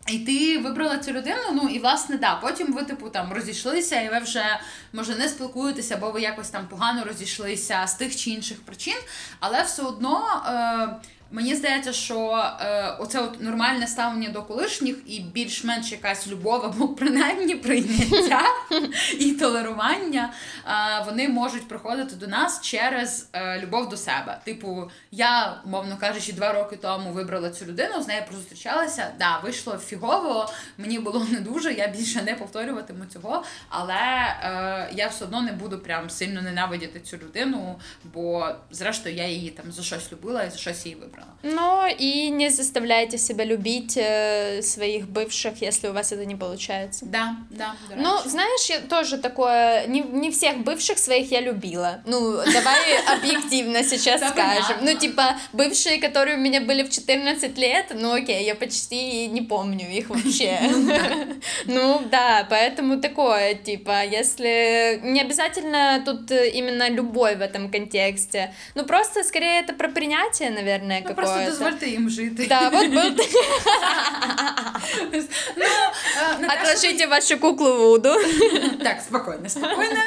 І 0.07 0.19
ти 0.19 0.57
вибрала 0.57 0.97
цю 0.97 1.11
людину, 1.11 1.41
ну 1.53 1.69
і 1.69 1.79
власне 1.79 2.17
да. 2.17 2.35
Потім 2.35 2.73
ви, 2.73 2.83
типу, 2.83 3.09
там 3.09 3.33
розійшлися, 3.33 4.01
і 4.01 4.09
ви 4.09 4.19
вже 4.19 4.59
може 4.93 5.15
не 5.15 5.29
спілкуєтеся, 5.29 5.97
бо 5.97 6.11
ви 6.11 6.21
якось 6.21 6.49
там 6.49 6.67
погано 6.67 7.03
розійшлися 7.03 7.87
з 7.87 7.93
тих 7.93 8.15
чи 8.15 8.29
інших 8.29 8.61
причин. 8.61 8.97
Але 9.39 9.61
все 9.63 9.81
одно 9.81 10.43
е, 10.47 11.07
мені 11.31 11.55
здається, 11.55 11.93
що 11.93 12.45
е, 12.61 12.95
оце 12.99 13.21
от 13.21 13.41
нормальне 13.41 13.87
ставлення 13.87 14.29
до 14.29 14.43
колишніх 14.43 14.95
і 15.05 15.19
більш-менш 15.19 15.91
якась 15.91 16.27
любов 16.27 16.65
або 16.65 16.87
принаймні 16.87 17.55
прийняття 17.55 18.41
і 19.19 19.31
толерування, 19.31 20.33
е, 20.65 21.03
вони 21.05 21.29
можуть 21.29 21.67
приходити 21.67 22.15
до 22.15 22.27
нас 22.27 22.61
через 22.61 23.29
е, 23.33 23.59
любов 23.59 23.89
до 23.89 23.97
себе. 23.97 24.39
Типу, 24.43 24.91
я, 25.11 25.61
мовно 25.65 25.97
кажучи, 25.97 26.33
два 26.33 26.53
роки 26.53 26.75
тому 26.75 27.11
вибрала 27.11 27.49
цю 27.49 27.65
людину, 27.65 28.01
з 28.01 28.07
нею 28.07 28.23
зустрічалася. 28.31 29.13
Да, 29.19 29.39
вийшло 29.39 29.77
фігово, 29.77 30.49
мені 30.77 30.99
було 30.99 31.25
не 31.31 31.39
дуже, 31.39 31.73
я 31.73 31.87
більше 31.87 32.21
не 32.21 32.35
повторюватиму 32.35 33.05
цього, 33.05 33.43
але 33.69 33.93
е, 33.93 34.89
я 34.95 35.07
все 35.07 35.25
одно 35.25 35.41
не 35.41 35.51
буду 35.51 35.79
прям 35.79 36.09
сильно 36.09 36.41
ненавидіти 36.41 36.99
цю 36.99 37.17
людину, 37.17 37.79
бо 38.03 38.49
зрештою 38.71 39.15
я 39.15 39.27
її 39.27 39.49
там 39.49 39.71
за 39.71 39.83
щось 39.83 40.11
любила 40.11 40.43
і 40.43 40.49
за 40.51 40.57
щось 40.57 40.85
її 40.85 40.97
вибрала. 40.97 41.16
Но 41.43 41.87
и 41.87 42.29
не 42.29 42.49
заставляйте 42.49 43.17
себя 43.17 43.45
любить 43.45 43.95
э, 43.95 44.61
своих 44.61 45.07
бывших, 45.07 45.61
если 45.61 45.87
у 45.87 45.93
вас 45.93 46.11
это 46.11 46.25
не 46.25 46.35
получается. 46.35 47.05
Да, 47.05 47.37
да, 47.49 47.75
Ну, 47.95 48.17
знаешь, 48.25 48.69
я 48.69 48.79
тоже 48.79 49.17
такое, 49.17 49.85
не, 49.87 50.01
не 50.01 50.31
всех 50.31 50.57
бывших 50.63 50.97
своих 50.97 51.31
я 51.31 51.41
любила. 51.41 52.01
Ну, 52.05 52.37
давай 52.37 52.97
объективно 53.17 53.83
сейчас 53.83 54.21
скажем. 54.29 54.77
Ну, 54.81 54.97
типа, 54.97 55.37
бывшие, 55.53 55.99
которые 55.99 56.37
у 56.37 56.39
меня 56.39 56.61
были 56.61 56.83
в 56.83 56.89
14 56.89 57.57
лет, 57.57 57.91
ну, 57.93 58.13
окей, 58.13 58.43
я 58.43 58.55
почти 58.55 59.27
не 59.27 59.41
помню 59.41 59.89
их 59.89 60.09
вообще. 60.09 60.59
Ну, 61.65 62.01
да, 62.09 62.47
поэтому 62.49 62.99
такое, 62.99 63.53
типа, 63.53 64.03
если... 64.05 64.99
Не 65.03 65.21
обязательно 65.21 66.01
тут 66.05 66.31
именно 66.31 66.89
любовь 66.89 67.37
в 67.37 67.41
этом 67.41 67.71
контексте. 67.71 68.53
Ну, 68.75 68.85
просто, 68.85 69.23
скорее, 69.23 69.61
это 69.61 69.73
про 69.73 69.89
принятие, 69.89 70.49
наверное, 70.49 71.01
Ну, 71.09 71.15
просто 71.15 71.35
какое-то. 71.35 71.51
дозвольте 71.51 71.89
їм 71.89 72.09
жити. 72.09 72.45
Да, 72.49 72.69
вот 72.69 72.85
был... 72.85 73.11
Ну, 76.39 76.47
що 76.49 76.61
Отложите 76.61 77.07
вашу 77.07 77.39
куклу 77.39 77.77
Вуду. 77.77 78.15
Так, 78.83 79.01
спокойно, 79.01 79.49
спокойно. 79.49 80.01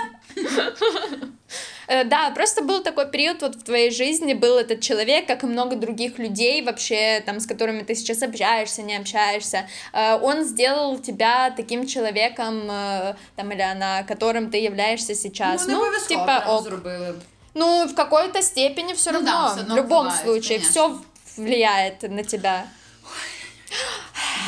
Э, 1.88 2.04
Да, 2.04 2.30
просто 2.30 2.62
был 2.62 2.82
такой 2.82 3.10
период 3.10 3.42
вот 3.42 3.56
в 3.56 3.62
твоей 3.64 3.90
жизни, 3.90 4.34
был 4.34 4.58
этот 4.58 4.80
человек, 4.80 5.26
как 5.26 5.42
и 5.42 5.46
много 5.46 5.76
других 5.76 6.18
людей 6.18 6.62
вообще, 6.62 7.20
там, 7.26 7.40
с 7.40 7.46
которыми 7.46 7.82
ты 7.82 7.94
сейчас 7.96 8.22
общаешься, 8.22 8.82
не 8.82 8.96
общаешься. 8.96 9.66
Э, 9.92 10.18
Он 10.22 10.44
сделал 10.44 10.98
тебя 10.98 11.50
таким 11.56 11.86
человеком, 11.86 12.70
э, 12.70 13.14
там, 13.36 13.50
или 13.52 13.62
она, 13.62 14.04
которым 14.04 14.50
ты 14.50 14.58
являешься 14.58 15.14
сейчас. 15.14 15.66
Ну, 15.66 15.82
обов'язково 15.82 16.20
типа, 16.20 16.44
ок. 16.48 16.62
зробили. 16.62 17.14
Ну, 17.54 17.86
в 17.88 17.94
какой-то 17.94 18.42
степени 18.42 18.94
все 18.94 19.10
Ну 19.12 19.16
равно, 19.18 19.30
да, 19.30 19.48
все 19.48 19.58
равно 19.60 19.74
в 19.74 19.76
любом 19.76 20.04
бывает, 20.06 20.22
случае, 20.22 20.58
конечно. 20.58 20.70
все 20.70 21.02
влияет 21.36 22.02
на 22.02 22.22
тебя. 22.24 22.66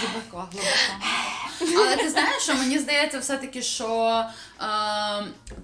Глибоко, 0.01 0.49
глибоко. 0.53 1.77
Але 1.79 1.97
ти 1.97 2.11
знаєш, 2.11 2.43
що 2.43 2.55
мені 2.55 2.79
здається, 2.79 3.19
все-таки, 3.19 3.63
що 3.63 4.25
е, 4.61 4.65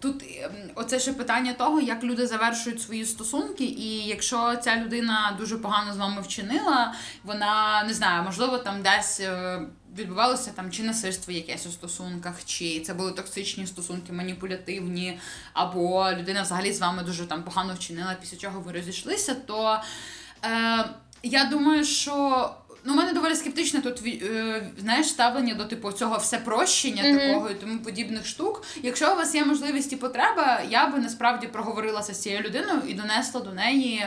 тут 0.00 0.22
е, 0.22 0.50
оце 0.74 1.00
ще 1.00 1.12
питання 1.12 1.52
того, 1.52 1.80
як 1.80 2.04
люди 2.04 2.26
завершують 2.26 2.82
свої 2.82 3.04
стосунки, 3.06 3.64
і 3.64 4.06
якщо 4.06 4.56
ця 4.56 4.76
людина 4.76 5.34
дуже 5.38 5.58
погано 5.58 5.94
з 5.94 5.96
вами 5.96 6.22
вчинила, 6.22 6.94
вона 7.24 7.84
не 7.84 7.94
знаю, 7.94 8.22
можливо, 8.22 8.58
там 8.58 8.82
десь. 8.82 9.20
е, 9.20 9.60
Відбувалося 9.98 10.50
там 10.56 10.70
чи 10.70 10.82
насильство 10.82 11.32
якесь 11.32 11.66
у 11.66 11.70
стосунках, 11.70 12.34
чи 12.44 12.80
це 12.80 12.94
були 12.94 13.12
токсичні 13.12 13.66
стосунки, 13.66 14.12
маніпулятивні, 14.12 15.18
або 15.52 16.12
людина 16.12 16.42
взагалі 16.42 16.72
з 16.72 16.80
вами 16.80 17.02
дуже 17.02 17.26
там 17.26 17.42
погано 17.42 17.74
вчинила, 17.74 18.16
після 18.20 18.36
чого 18.36 18.60
ви 18.60 18.72
розійшлися, 18.72 19.34
то 19.34 19.80
е, 20.44 20.84
я 21.22 21.44
думаю, 21.44 21.84
що 21.84 22.50
ну, 22.84 22.92
у 22.92 22.96
мене 22.96 23.12
доволі 23.12 23.34
скептичне 23.34 23.80
тут 23.80 24.02
е, 24.06 24.70
знаєш, 24.78 25.08
ставлення 25.08 25.54
до 25.54 25.64
типу 25.64 25.92
цього 25.92 26.16
всепрощення 26.16 27.18
такого 27.18 27.50
і 27.50 27.54
тому 27.54 27.78
подібних 27.78 28.26
штук. 28.26 28.64
Якщо 28.82 29.12
у 29.12 29.16
вас 29.16 29.34
є 29.34 29.44
можливість 29.44 29.92
і 29.92 29.96
потреба, 29.96 30.60
я 30.70 30.86
би 30.86 30.98
насправді 30.98 31.46
проговорилася 31.46 32.14
з 32.14 32.22
цією 32.22 32.42
людиною 32.42 32.80
і 32.88 32.94
донесла 32.94 33.40
до 33.40 33.52
неї 33.52 34.06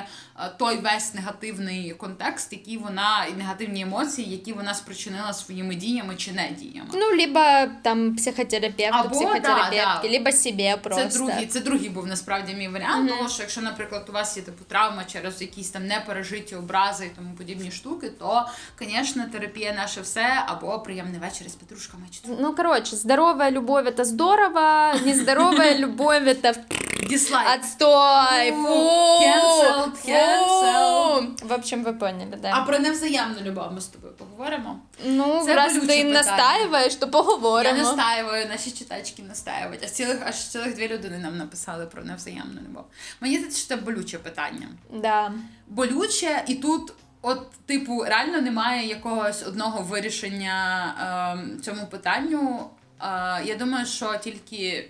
той 0.49 0.77
весь 0.77 1.13
негативний 1.13 1.91
контекст, 1.91 2.53
який 2.53 2.77
вона 2.77 3.25
і 3.25 3.33
негативні 3.33 3.81
емоції, 3.81 4.31
які 4.31 4.53
вона 4.53 4.73
спричинила 4.73 5.33
своїми 5.33 5.75
діями 5.75 6.15
чи 6.15 6.31
не 6.31 6.49
діями. 6.59 6.89
Ну, 6.93 7.05
либо 7.17 7.71
там 7.81 8.15
психотерапевту, 8.15 8.97
Або, 8.97 9.09
да, 9.09 9.15
психотерапевтке, 9.15 10.07
да. 10.07 10.09
либо 10.09 10.31
себе 10.31 10.77
просто. 10.77 11.09
Це 11.09 11.17
другий, 11.17 11.45
це 11.45 11.59
другий 11.59 11.89
був 11.89 12.07
насправді 12.07 12.53
мій 12.53 12.67
варіант. 12.67 13.09
Тому 13.17 13.29
що 13.29 13.41
якщо, 13.41 13.61
наприклад, 13.61 14.05
у 14.09 14.11
вас 14.11 14.37
є 14.37 14.43
типу 14.43 14.63
травма 14.63 15.03
через 15.03 15.41
якісь 15.41 15.69
там 15.69 15.87
непережиті 15.87 16.55
образи 16.55 17.05
і 17.05 17.09
тому 17.09 17.33
подібні 17.37 17.71
штуки, 17.71 18.09
то, 18.19 18.45
звісно, 18.81 19.23
терапія 19.31 19.73
наше 19.73 20.01
все 20.01 20.43
або 20.47 20.79
приємний 20.79 21.19
вечір 21.19 21.49
з 21.49 21.55
петрушками. 21.55 22.03
Ну, 22.39 22.55
короче, 22.55 22.95
здоровая 22.95 23.51
любовь 23.51 23.87
это 23.87 24.05
здорово, 24.05 24.93
нездоровая 25.05 25.77
любовь 25.79 26.27
это 26.27 26.55
Дізлайк. 27.09 27.59
отстой. 27.59 28.51
Фу, 28.51 28.67
Фу, 28.67 29.23
cancelled, 29.23 30.05
фу. 30.37 31.47
В 31.47 31.53
общем, 31.53 31.83
вы 31.83 31.93
поняли, 31.93 32.35
да. 32.41 32.51
А 32.53 32.61
про 32.65 32.79
невзаємну 32.79 33.41
любов 33.41 33.73
ми 33.73 33.81
з 33.81 33.85
тобою 33.87 34.13
поговоримо. 34.13 34.79
ну, 35.05 35.41
це 35.45 35.55
раз 35.55 35.73
ти 35.73 35.79
питання. 35.79 36.03
настаиваєш, 36.13 36.95
то 36.95 37.05
Я 37.05 37.11
поговоримо. 37.11 37.77
настаюваю, 37.77 38.47
наші 38.47 38.71
читачки 38.71 39.23
настаюють. 39.23 39.83
Аж 39.83 39.91
цілих 39.91 40.17
аж 40.25 40.47
цілих 40.47 40.75
дві 40.75 40.87
людини 40.87 41.17
нам 41.17 41.37
написали 41.37 41.85
про 41.85 42.03
невзаємну 42.03 42.61
любов. 42.69 42.83
Мені 43.21 43.35
здається, 43.35 43.59
що 43.59 43.67
це 43.67 43.75
болюче 43.75 44.17
питання. 44.17 44.67
Да. 44.93 45.31
болюче, 45.67 46.43
і 46.47 46.55
тут, 46.55 46.93
от, 47.21 47.51
типу, 47.65 48.03
реально 48.03 48.41
немає 48.41 48.87
якогось 48.87 49.43
одного 49.47 49.81
вирішення 49.83 50.85
ем, 51.33 51.61
цьому 51.61 51.87
питанню. 51.87 52.69
Е, 53.01 53.41
я 53.45 53.55
думаю, 53.59 53.85
що 53.85 54.15
тільки. 54.23 54.89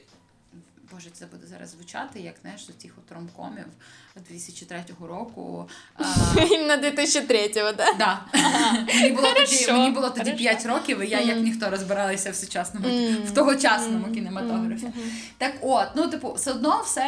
Боже, 0.93 1.09
це 1.13 1.25
буде 1.25 1.47
зараз 1.47 1.69
звучати, 1.71 2.19
як 2.19 2.35
знаєш, 2.41 2.61
з 2.65 2.73
цих 2.81 2.91
от 2.97 3.11
ромкомів 3.11 3.65
2003 4.15 4.83
року. 5.01 5.69
Іменно 6.51 6.83
2003-го, 6.87 7.71
да? 7.71 7.93
Да. 7.99 8.21
Мені 8.87 9.11
було 9.11 9.27
тоді, 9.33 9.71
мені 9.71 9.91
було 9.91 10.09
тоді 10.09 10.31
5 10.31 10.65
років, 10.65 11.01
і 11.01 11.09
я 11.09 11.19
як 11.19 11.37
ніхто 11.37 11.69
розбиралася 11.69 12.31
в 12.31 12.35
сучасному 12.35 12.87
в 13.25 13.31
тогочасному 13.31 14.13
кінематографі. 14.13 14.87
Так 15.37 15.53
от, 15.61 15.87
ну 15.95 16.07
типу, 16.07 16.33
все 16.33 16.51
одно 16.51 16.81
все 16.85 17.01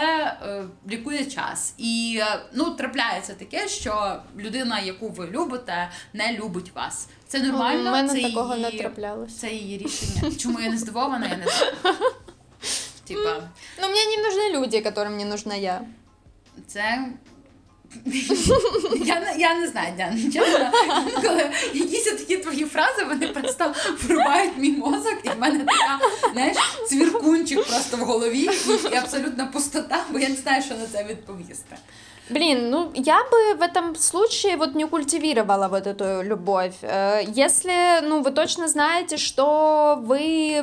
е, 0.44 0.64
лікує 0.90 1.26
час. 1.26 1.74
І 1.78 2.20
е, 2.22 2.40
ну 2.54 2.72
трапляється 2.72 3.34
таке, 3.34 3.68
що 3.68 4.22
людина, 4.38 4.80
яку 4.80 5.10
ви 5.10 5.28
любите, 5.28 5.90
не 6.14 6.34
любить 6.34 6.76
вас. 6.76 7.08
Це 7.28 7.40
нормально. 7.40 7.90
У 7.90 7.94
мене 7.94 8.10
це 8.10 8.22
такого 8.22 8.56
не 8.56 8.70
її. 8.70 8.90
Це 9.40 9.50
її 9.50 9.78
рішення. 9.78 10.36
Чому 10.40 10.60
я 10.60 10.70
не 10.70 10.78
здивована, 10.78 11.28
я 11.28 11.38
не 11.38 11.44
знаю. 11.44 11.96
Типа, 13.06 13.50
Ну, 13.82 13.90
мне 13.90 14.06
не 14.06 14.18
нужны 14.18 14.52
люди, 14.54 14.78
которым 14.82 15.18
не 15.18 15.26
нужна 15.26 15.56
я. 15.56 15.82
це. 16.68 17.10
Я 19.06 19.34
я 19.38 19.54
не 19.56 19.68
знаю, 19.68 19.94
Діана, 19.98 20.32
чесно, 20.34 20.72
коли 21.22 21.50
якісь 21.74 22.04
такі 22.04 22.38
твої 22.38 22.66
фрази, 22.66 23.04
вони 23.04 23.28
просто 23.28 23.74
врубають 24.04 24.58
мій 24.58 24.72
мозок, 24.72 25.18
і 25.24 25.30
в 25.30 25.40
мене 25.40 25.60
така, 25.60 26.00
знаєш, 26.34 26.58
цвіркунчик 26.90 27.68
просто 27.68 27.98
в 27.98 28.00
голові 28.00 28.50
і 28.92 28.96
абсолютна 28.96 29.46
пустота, 29.46 30.04
бо 30.10 30.20
я 30.20 30.30
не 30.30 30.36
знаю, 30.36 30.64
що 30.64 30.76
на 30.76 30.86
це 30.88 31.04
відповісти. 31.04 31.76
Блин, 32.30 32.70
ну 32.70 32.90
я 32.96 33.18
бы 33.32 33.60
в 33.60 33.62
этом 33.62 33.96
случае 33.96 34.56
вот 34.56 34.76
не 34.76 34.86
культивировала 34.88 35.68
вот 35.68 35.88
эту 35.88 36.22
любовь. 36.22 36.76
Э, 36.82 37.22
Если, 37.28 38.02
ну, 38.08 38.22
вы 38.22 38.32
точно 38.32 38.68
знаете, 38.70 39.18
что 39.18 40.00
вы 40.02 40.62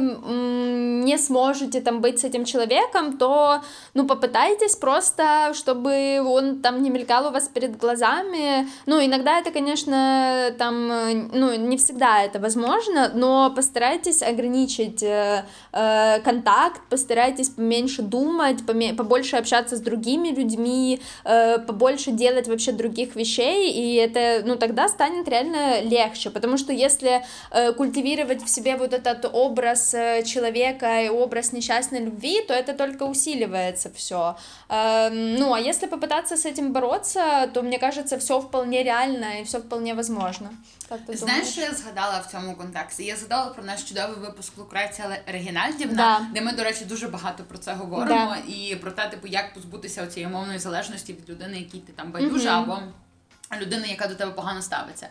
не 1.04 1.18
сможете 1.18 1.80
там 1.82 2.00
быть 2.00 2.20
с 2.20 2.24
этим 2.24 2.44
человеком, 2.46 3.18
то, 3.18 3.60
ну, 3.94 4.06
попытайтесь 4.06 4.74
просто, 4.74 5.52
чтобы 5.54 6.22
он 6.24 6.60
там 6.62 6.82
не 6.82 6.88
мелькал 6.90 7.26
у 7.26 7.30
вас 7.30 7.48
перед 7.48 7.76
глазами. 7.76 8.66
Ну, 8.86 9.04
иногда 9.04 9.38
это, 9.38 9.50
конечно, 9.50 10.54
там, 10.58 10.88
ну, 11.32 11.54
не 11.56 11.76
всегда 11.76 12.22
это 12.22 12.38
возможно, 12.38 13.10
но 13.14 13.50
постарайтесь 13.54 14.22
ограничить 14.22 15.02
э, 15.02 15.44
э, 15.72 16.20
контакт, 16.20 16.80
постарайтесь 16.88 17.50
поменьше 17.50 18.00
думать, 18.02 18.62
поме- 18.66 18.94
побольше 18.94 19.36
общаться 19.36 19.76
с 19.76 19.80
другими 19.80 20.28
людьми, 20.28 21.00
э, 21.24 21.49
побольше 21.58 22.10
делать 22.12 22.48
вообще 22.48 22.72
других 22.72 23.16
вещей, 23.16 23.70
и 23.72 23.94
это, 23.96 24.42
ну, 24.46 24.56
тогда 24.56 24.88
станет 24.88 25.28
реально 25.28 25.80
легче, 25.82 26.30
потому 26.30 26.58
что 26.58 26.72
если 26.72 27.22
э, 27.50 27.72
культивировать 27.72 28.42
в 28.42 28.48
себе 28.48 28.76
вот 28.76 28.92
этот 28.92 29.30
образ 29.32 29.94
э, 29.94 30.22
человека 30.24 31.02
и 31.02 31.08
образ 31.08 31.52
несчастной 31.52 32.00
любви, 32.00 32.42
то 32.46 32.54
это 32.54 32.72
только 32.74 33.04
усиливается 33.04 33.90
все. 33.94 34.36
ну, 34.68 35.52
а 35.52 35.60
если 35.60 35.86
попытаться 35.86 36.36
с 36.36 36.46
этим 36.46 36.72
бороться, 36.72 37.50
то, 37.52 37.62
мне 37.62 37.78
кажется, 37.78 38.18
все 38.18 38.40
вполне 38.40 38.82
реально 38.82 39.40
и 39.40 39.44
все 39.44 39.58
вполне 39.58 39.94
возможно. 39.94 40.50
Как 40.90 41.00
ты 41.06 41.16
Знаєш, 41.16 41.48
що 41.48 41.60
я 41.60 41.74
згадала 41.74 42.18
в 42.18 42.26
цьому 42.26 42.56
контексті? 42.56 43.04
Я 43.04 43.16
згадала 43.16 43.50
про 43.50 43.64
наш 43.64 43.82
чудовий 43.82 44.16
випуск 44.16 44.58
Лукреція 44.58 45.20
Регінальдівна, 45.26 45.96
Да. 45.96 46.26
де 46.34 46.40
ми, 46.40 46.52
до 46.52 46.64
речі, 46.64 46.84
дуже 46.84 47.08
багато 47.08 47.44
про 47.44 47.58
це 47.58 47.72
говоримо, 47.74 48.36
і 48.48 48.76
про 48.76 48.90
те, 48.90 49.08
типу, 49.08 49.26
як 49.26 49.54
позбутися 49.54 50.06
цієї 50.06 50.32
мовної 50.32 50.58
залежності 50.58 51.12
від 51.12 51.30
людини, 51.30 51.58
якій 51.58 51.78
ти 51.78 51.92
там 51.92 52.12
байдужа, 52.12 52.58
або 52.58 52.78
людини, 53.60 53.88
яка 53.88 54.06
до 54.06 54.14
тебе 54.14 54.30
погано 54.30 54.62
ставиться. 54.62 55.08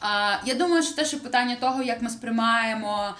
А, 0.00 0.36
я 0.44 0.54
думаю, 0.54 0.82
що 0.82 0.94
теж 0.94 1.12
і 1.12 1.16
питання 1.16 1.56
того, 1.56 1.82
як 1.82 2.02
ми 2.02 2.10
сприймаємо. 2.10 3.14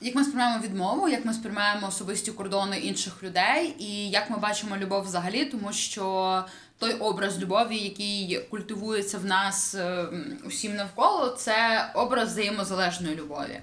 Як 0.00 0.14
ми 0.14 0.24
сприймаємо 0.24 0.64
відмову, 0.64 1.08
як 1.08 1.24
ми 1.24 1.34
сприймаємо 1.34 1.86
особисті 1.86 2.32
кордони 2.32 2.78
інших 2.78 3.22
людей, 3.22 3.76
і 3.78 4.10
як 4.10 4.30
ми 4.30 4.38
бачимо 4.38 4.76
любов 4.76 5.02
взагалі, 5.04 5.44
тому 5.44 5.72
що 5.72 6.44
той 6.78 6.94
образ 6.94 7.38
любові, 7.38 7.76
який 7.76 8.40
культивується 8.50 9.18
в 9.18 9.24
нас 9.24 9.74
е, 9.74 10.08
усім 10.44 10.76
навколо, 10.76 11.28
це 11.28 11.86
образ 11.94 12.28
взаємозалежної 12.28 13.16
любові. 13.16 13.60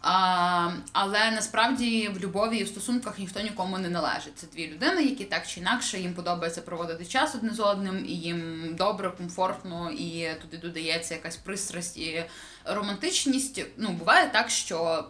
А, 0.00 0.70
але 0.92 1.30
насправді 1.30 2.08
в 2.08 2.20
любові 2.20 2.56
і 2.58 2.64
в 2.64 2.68
стосунках 2.68 3.18
ніхто 3.18 3.40
нікому 3.40 3.78
не 3.78 3.88
належить. 3.88 4.38
Це 4.38 4.46
дві 4.46 4.68
людини, 4.68 5.02
які 5.02 5.24
так 5.24 5.46
чи 5.46 5.60
інакше 5.60 6.00
їм 6.00 6.14
подобається 6.14 6.62
проводити 6.62 7.06
час 7.06 7.34
одне 7.34 7.54
з 7.54 7.60
одним, 7.60 8.04
і 8.08 8.12
їм 8.12 8.70
добре, 8.74 9.10
комфортно, 9.10 9.90
і 9.90 10.28
туди 10.42 10.56
додається 10.56 11.14
якась 11.14 11.36
пристрасть 11.36 11.96
і 11.96 12.24
романтичність. 12.64 13.64
Ну, 13.76 13.88
буває 13.88 14.30
так, 14.32 14.50
що. 14.50 15.04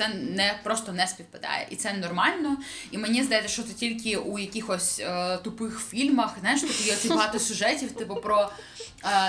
Це 0.00 0.08
не 0.08 0.54
просто 0.62 0.92
не 0.92 1.06
співпадає, 1.06 1.66
і 1.70 1.76
це 1.76 1.92
нормально. 1.92 2.56
І 2.90 2.98
мені 2.98 3.22
здається, 3.22 3.48
що 3.48 3.62
це 3.62 3.72
тільки 3.72 4.16
у 4.16 4.38
якихось 4.38 5.00
е, 5.00 5.36
тупих 5.36 5.80
фільмах, 5.90 6.36
знаєш, 6.40 6.60
типу 6.60 6.84
є 6.84 6.96
ці 6.96 7.08
багато 7.08 7.38
сюжетів, 7.38 7.92
типу 7.92 8.16
про 8.16 8.40
е, 8.40 8.50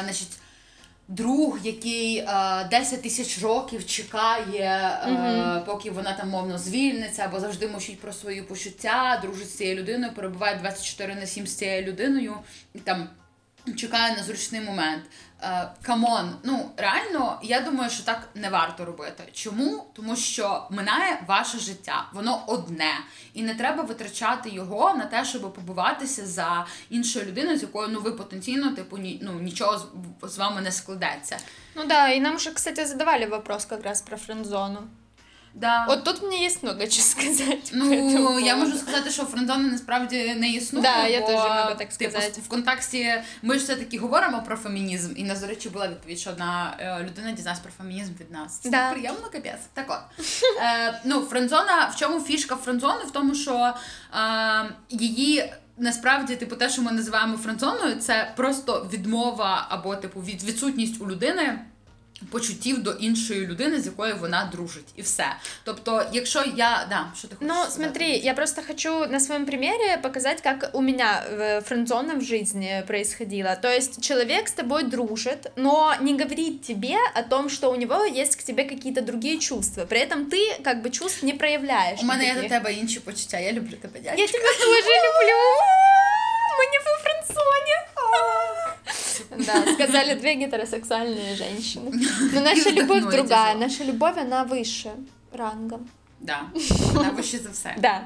значить, 0.04 0.32
друг, 1.08 1.60
який 1.64 2.18
е, 2.18 2.68
10 2.72 3.02
тисяч 3.02 3.42
років 3.44 3.86
чекає, 3.86 5.00
е, 5.08 5.64
поки 5.66 5.92
вона 5.92 6.14
там 6.14 6.30
мовно 6.30 6.58
звільниться, 6.58 7.22
або 7.26 7.40
завжди 7.40 7.68
мовчить 7.68 8.00
про 8.00 8.14
свої 8.14 8.42
почуття, 8.42 9.20
дружить 9.22 9.50
з 9.50 9.58
цією 9.58 9.76
людиною, 9.76 10.14
перебуває 10.14 10.56
24 10.56 11.16
на 11.16 11.26
7 11.26 11.48
з 11.48 11.56
цією 11.56 11.88
людиною 11.88 12.36
і 12.74 12.80
там 12.80 13.10
чекає 13.76 14.16
на 14.16 14.24
зручний 14.24 14.62
момент. 14.62 15.04
Е, 15.44 15.72
Come 15.82 16.12
on, 16.12 16.36
ну 16.44 16.72
реально, 16.78 17.40
я 17.44 17.62
думаю, 17.62 17.90
що 17.90 18.04
так 18.04 18.30
не 18.36 18.50
варто 18.50 18.86
робити. 18.86 19.24
Чому? 19.34 19.86
Тому 19.94 20.16
що 20.16 20.68
минає 20.70 21.24
ваше 21.28 21.60
життя, 21.60 22.06
воно 22.14 22.44
одне, 22.48 22.94
і 23.34 23.44
не 23.44 23.56
треба 23.56 23.84
витрачати 23.84 24.50
його 24.50 24.94
на 24.94 25.06
те, 25.06 25.26
щоб 25.26 25.54
побуватися 25.54 26.26
за 26.26 26.66
іншою 26.90 27.26
людиною, 27.26 27.58
з 27.58 27.62
якою 27.62 27.88
ну 27.88 28.02
ви 28.02 28.12
потенційно 28.12 28.72
типу 28.72 28.98
ні, 28.98 29.20
ну, 29.24 29.34
нічого 29.34 29.78
з, 29.78 29.88
з 30.34 30.38
вами 30.38 30.62
не 30.62 30.72
складеться. 30.72 31.38
Ну 31.76 31.86
да, 31.86 32.10
і 32.10 32.20
нам 32.20 32.40
же, 32.40 32.52
кстати, 32.52 32.86
задавали 32.86 33.26
вопрос 33.26 33.66
как 33.66 33.84
раз 33.84 34.02
про 34.02 34.18
френдзону. 34.18 34.80
Да. 35.54 35.86
Вот 35.88 36.04
тут 36.04 36.22
есть 36.34 36.64
много 36.64 36.88
чего 36.88 37.04
сказать. 37.04 37.70
Ну, 37.74 38.40
я 38.40 38.56
можу 38.56 38.78
сказати, 38.78 39.12
що 39.12 39.24
френдзони 39.26 39.72
насправді 39.72 40.36
не 40.36 40.50
існує. 40.50 40.84
Да, 40.84 41.08
я 41.08 41.22
теж 41.22 41.40
можу 41.40 41.76
так 41.78 41.94
типу, 41.94 42.18
в 42.46 42.48
контексті 42.48 43.14
ми 43.42 43.54
ж 43.54 43.64
все-таки 43.64 43.98
говоримо 43.98 44.44
про 44.44 44.56
фемінізм, 44.56 45.14
і 45.16 45.24
нас, 45.24 45.42
до 45.42 45.48
речі, 45.48 45.70
була 45.70 45.88
відповідь, 45.88 46.20
що 46.20 46.30
одна 46.30 46.78
е, 46.80 47.04
людина 47.04 47.32
дізналась 47.32 47.60
про 47.60 47.72
фемінізм 47.78 48.12
від 48.20 48.32
нас. 48.32 48.60
Це 48.60 48.70
Да. 48.70 48.92
приємно, 48.92 49.30
капець. 49.32 49.62
Так 49.74 49.86
от. 49.90 50.26
Е, 50.62 51.02
ну, 51.06 51.22
френдзона, 51.22 51.86
в 51.86 51.96
чому 51.96 52.20
фішка 52.20 52.56
френдзони? 52.56 53.04
В 53.08 53.12
тому, 53.12 53.36
що 53.36 53.74
е, 54.14 54.76
її. 54.90 55.54
Насправді, 55.78 56.36
типу, 56.36 56.56
те, 56.56 56.70
що 56.70 56.82
ми 56.82 56.92
називаємо 56.92 57.38
френдзоною, 57.38 57.96
це 57.96 58.32
просто 58.36 58.90
відмова 58.94 59.66
або 59.70 59.96
типу 59.96 60.22
від 60.22 60.44
відсутність 60.44 61.02
у 61.02 61.08
людини 61.08 61.60
почуттів 62.33 62.83
до 62.83 62.93
іншої 62.93 63.47
людини, 63.47 63.81
з 63.81 63.87
якою 63.87 64.17
вона 64.17 64.49
дружить, 64.53 64.89
і 64.97 65.03
все. 65.03 65.25
Тобто, 65.65 66.03
якщо 66.13 66.45
я 66.57 66.87
да, 66.91 67.07
що 67.19 67.29
ти 67.29 67.35
хочеш 67.37 67.49
Ну, 67.49 67.55
сказати? 67.55 67.73
смотри, 67.83 68.07
я 68.07 68.35
просто 68.35 68.63
хочу 68.67 69.07
на 69.07 69.21
своем 69.21 69.47
примере 69.47 69.99
показать, 70.03 70.41
как 70.41 70.71
у 70.73 70.81
меня 70.83 71.23
э, 71.31 71.61
френдзона 71.61 72.15
в 72.15 72.21
жизни 72.23 72.85
происходила. 72.87 73.57
То 73.57 73.69
есть 73.69 74.01
человек 74.01 74.49
с 74.49 74.53
тобой 74.53 74.83
дружит, 74.85 75.53
но 75.57 75.95
не 76.01 76.13
говорит 76.15 76.63
тебе 76.63 76.97
о 77.15 77.23
том, 77.23 77.51
что 77.51 77.71
у 77.71 77.77
него 77.77 78.05
есть 78.05 78.37
к 78.37 78.43
тебе 78.43 78.65
какие-то 78.65 79.01
другие 79.03 79.39
чувства. 79.39 79.85
При 79.85 80.01
этом 80.01 80.25
ты 80.31 80.63
как 80.65 80.83
бы 80.83 80.91
чувств 80.91 81.23
не 81.23 81.33
проявляешь. 81.35 82.01
У 82.03 82.05
мене 82.07 82.25
є 82.25 82.35
до 82.35 82.41
никаких. 82.43 82.59
тебе 82.63 82.73
інші 82.81 83.01
почуття. 83.01 83.39
Я 83.39 83.53
люблю 83.53 83.77
тебе, 83.77 84.01
дядь. 84.01 84.19
Я 84.19 84.27
тебя 84.27 84.49
тоже 84.59 84.91
люблю. 85.07 85.39
Мы 86.59 86.65
не 86.73 86.79
во 86.79 86.97
френдзоне. 87.03 87.77
Да, 89.47 89.65
сказали 89.75 90.15
две 90.15 90.35
гетеросексуальные 90.35 91.35
женщины. 91.37 91.91
Но 92.33 92.41
наша 92.41 92.69
И 92.69 92.73
любовь 92.73 92.99
вдохнули 93.03 93.17
другая. 93.17 93.55
тяжело. 93.55 93.61
Наша 93.67 93.85
любовь, 93.85 94.17
она 94.19 94.45
выше 94.45 94.91
рангом. 95.33 95.89
Да, 96.21 96.41
вона 96.95 97.11
вище 97.11 97.39
за 97.39 97.51
все. 97.51 97.75
Да. 97.79 98.01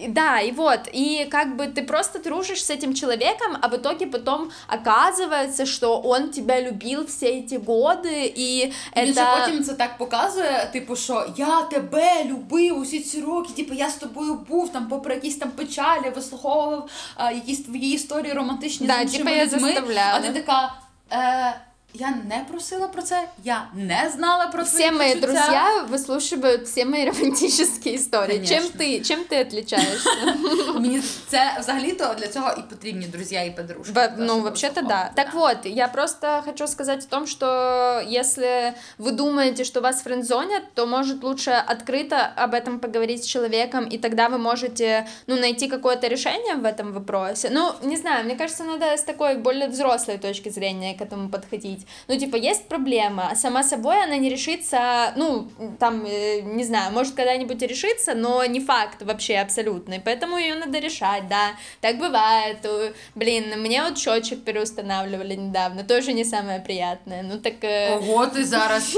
И- 0.00 0.08
Да, 0.08 0.40
и 0.40 0.52
вот, 0.52 0.80
и 0.94 1.28
как 1.30 1.56
бы 1.56 1.66
ты 1.74 1.86
просто 1.86 2.18
дружишь 2.18 2.64
с 2.64 2.70
этим 2.70 2.94
человеком, 2.94 3.56
а 3.60 3.68
в 3.68 3.74
итоге 3.74 4.06
потом 4.06 4.50
оказывается, 4.68 5.66
что 5.66 6.00
он 6.04 6.30
тебя 6.30 6.60
любил 6.60 7.06
все 7.06 7.26
эти 7.26 7.58
годы, 7.58 8.32
и 8.38 8.72
Він 8.96 9.14
же 9.14 9.20
это... 9.20 9.40
потім 9.40 9.64
це 9.64 9.74
так 9.74 9.98
показує, 9.98 10.68
типу, 10.72 10.96
що 10.96 11.26
я 11.36 11.62
тебе 11.62 12.24
любив 12.24 12.78
усі 12.78 13.00
ці 13.00 13.20
роки, 13.20 13.52
типу, 13.52 13.74
я 13.74 13.90
з 13.90 13.94
тобою 13.94 14.34
був 14.34 14.72
там, 14.72 14.86
попри 14.88 15.14
якісь 15.14 15.36
там 15.36 15.50
печалі, 15.50 16.10
вислуховував 16.16 16.88
а, 17.16 17.30
якісь 17.32 17.62
твої 17.64 17.92
історії 17.94 18.32
романтичні 18.32 18.86
Да, 18.86 18.98
з 18.98 19.02
іншими 19.02 19.24
типу, 19.24 19.36
я 19.36 19.44
людьми. 19.46 19.58
заставляла. 19.72 20.14
А 20.14 20.20
ти 20.20 20.32
така. 20.32 20.74
Е, 21.12 21.60
я 21.94 22.10
не 22.10 22.44
просила 22.50 22.88
про 22.88 23.02
це, 23.02 23.28
я 23.44 23.68
не 23.74 24.10
знала 24.14 24.46
про 24.46 24.62
Все 24.62 24.76
твої 24.76 24.92
мои 24.92 25.08
почуття. 25.14 25.26
друзья 25.26 25.86
выслушивают 25.90 26.64
все 26.64 26.84
мои 26.84 27.04
романтические 27.04 27.94
истории. 27.96 28.46
Чем 28.46 28.62
Конечно. 28.62 28.80
ты, 28.80 29.00
чем 29.04 29.20
ты 29.30 29.40
отличаешься? 29.40 30.10
Мені 30.74 31.02
це 31.28 31.56
взагалі-то 31.60 32.14
для 32.18 32.28
цього 32.28 32.50
і 32.58 32.62
потрібні 32.70 33.06
друзі 33.06 33.34
і 33.46 33.50
подружки. 33.50 33.92
Во- 33.92 34.00
для 34.00 34.08
того, 34.08 34.16
Ну, 34.18 34.28
щоб 34.32 34.42
вообще-то 34.42 34.80
да. 34.80 34.80
вислуховувати, 34.80 35.12
Так 35.14 35.34
вот, 35.34 35.56
я 35.76 35.88
просто 35.88 36.42
хочу 36.44 36.66
сказать 36.68 37.04
о 37.04 37.10
том, 37.10 37.26
что 37.26 37.46
если 38.20 38.72
вы 38.98 39.10
думаете, 39.12 39.64
что 39.64 39.80
вас 39.80 40.02
френдзонят, 40.02 40.62
то, 40.74 40.86
может, 40.86 41.22
лучше 41.24 41.50
открыто 41.66 42.32
об 42.36 42.54
этом 42.54 42.78
поговорить 42.78 43.24
с 43.24 43.26
человеком, 43.26 43.84
и 43.92 43.98
тогда 43.98 44.28
вы 44.28 44.38
можете, 44.38 45.06
ну, 45.26 45.36
найти 45.36 45.68
какое-то 45.68 46.08
решение 46.08 46.54
в 46.54 46.64
этом 46.64 46.92
вопросе. 46.92 47.50
Ну, 47.52 47.72
не 47.82 47.96
знаю, 47.96 48.24
мне 48.24 48.34
кажется, 48.36 48.64
надо 48.64 48.84
с 48.86 49.02
такой 49.02 49.34
более 49.36 49.68
взрослой 49.68 50.18
точки 50.18 50.48
зрения 50.50 50.94
к 50.94 51.02
этому 51.04 51.28
подходить. 51.28 51.75
ну, 52.07 52.17
типа, 52.19 52.35
есть 52.37 52.67
проблема, 52.67 53.35
сама 53.35 53.63
собой 53.63 54.03
она 54.03 54.17
не 54.17 54.29
решится, 54.29 55.13
ну, 55.17 55.47
там, 55.79 56.05
э, 56.05 56.41
не 56.41 56.63
знаю, 56.63 56.91
может 56.93 57.13
когда-нибудь 57.15 57.61
решится, 57.61 58.13
но 58.15 58.45
не 58.45 58.59
факт 58.59 59.01
вообще 59.01 59.35
абсолютный, 59.41 59.99
поэтому 59.99 60.37
ее 60.37 60.55
надо 60.55 60.79
решать, 60.79 61.27
да, 61.27 61.51
так 61.81 61.97
бывает, 61.97 62.65
У- 62.65 63.19
блин, 63.19 63.43
мне 63.61 63.83
вот 63.83 63.97
счетчик 63.97 64.43
переустанавливали 64.43 65.35
недавно, 65.35 65.83
тоже 65.83 66.13
не 66.13 66.25
самое 66.25 66.59
приятное, 66.59 67.23
ну 67.23 67.37
так... 67.39 67.63
э, 67.63 67.95
Ого, 67.97 68.25
ти 68.27 68.43
зараз. 68.43 68.95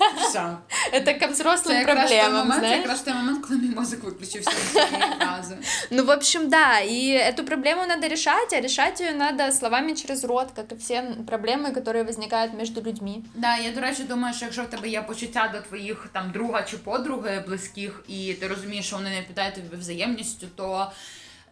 е, 0.00 0.04
кап- 0.04 0.28
Все. 0.28 0.56
Это 0.92 1.18
ко 1.20 1.26
взрослым 1.26 1.62
Це 1.66 1.74
якраз 1.78 2.10
той 2.10 2.18
проблемам, 2.18 2.32
момент, 2.46 2.52
це 2.62 2.68
знаешь? 2.68 2.78
якраз 2.78 3.00
той 3.02 3.14
момент, 3.14 3.46
коли 3.46 3.60
мій 3.60 3.68
мозок 3.74 4.04
виключився 4.04 4.50
з 4.50 4.72
цієї 4.72 4.90
фрази. 5.20 5.58
Ну, 5.90 6.04
в 6.04 6.10
общем, 6.10 6.48
да, 6.48 6.80
и 6.80 7.32
эту 7.32 7.44
проблему 7.44 7.86
надо 7.86 8.08
решать, 8.08 8.52
а 8.52 8.60
решать 8.60 9.00
ее 9.00 9.12
надо 9.12 9.52
словами 9.52 9.94
через 9.94 10.24
рот, 10.24 10.46
как 10.56 10.72
и 10.72 10.74
все 10.76 11.02
проблемы, 11.26 11.72
которые 11.72 12.04
возникают 12.04 12.54
между 12.54 12.82
людьми. 12.82 13.22
Да, 13.34 13.56
я 13.56 13.70
до 13.70 13.80
речі 13.80 14.02
думаю, 14.02 14.34
що 14.34 14.44
якщо 14.44 14.62
в 14.62 14.66
тебе 14.66 14.88
є 14.88 15.02
почуття 15.02 15.50
до 15.54 15.60
твоїх 15.60 16.06
там 16.12 16.30
друга 16.30 16.62
чи 16.62 16.76
подруги 16.78 17.44
близьких, 17.46 18.04
і 18.08 18.32
ти 18.34 18.48
розумієш, 18.48 18.86
що 18.86 18.96
вони 18.96 19.10
не 19.10 19.22
питають 19.22 19.54
тобі 19.54 19.76
взаємністю, 19.76 20.46
то 20.56 20.90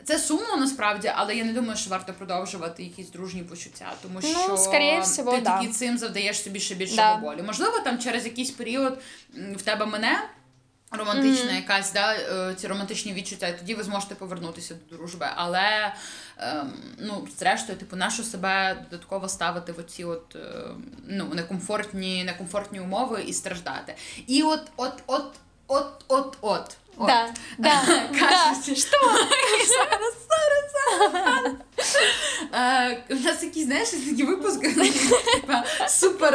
це 0.03 0.19
сумно 0.19 0.57
насправді, 0.57 1.11
але 1.15 1.35
я 1.35 1.43
не 1.43 1.53
думаю, 1.53 1.77
що 1.77 1.89
варто 1.89 2.13
продовжувати 2.13 2.83
якісь 2.83 3.09
дружні 3.09 3.43
почуття, 3.43 3.93
тому 4.01 4.19
Ну, 4.23 4.29
що 4.29 4.57
скоріше 4.57 4.99
всього, 5.01 5.31
ти 5.31 5.41
да. 5.41 5.59
тільки 5.59 5.73
цим 5.73 5.97
завдаєш 5.97 6.43
собі 6.43 6.59
ще 6.59 6.75
більшого 6.75 6.97
Да. 6.97 7.15
болю. 7.15 7.43
Можливо, 7.45 7.79
там 7.79 7.99
через 7.99 8.25
якийсь 8.25 8.51
період 8.51 8.99
в 9.55 9.61
тебе 9.61 9.85
мене. 9.85 10.19
Романтична 10.91 11.51
якась, 11.51 11.93
да, 11.93 12.13
е, 12.13 12.55
ці 12.55 12.67
романтичні 12.67 13.13
відчуття, 13.13 13.47
і 13.47 13.57
тоді 13.57 13.75
ви 13.75 13.83
зможете 13.83 14.15
повернутися 14.15 14.75
до 14.89 14.95
дружби. 14.97 15.25
Але 15.35 15.93
ем, 16.37 16.73
ну, 16.99 17.27
зрештою, 17.39 17.77
типу, 17.77 17.95
нащо 17.95 18.23
себе 18.23 18.85
додатково 18.91 19.29
ставити 19.29 19.71
в 19.71 19.79
оці 19.79 20.03
от 20.03 20.35
е, 20.35 20.65
ну, 21.07 21.25
некомфортні, 21.33 22.23
некомфортні 22.23 22.79
умови 22.79 23.23
і 23.27 23.33
страждати. 23.33 23.95
І 24.27 24.43
от, 24.43 24.61
от, 24.77 24.93
от, 25.07 25.33
от, 25.67 25.87
от, 26.07 26.37
от. 26.41 26.77
от. 26.98 27.06
Да, 27.06 27.26
да, 27.58 27.72
да. 27.86 28.18
Кажуть, 28.18 28.78
що? 28.78 28.96
зараз, 29.66 30.14
зараз, 30.30 31.12
зараз. 31.12 31.52
Е, 32.52 33.04
У 33.10 33.14
нас 33.14 33.42
якісь, 33.42 33.64
знаєш, 33.66 33.88
такі 33.88 34.22
випуски, 34.24 34.72
типа, 34.74 35.64
супер. 35.88 36.34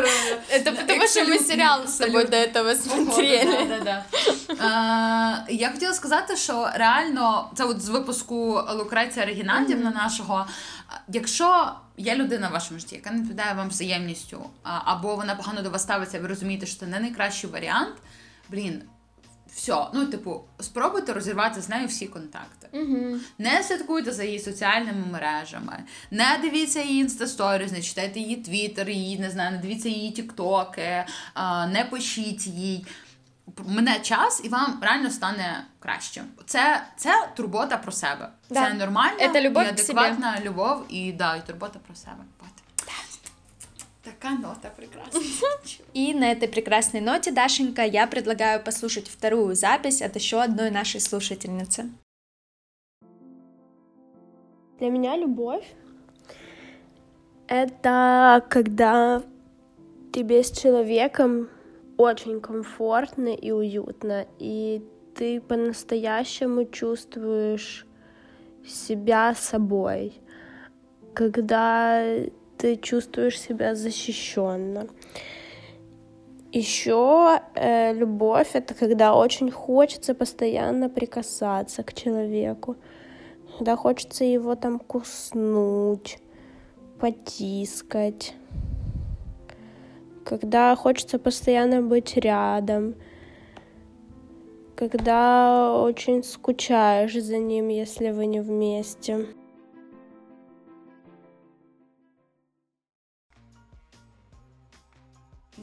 е, 0.52 0.58
Это 0.60 0.64
потому 0.76 0.88
что 0.88 0.96
мы 0.98 1.04
екселютні, 1.04 1.48
сериал 1.48 1.84
с 1.86 1.98
тобой 1.98 2.24
абсолютно. 2.24 2.30
до 2.64 2.70
этого 2.70 2.76
смотрели. 2.84 3.66
Да, 3.70 3.78
да, 3.80 4.04
да. 4.50 5.46
Е, 5.50 5.54
Я 5.54 5.72
хотіла 5.72 5.94
сказати, 5.94 6.36
що 6.38 6.70
реально 6.76 7.52
це 7.58 7.64
от 7.64 7.82
з 7.82 7.90
випуску 7.90 8.62
Лукреція 8.74 9.26
Регінандівна 9.26 9.92
нашого. 9.92 10.46
е, 10.92 11.02
Якщо 11.14 11.72
є 11.98 12.16
людина 12.16 12.50
в 12.50 12.52
вашому 12.52 12.80
житті, 12.80 12.96
яка 12.96 13.10
не 13.12 13.18
відповідає 13.18 13.54
вам 13.54 13.70
взаємністю, 13.70 14.50
а- 14.64 14.80
або 14.86 15.16
вона 15.16 15.36
погано 15.36 15.62
до 15.62 15.70
вас 15.70 15.82
ставиться, 15.84 16.18
і 16.18 16.22
ви 16.22 16.28
розумієте, 16.28 16.66
що 16.66 16.80
це 16.80 16.86
не 16.86 17.00
найкращий 17.00 17.50
варіант, 17.50 17.96
блін. 18.50 18.82
все, 19.55 19.87
ну 19.95 20.07
типу, 20.07 20.45
спробуйте 20.61 21.13
розірвати 21.13 21.61
з 21.61 21.69
нею 21.69 21.87
всі 21.87 22.07
контакти. 22.07 22.69
Не 23.39 23.63
слідкуйте 23.63 24.13
за 24.13 24.25
її 24.25 24.39
соціальними 24.39 25.07
мережами, 25.13 25.85
не 26.11 26.39
дивіться 26.43 26.83
її 26.83 27.01
інстасторіс, 27.01 27.73
не 27.73 27.83
читайте 27.83 28.21
її 28.21 28.37
твіттер, 28.37 28.91
її 28.91 29.19
не 29.19 29.31
знаю, 29.31 29.51
не 29.51 29.59
дивіться 29.59 29.89
її 29.89 30.11
тіктоки, 30.11 31.05
не 31.69 31.87
пишіть 31.91 32.47
їй. 32.47 32.87
Мене 33.67 34.01
час, 34.01 34.41
і 34.45 34.49
вам 34.49 34.79
реально 34.83 35.11
стане 35.11 35.65
краще. 35.79 36.25
Це, 36.47 36.83
це 36.97 37.29
турбота 37.37 37.77
про 37.77 37.93
себе. 37.93 38.29
Да. 38.51 38.55
Це 38.55 38.75
нормально, 38.75 39.19
Це 39.33 39.41
любов 39.41 39.65
і 39.65 39.67
адекватна 39.67 40.41
любов 40.45 40.85
і, 40.89 41.13
да, 41.13 41.37
і 41.37 41.47
турбота 41.47 41.79
про 41.87 41.95
себе. 41.95 42.25
От. 42.41 42.64
Така 44.05 44.35
нота 44.35 44.71
прекрасна. 44.77 45.21
И 45.95 46.13
на 46.13 46.31
этой 46.31 46.47
прекрасной 46.47 47.01
ноте, 47.01 47.33
Дашенька, 47.33 47.83
я 47.83 48.07
предлагаю 48.07 48.63
послушать 48.63 49.09
вторую 49.09 49.55
запись 49.55 50.03
от 50.03 50.15
еще 50.15 50.43
одной 50.43 50.71
нашей 50.71 51.01
слушательницы. 51.01 51.91
Для 54.79 54.91
меня 54.91 55.17
любовь— 55.17 55.65
это 57.49 58.45
когда 58.51 59.23
тебе 60.13 60.43
с 60.43 60.51
человеком 60.51 61.49
очень 61.97 62.41
комфортно 62.41 63.29
и 63.29 63.53
уютно, 63.53 64.27
и 64.39 64.83
ты 65.15 65.41
по-настоящему 65.41 66.67
чувствуешь 66.67 67.87
себя 68.67 69.35
собой, 69.35 70.13
когда 71.15 72.05
ты 72.59 72.77
чувствуешь 72.77 73.41
себя 73.41 73.75
защищенно. 73.75 74.87
Еще 76.53 77.41
э, 77.55 77.93
любовь 77.95 78.51
это 78.53 78.75
когда 78.75 79.17
очень 79.17 79.51
хочется 79.51 80.15
постоянно 80.15 80.89
прикасаться 80.89 81.83
к 81.83 81.93
человеку, 81.93 82.77
когда 83.57 83.75
хочется 83.75 84.25
его 84.25 84.55
там 84.55 84.79
куснуть, 84.79 86.19
потискать, 87.01 88.35
когда 90.25 90.77
хочется 90.77 91.19
постоянно 91.19 91.83
быть 91.83 92.17
рядом, 92.17 92.95
когда 94.77 95.77
очень 95.83 96.23
скучаешь 96.23 97.21
за 97.21 97.39
ним, 97.39 97.69
если 97.69 98.11
вы 98.11 98.27
не 98.27 98.41
вместе. 98.41 99.27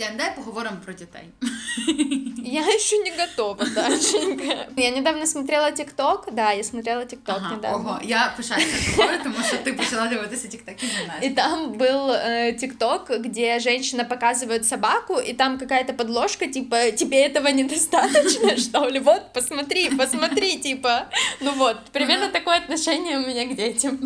Діан, 0.01 0.17
дай 0.17 0.37
поговоримо 0.37 0.77
про 0.85 0.93
дітей. 0.95 1.23
Я 2.45 2.61
еще 2.75 2.99
не 2.99 3.13
готова, 3.19 3.65
Дашенька. 3.75 4.69
Я 4.77 4.91
недавно 4.91 5.27
смотрела 5.27 5.71
ТикТок, 5.73 6.29
да, 6.33 6.53
я 6.53 6.65
смотрела 6.65 7.05
ТикТок 7.05 7.37
Ага, 7.39 7.55
недавно. 7.57 7.89
ого, 7.89 7.99
я 8.05 8.35
пишаюся 8.37 8.91
тобою, 8.97 9.19
тому 9.25 9.35
що 9.49 9.57
ти 9.57 9.73
почала 9.73 10.07
дивитися 10.07 10.49
тіктоки 10.49 10.87
за 10.87 11.07
нас. 11.13 11.25
И 11.25 11.31
там 11.31 11.73
был 11.73 12.11
э, 12.11 12.53
ТикТок, 12.53 13.11
где 13.11 13.59
женщина 13.61 14.05
показывает 14.05 14.65
собаку, 14.65 15.15
и 15.15 15.33
там 15.33 15.59
какая-то 15.59 15.93
подложка, 15.93 16.47
типа, 16.47 16.91
тебе 16.91 17.17
этого 17.29 17.49
недостаточно, 17.49 18.57
что 18.57 18.91
ли? 18.91 18.99
Вот, 19.01 19.33
посмотри, 19.33 19.91
посмотри, 19.91 20.57
типа. 20.59 21.07
Ну 21.41 21.53
вот, 21.53 21.77
примерно 21.93 22.29
такое 22.29 22.57
отношение 22.59 23.19
у 23.19 23.27
меня 23.27 23.47
к 23.47 23.55
детям. 23.57 23.99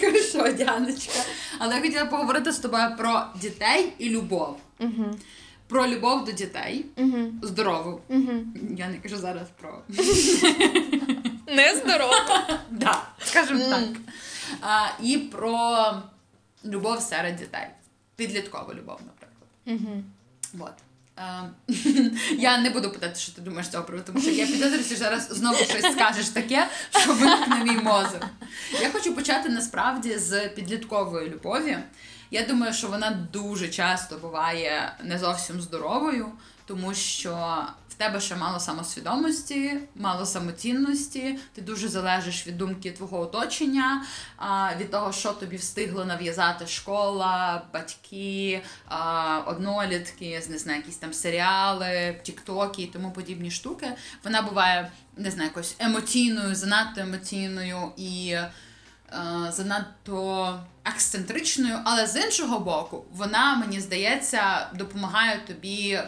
Хорошо, 0.00 0.52
Діаночка. 0.52 1.20
Але 1.58 1.74
я 1.74 1.80
хотіла 1.80 2.04
поговорити 2.04 2.52
з 2.52 2.58
тобою 2.58 2.84
про 2.98 3.22
дітей 3.40 3.92
і 3.98 4.08
любов. 4.08 4.56
Мгм, 4.83 5.15
Про 5.67 5.87
любов 5.87 6.25
до 6.25 6.31
дітей, 6.31 6.85
мгм, 6.97 7.39
здорову. 7.43 8.01
мгм. 8.09 8.53
Я 8.77 8.87
не 8.87 8.97
кажу 8.97 9.17
зараз 9.17 9.47
про 9.61 9.81
Нездорово. 11.47 12.13
да, 12.71 13.01
скажімо 13.25 13.59
так. 13.69 13.83
А, 14.61 14.87
і 15.03 15.17
про 15.17 15.85
любов 16.65 17.01
серед 17.01 17.35
дітей. 17.35 17.67
Підліткову 18.15 18.73
любов, 18.73 18.99
наприклад. 19.05 19.47
Мгм. 19.65 20.03
Вот. 20.53 20.73
Я 22.37 22.57
не 22.57 22.69
буду 22.69 22.91
питати, 22.91 23.19
що 23.19 23.31
ти 23.31 23.41
думаєш 23.41 23.67
цього 23.69 23.83
приводу, 23.83 24.05
тому 24.07 24.21
що 24.21 24.29
я 24.31 24.45
підозрюю, 24.47 24.83
що 24.83 24.95
зараз 24.95 25.27
знову 25.31 25.55
щось 25.57 25.91
скажеш 25.91 26.29
таке, 26.29 26.67
що 26.89 27.13
виникне 27.13 27.63
мій 27.63 27.77
мозок. 27.81 28.25
Я 28.81 28.89
хочу 28.89 29.15
почати 29.15 29.49
насправді 29.49 30.17
з 30.17 30.47
підліткової 30.49 31.29
любові. 31.29 31.77
Я 32.33 32.45
думаю, 32.45 32.73
що 32.73 32.87
вона 32.87 33.27
дуже 33.33 33.69
часто 33.69 34.17
буває 34.17 34.95
не 35.03 35.19
зовсім 35.19 35.61
здоровою, 35.61 36.31
тому 36.65 36.93
що 36.93 37.63
в 37.89 37.93
тебе 37.93 38.21
ще 38.21 38.35
мало 38.35 38.59
самосвідомості, 38.59 39.77
мало 39.95 40.25
самоцінності, 40.25 41.39
ти 41.53 41.61
дуже 41.61 41.87
залежиш 41.87 42.47
від 42.47 42.57
думки 42.57 42.91
твого 42.91 43.19
оточення, 43.19 44.05
від 44.77 44.91
того, 44.91 45.11
що 45.11 45.33
тобі 45.33 45.55
встигли 45.55 46.05
нав'язати 46.05 46.67
школа, 46.67 47.61
батьки, 47.73 48.61
однолітки, 49.45 50.43
не 50.49 50.57
знаю, 50.57 50.79
якісь 50.79 50.97
там 50.97 51.13
серіали, 51.13 52.19
тіктоки 52.23 52.81
і 52.81 52.87
тому 52.87 53.11
подібні 53.11 53.51
штуки. 53.51 53.87
Вона 54.23 54.41
буває, 54.41 54.91
не 55.17 55.31
знаю, 55.31 55.49
якось 55.49 55.75
емоційною, 55.79 56.55
занадто 56.55 57.01
емоційною 57.01 57.91
і 57.97 58.35
занадто 59.49 60.59
ексцентричною, 60.85 61.79
але 61.83 62.07
з 62.07 62.25
іншого 62.25 62.59
боку, 62.59 63.05
вона, 63.13 63.55
мені 63.55 63.79
здається, 63.79 64.69
допомагає 64.73 65.39
тобі 65.47 65.99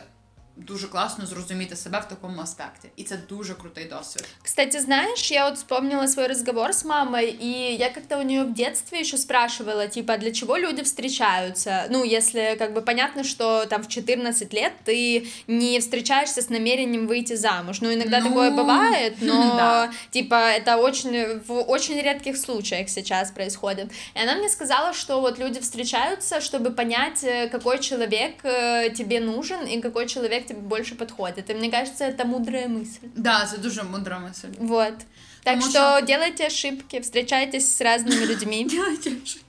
дуже 0.56 0.88
класно 0.88 1.26
зрозуміти 1.26 1.76
себе 1.76 1.98
в 1.98 2.08
такому 2.08 2.42
аспекті. 2.42 2.88
І 2.96 3.04
це 3.04 3.16
дуже 3.28 3.54
крутий 3.54 3.84
досвід. 3.84 4.24
Кстати, 4.42 4.80
знаешь, 4.80 5.30
я 5.32 5.48
вот 5.48 5.56
вспомнила 5.58 6.08
свой 6.08 6.26
разговор 6.26 6.70
с 6.70 6.84
мамой, 6.84 7.36
и 7.42 7.76
я 7.78 7.90
как-то 7.90 8.18
у 8.18 8.22
нее 8.22 8.44
в 8.44 8.52
детстве 8.54 9.00
еще 9.00 9.16
спрашивала, 9.16 9.86
типа, 9.88 10.16
для 10.16 10.32
чего 10.32 10.58
люди 10.58 10.82
встречаются? 10.82 11.86
Ну, 11.90 12.04
если 12.04 12.56
как 12.58 12.72
бы 12.74 12.82
понятно, 12.82 13.24
что 13.24 13.64
там 13.66 13.82
в 13.82 13.88
14 13.88 14.52
лет 14.54 14.72
ты 14.84 15.26
не 15.46 15.80
встречаешься 15.80 16.42
с 16.42 16.50
намерением 16.50 17.06
выйти 17.06 17.36
замуж. 17.36 17.80
Ну, 17.80 17.92
иногда 17.94 18.20
Ну, 18.20 18.28
такое 18.28 18.50
бывает, 18.50 19.14
но 19.20 19.56
да. 19.56 19.90
типа 20.10 20.34
это 20.34 20.76
очень 20.76 21.40
в 21.46 21.52
очень 21.70 22.02
редких 22.02 22.36
случаях 22.36 22.88
сейчас 22.88 23.30
происходит. 23.30 23.90
И 24.14 24.18
она 24.20 24.34
мне 24.34 24.48
сказала, 24.48 24.92
что 24.92 25.20
вот 25.20 25.38
люди 25.38 25.60
встречаются, 25.60 26.40
чтобы 26.40 26.70
понять, 26.70 27.24
э, 27.24 27.48
какой 27.48 27.78
человек 27.78 28.44
э, 28.44 28.90
тебе 28.90 29.20
нужен 29.20 29.66
и 29.66 29.80
какой 29.80 30.06
человек 30.06 30.43
тебе 30.44 30.60
больше 30.60 30.94
подходит. 30.94 31.50
И 31.50 31.54
мне 31.54 31.70
кажется, 31.70 32.04
это 32.04 32.24
мудрая 32.24 32.68
мысль. 32.68 33.06
Да, 33.16 33.46
це 33.46 33.58
дуже 33.58 33.82
мудра 33.82 34.18
мисль. 34.18 34.48
Вот. 34.58 34.94
Так 35.42 35.54
Потому 35.54 35.70
что 35.70 36.00
делайте 36.06 36.46
ошибки, 36.46 37.00
встречайтесь 37.00 37.76
с 37.76 37.80
разными 37.80 38.26
людьми. 38.26 38.64
Делайте 38.64 39.10
ошибки. 39.10 39.44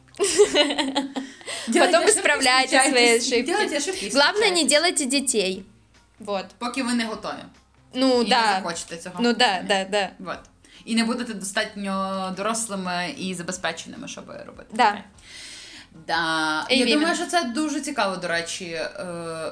Потом 1.68 2.06
исправляйте 2.06 2.82
свои 2.90 3.18
ошибки. 3.18 3.42
Делайте 3.42 3.78
ошибки. 3.78 4.06
и 4.06 4.10
Главное, 4.10 4.50
не 4.50 4.64
встречайтесь. 4.64 4.70
делайте 4.70 5.06
детей. 5.06 5.66
Вот. 6.20 6.46
Поки 6.58 6.84
ви 6.84 6.94
не 6.94 7.06
готові. 7.06 7.44
Ну, 7.94 8.22
і 8.22 8.24
не 8.24 8.30
да. 8.30 8.54
захочете 8.56 8.98
цього. 8.98 9.16
Ну, 9.20 9.34
да, 9.34 9.62
да, 9.68 9.86
да. 9.86 10.10
Вот. 10.20 10.40
І 10.86 10.96
не 10.96 11.04
будете 11.04 11.34
достатньо 11.34 12.34
дорослими 12.38 13.16
і 13.18 13.34
забезпеченими, 13.34 14.08
щоб 14.08 14.30
робити. 14.46 14.70
Да. 14.74 15.04
таке. 15.96 16.04
Да. 16.08 16.66
І 16.70 16.78
Я 16.80 16.86
вірю. 16.86 16.96
думаю, 17.00 17.16
що 17.16 17.26
це 17.26 17.44
дуже 17.44 17.82
цікава, 17.82 18.16
до 18.18 18.28
речі, 18.28 18.66
е, 18.66 18.96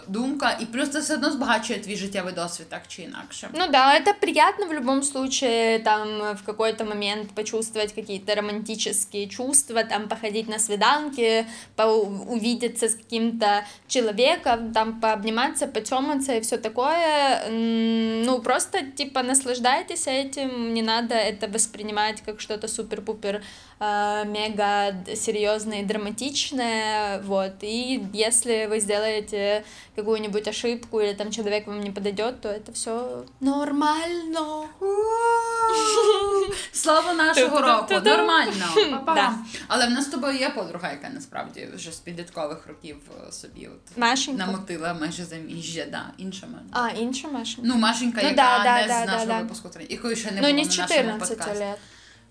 думка. 0.07 0.57
І 0.61 0.65
плюс 0.65 0.89
це 0.89 0.99
все 0.99 1.13
одно 1.13 1.31
збагачує 1.31 1.79
твій 1.79 1.95
життєвий 1.95 2.33
досвід, 2.33 2.67
так 2.69 2.81
чи 2.87 3.01
інакше. 3.01 3.49
Ну 3.53 3.67
да, 3.71 3.93
это 3.99 4.13
приятно 4.21 4.65
в 4.65 4.73
любом 4.73 5.03
случае, 5.03 5.79
там, 5.79 6.07
в 6.35 6.45
какой-то 6.45 6.85
момент 6.85 7.31
почувствовать 7.35 7.91
какие-то 7.93 8.35
романтические 8.35 9.27
чувства, 9.27 9.83
там, 9.83 10.07
походить 10.07 10.49
на 10.49 10.59
свиданки, 10.59 11.45
по- 11.75 11.83
увидеться 12.27 12.85
с 12.85 12.95
каким-то 12.95 13.63
человеком, 13.87 14.71
там, 14.73 14.99
пообниматься, 14.99 15.67
потематься 15.67 16.33
и 16.33 16.39
все 16.39 16.57
такое. 16.57 17.43
М, 17.47 18.09
Ну, 18.25 18.39
просто, 18.41 18.79
типа, 18.97 19.23
наслаждайтесь 19.23 20.07
этим, 20.07 20.73
не 20.73 20.81
надо 20.81 21.15
это 21.15 21.47
воспринимать 21.53 22.21
как 22.25 22.41
что-то 22.41 22.67
супер-пупер 22.67 23.41
э, 23.81 24.25
мега 24.25 24.91
д- 24.91 25.15
серьезное 25.15 25.79
и 25.81 25.85
драматичное, 25.85 26.29
вот, 27.24 27.52
и 27.62 28.04
если 28.12 28.66
вы 28.66 28.80
сделаете 28.80 29.64
какую-нибудь 29.96 30.48
ошибку 30.48 31.00
или 31.00 31.14
там 31.14 31.30
человек 31.30 31.66
вам 31.66 31.80
не 31.80 31.90
подойдет, 31.90 32.40
то 32.40 32.48
это 32.48 32.72
все 32.72 33.24
нормально. 33.40 34.68
Слава 36.72 37.12
нашого 37.12 37.60
року! 37.60 37.94
Нормально. 38.04 39.02
Да. 39.06 39.34
Але 39.68 39.86
в 39.86 39.90
нас 39.90 40.04
з 40.04 40.08
тобою 40.08 40.38
є 40.38 40.50
подруга, 40.50 40.90
яка 40.90 41.08
насправді 41.08 41.68
вже 41.74 41.92
з 41.92 41.96
підліткових 41.98 42.66
років 42.66 42.96
е, 43.28 43.32
собі 43.32 43.66
от 43.66 43.98
Машенька. 43.98 44.46
намотила 44.46 44.94
майже 44.94 45.24
заміжжя, 45.24 45.86
да, 45.90 46.10
інша 46.18 46.46
Маша. 46.46 46.64
А, 46.94 46.98
інша. 46.98 47.28
Ну, 47.62 47.76
Машенька, 47.76 48.20
Ну, 48.22 48.28
яка 48.28 48.42
да, 48.42 48.64
да, 48.64 48.80
не 48.82 48.88
да, 48.88 49.02
з 49.02 49.06
да, 49.06 49.12
нашого 49.12 49.26
да. 49.26 49.40
випуску 49.40 49.70
якої 49.88 50.16
ще 50.16 50.30
не 50.30 50.40
ну, 50.40 50.40
було 50.40 50.52
не 50.52 50.62
на 50.62 50.86
нашому 50.86 51.18
подкасті. 51.18 51.58
лет. 51.58 51.78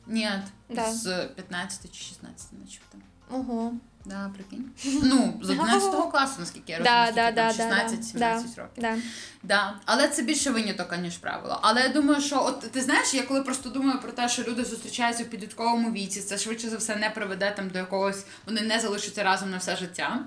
Ні, 0.07 0.29
Да. 0.69 0.91
з 0.91 1.27
15 1.35 1.91
чи 1.91 2.03
16, 2.03 2.47
начебто. 2.63 2.97
Ого. 3.31 3.73
Да, 4.05 4.31
прикинь. 4.35 4.65
Ну, 5.03 5.39
з 5.41 5.49
11 5.49 6.11
класу, 6.11 6.33
наскільки 6.39 6.71
я 6.71 6.77
розумію, 6.79 7.05
Да, 7.05 7.11
скільки 7.11 7.31
да, 7.31 7.53
да, 7.53 7.53
да, 7.53 7.95
16-17 7.95 8.13
да, 8.13 8.35
років. 8.61 8.63
да. 8.77 8.97
Да. 9.43 9.73
Але 9.85 10.07
це 10.07 10.21
більше 10.21 10.49
виняток, 10.51 10.97
ніж 11.01 11.17
правило. 11.17 11.59
Але 11.61 11.81
я 11.81 11.89
думаю, 11.89 12.21
що 12.21 12.43
от 12.45 12.59
ти 12.71 12.81
знаєш, 12.81 13.13
я 13.13 13.23
коли 13.23 13.41
просто 13.41 13.69
думаю 13.69 13.99
про 14.01 14.11
те, 14.11 14.29
що 14.29 14.43
люди 14.43 14.65
зустрічаються 14.65 15.23
в 15.23 15.27
підлітковому 15.27 15.91
віці, 15.91 16.21
це 16.21 16.37
швидше 16.37 16.69
за 16.69 16.77
все 16.77 16.95
не 16.95 17.09
приведе 17.09 17.51
там 17.51 17.69
до 17.69 17.79
якогось, 17.79 18.25
вони 18.45 18.61
не 18.61 18.79
залишаться 18.79 19.23
разом 19.23 19.51
на 19.51 19.57
все 19.57 19.75
життя. 19.75 20.19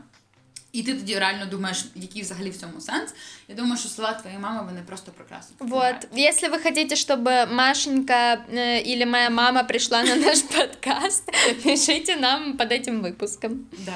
І 0.76 0.84
ти 0.84 0.94
тоді 0.94 1.20
реально 1.20 1.46
думаєш, 1.46 1.86
який 1.96 2.22
взагалі 2.22 2.50
в 2.50 2.58
цьому 2.58 2.82
сенс. 2.82 3.14
Я 3.48 3.56
думаю, 3.56 3.78
що 3.78 3.90
слова 3.90 4.14
твоєї 4.14 4.42
мами 4.42 4.64
вони 4.66 4.82
просто 4.88 5.12
прекрасно. 5.12 5.56
Вот, 5.60 5.96
если 6.18 6.50
вы 6.50 6.64
хотите, 6.64 6.96
чтобы 6.96 7.46
Машенька 7.54 8.46
э, 8.54 8.82
или 8.94 9.06
моя 9.06 9.30
мама 9.30 9.64
пришла 9.64 10.04
на 10.04 10.16
наш 10.16 10.40
подкаст, 10.42 11.24
пишите 11.64 12.16
нам 12.16 12.58
под 12.58 12.72
этим 12.72 13.02
выпуском. 13.02 13.50
Да. 13.72 13.94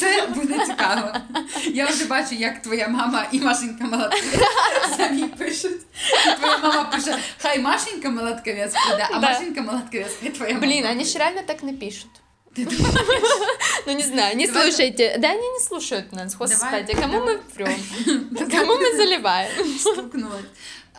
Це 0.00 0.26
буде 0.26 0.66
цікаво. 0.66 1.12
Я 1.72 1.86
вже 1.86 2.04
бачу, 2.04 2.34
як 2.34 2.62
твоя 2.62 2.88
мама 2.88 3.26
і 3.32 3.40
Машенька 3.40 3.84
Молодкавець 3.84 4.96
самі 4.96 5.24
пишуть. 5.24 5.80
І 6.26 6.38
Твоя 6.38 6.58
мама 6.58 6.84
пише, 6.84 7.18
хай 7.38 7.58
Машенька 7.58 8.10
Молодкавець 8.10 8.72
прийде, 8.86 9.08
а 9.10 9.18
Да. 9.18 9.32
Машенька 9.32 9.62
Молодкавець, 9.62 10.16
хай 10.20 10.30
твоя 10.30 10.54
мама. 10.54 10.66
Блин, 10.66 10.86
они 10.86 11.04
же 11.04 11.18
реально 11.18 11.42
так 11.46 11.62
не 11.62 11.72
пишут. 12.65 12.85
Ну, 13.85 13.93
не 13.93 14.03
знаю, 14.03 14.35
не 14.35 14.47
слушайте. 14.47 15.17
Да, 15.17 15.29
они 15.29 15.47
не 15.47 15.59
слушают 15.59 16.11
нас, 16.11 16.35
господи. 16.35 16.93
Кому 16.93 17.19
мы 17.19 17.39
врем? 17.55 17.79
Кому 18.51 18.77
мы 18.77 18.97
заливаем? 18.97 19.49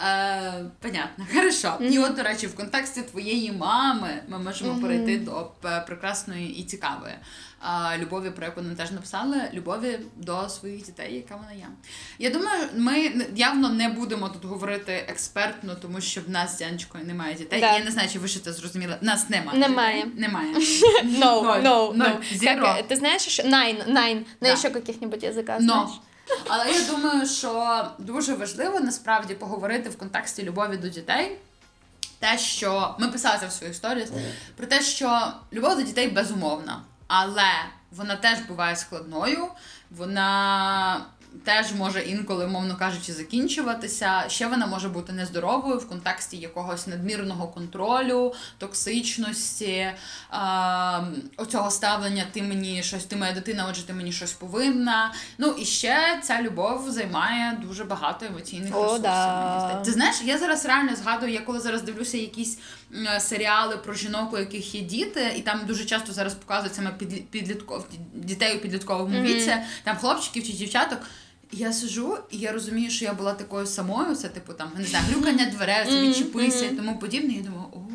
Е, 0.01 0.65
понятно, 0.81 1.27
хорошо. 1.35 1.79
І 1.81 1.99
от, 1.99 2.15
до 2.15 2.23
речі, 2.23 2.47
в 2.47 2.57
контексті 2.57 3.03
твоєї 3.03 3.53
мами 3.53 4.23
ми 4.29 4.39
можемо 4.39 4.81
перейти 4.81 5.19
до 5.19 5.51
прекрасної 5.87 6.59
і 6.59 6.65
цікавої 6.65 7.15
е, 7.94 7.98
любові, 7.98 8.30
про 8.32 8.46
яку 8.46 8.62
нам 8.62 8.76
теж 8.76 8.92
написали, 8.92 9.50
любові 9.54 10.00
до 10.16 10.50
своїх 10.50 10.86
дітей, 10.86 11.16
яка 11.16 11.36
вона 11.36 11.52
є. 11.52 11.68
Я 12.20 12.30
думаю, 12.30 12.68
ми 12.76 13.06
н- 13.06 13.26
явно 13.36 13.70
не 13.70 13.90
будемо 13.90 14.30
тут 14.30 14.46
говорити 14.46 15.06
експертно, 15.08 15.76
тому 15.76 16.02
що 16.02 16.22
в 16.22 16.30
нас 16.30 16.58
з 16.58 16.62
Яночкою 16.62 17.06
немає 17.06 17.34
дітей. 17.36 17.62
Да. 17.62 17.78
Я 17.78 17.84
не 17.86 17.92
знаю, 17.92 18.10
чи 18.14 18.20
ви 18.20 18.28
ще 18.28 18.40
це 18.40 18.54
зрозуміли. 18.54 18.98
В 19.02 19.06
нас 19.06 19.30
немає. 19.30 19.60
Немає. 19.60 20.04
дітей. 20.04 20.20
Немає. 20.22 20.54
No, 21.04 21.44
Ноль. 21.44 21.60
no, 21.60 21.94
Ноль. 21.96 22.06
no. 22.08 22.34
Zero. 22.44 22.62
Как, 22.62 22.78
э, 22.78 22.88
ты 22.92 22.96
знаешь 22.96 23.28
еще? 23.28 23.44
Nine, 23.44 23.88
nine. 23.88 24.16
На 24.42 24.48
Да. 24.48 24.54
еще 24.54 24.70
каких-нибудь 24.70 25.24
языках 25.24 25.58
Но. 25.60 25.74
знаешь? 25.74 26.00
Але 26.48 26.72
я 26.72 26.82
думаю, 26.92 27.28
що 27.28 27.86
дуже 28.00 28.34
важливо 28.36 28.80
насправді 28.80 29.34
поговорити 29.34 29.90
в 29.90 29.98
контексті 29.98 30.44
любові 30.44 30.78
до 30.78 30.90
дітей. 30.90 31.38
Те, 32.20 32.38
що 32.38 32.96
ми 33.00 33.08
писали 33.08 33.38
це 33.40 33.48
в 33.48 33.52
своїх 33.52 33.76
сторіс, 33.76 34.10
про 34.56 34.68
те, 34.68 34.82
що 34.82 35.28
любов 35.54 35.76
до 35.76 35.82
дітей 35.82 36.08
безумовна, 36.08 36.82
але 37.09 37.51
вона 37.91 38.17
теж 38.17 38.39
буває 38.41 38.77
складною, 38.77 39.49
вона 39.91 41.07
теж 41.45 41.73
може 41.73 42.03
інколи, 42.03 42.47
мовно 42.47 42.77
кажучи, 42.77 43.13
закінчуватися. 43.13 44.25
Ще 44.29 44.47
вона 44.47 44.67
може 44.67 44.89
бути 44.89 45.13
нездоровою 45.13 45.79
в 45.79 45.89
контексті 45.89 46.37
якогось 46.37 46.87
надмірного 46.87 47.49
контролю, 47.49 48.35
токсичності, 48.59 49.91
оцього 51.37 51.71
ставлення 51.71 52.25
ти 52.33 52.43
мені 52.43 52.83
щось, 52.83 53.05
ти 53.05 53.17
моя 53.17 53.33
дитина, 53.33 53.67
отже, 53.71 53.87
ти 53.87 53.93
мені 53.93 54.13
щось 54.13 54.33
повинна. 54.33 55.13
Ну 55.39 55.51
і 55.51 55.65
ще 55.65 56.21
ця 56.23 56.43
любов 56.43 56.91
займає 56.91 57.59
дуже 57.63 57.85
багато 57.85 58.27
емоційних 58.27 58.77
О, 58.77 58.83
ресурсів. 58.83 59.03
да. 59.03 59.83
Ти 59.85 59.93
знаєш, 59.93 60.17
я 60.25 60.39
зараз 60.39 60.67
реально 60.67 60.97
згадую, 60.97 61.33
я 61.33 61.41
коли 61.41 61.61
зараз 61.61 61.83
дивлюся 61.83 62.19
якісь 62.19 62.59
серіали 63.21 63.77
про 63.77 63.95
жінок, 63.95 64.33
у 64.33 64.39
яких 64.39 64.75
є 64.75 64.81
діти, 64.81 65.35
і 65.37 65.41
там 65.41 65.61
дуже 65.67 65.85
часто 65.85 66.13
зараз 66.13 66.35
показують 66.35 66.75
саме 66.75 66.91
підлі- 66.91 67.23
підлітков, 67.31 67.87
дітей 68.15 68.57
у 68.57 68.61
підлітковому 68.61 69.23
віці, 69.23 69.55
там 69.85 69.97
хлопчиків 69.97 70.47
чи 70.47 70.53
дівчаток. 70.53 70.99
Я 71.53 71.73
сижу, 71.73 72.19
і 72.31 72.39
я 72.39 72.53
розумію, 72.53 72.91
що 72.91 73.05
я 73.05 73.13
була 73.13 73.33
такою 73.33 73.67
самою, 73.67 74.15
це 74.17 74.29
типу 74.29 74.53
там, 74.53 74.71
не 74.79 74.85
знаю, 74.85 75.05
глюкання 75.15 75.47
дверей, 75.47 76.09
відчепися 76.09 76.65
і 76.65 76.77
тому 76.77 76.99
подібне. 76.99 77.33
Я 77.35 77.43
думаю, 77.43 77.65
боже, 77.75 77.88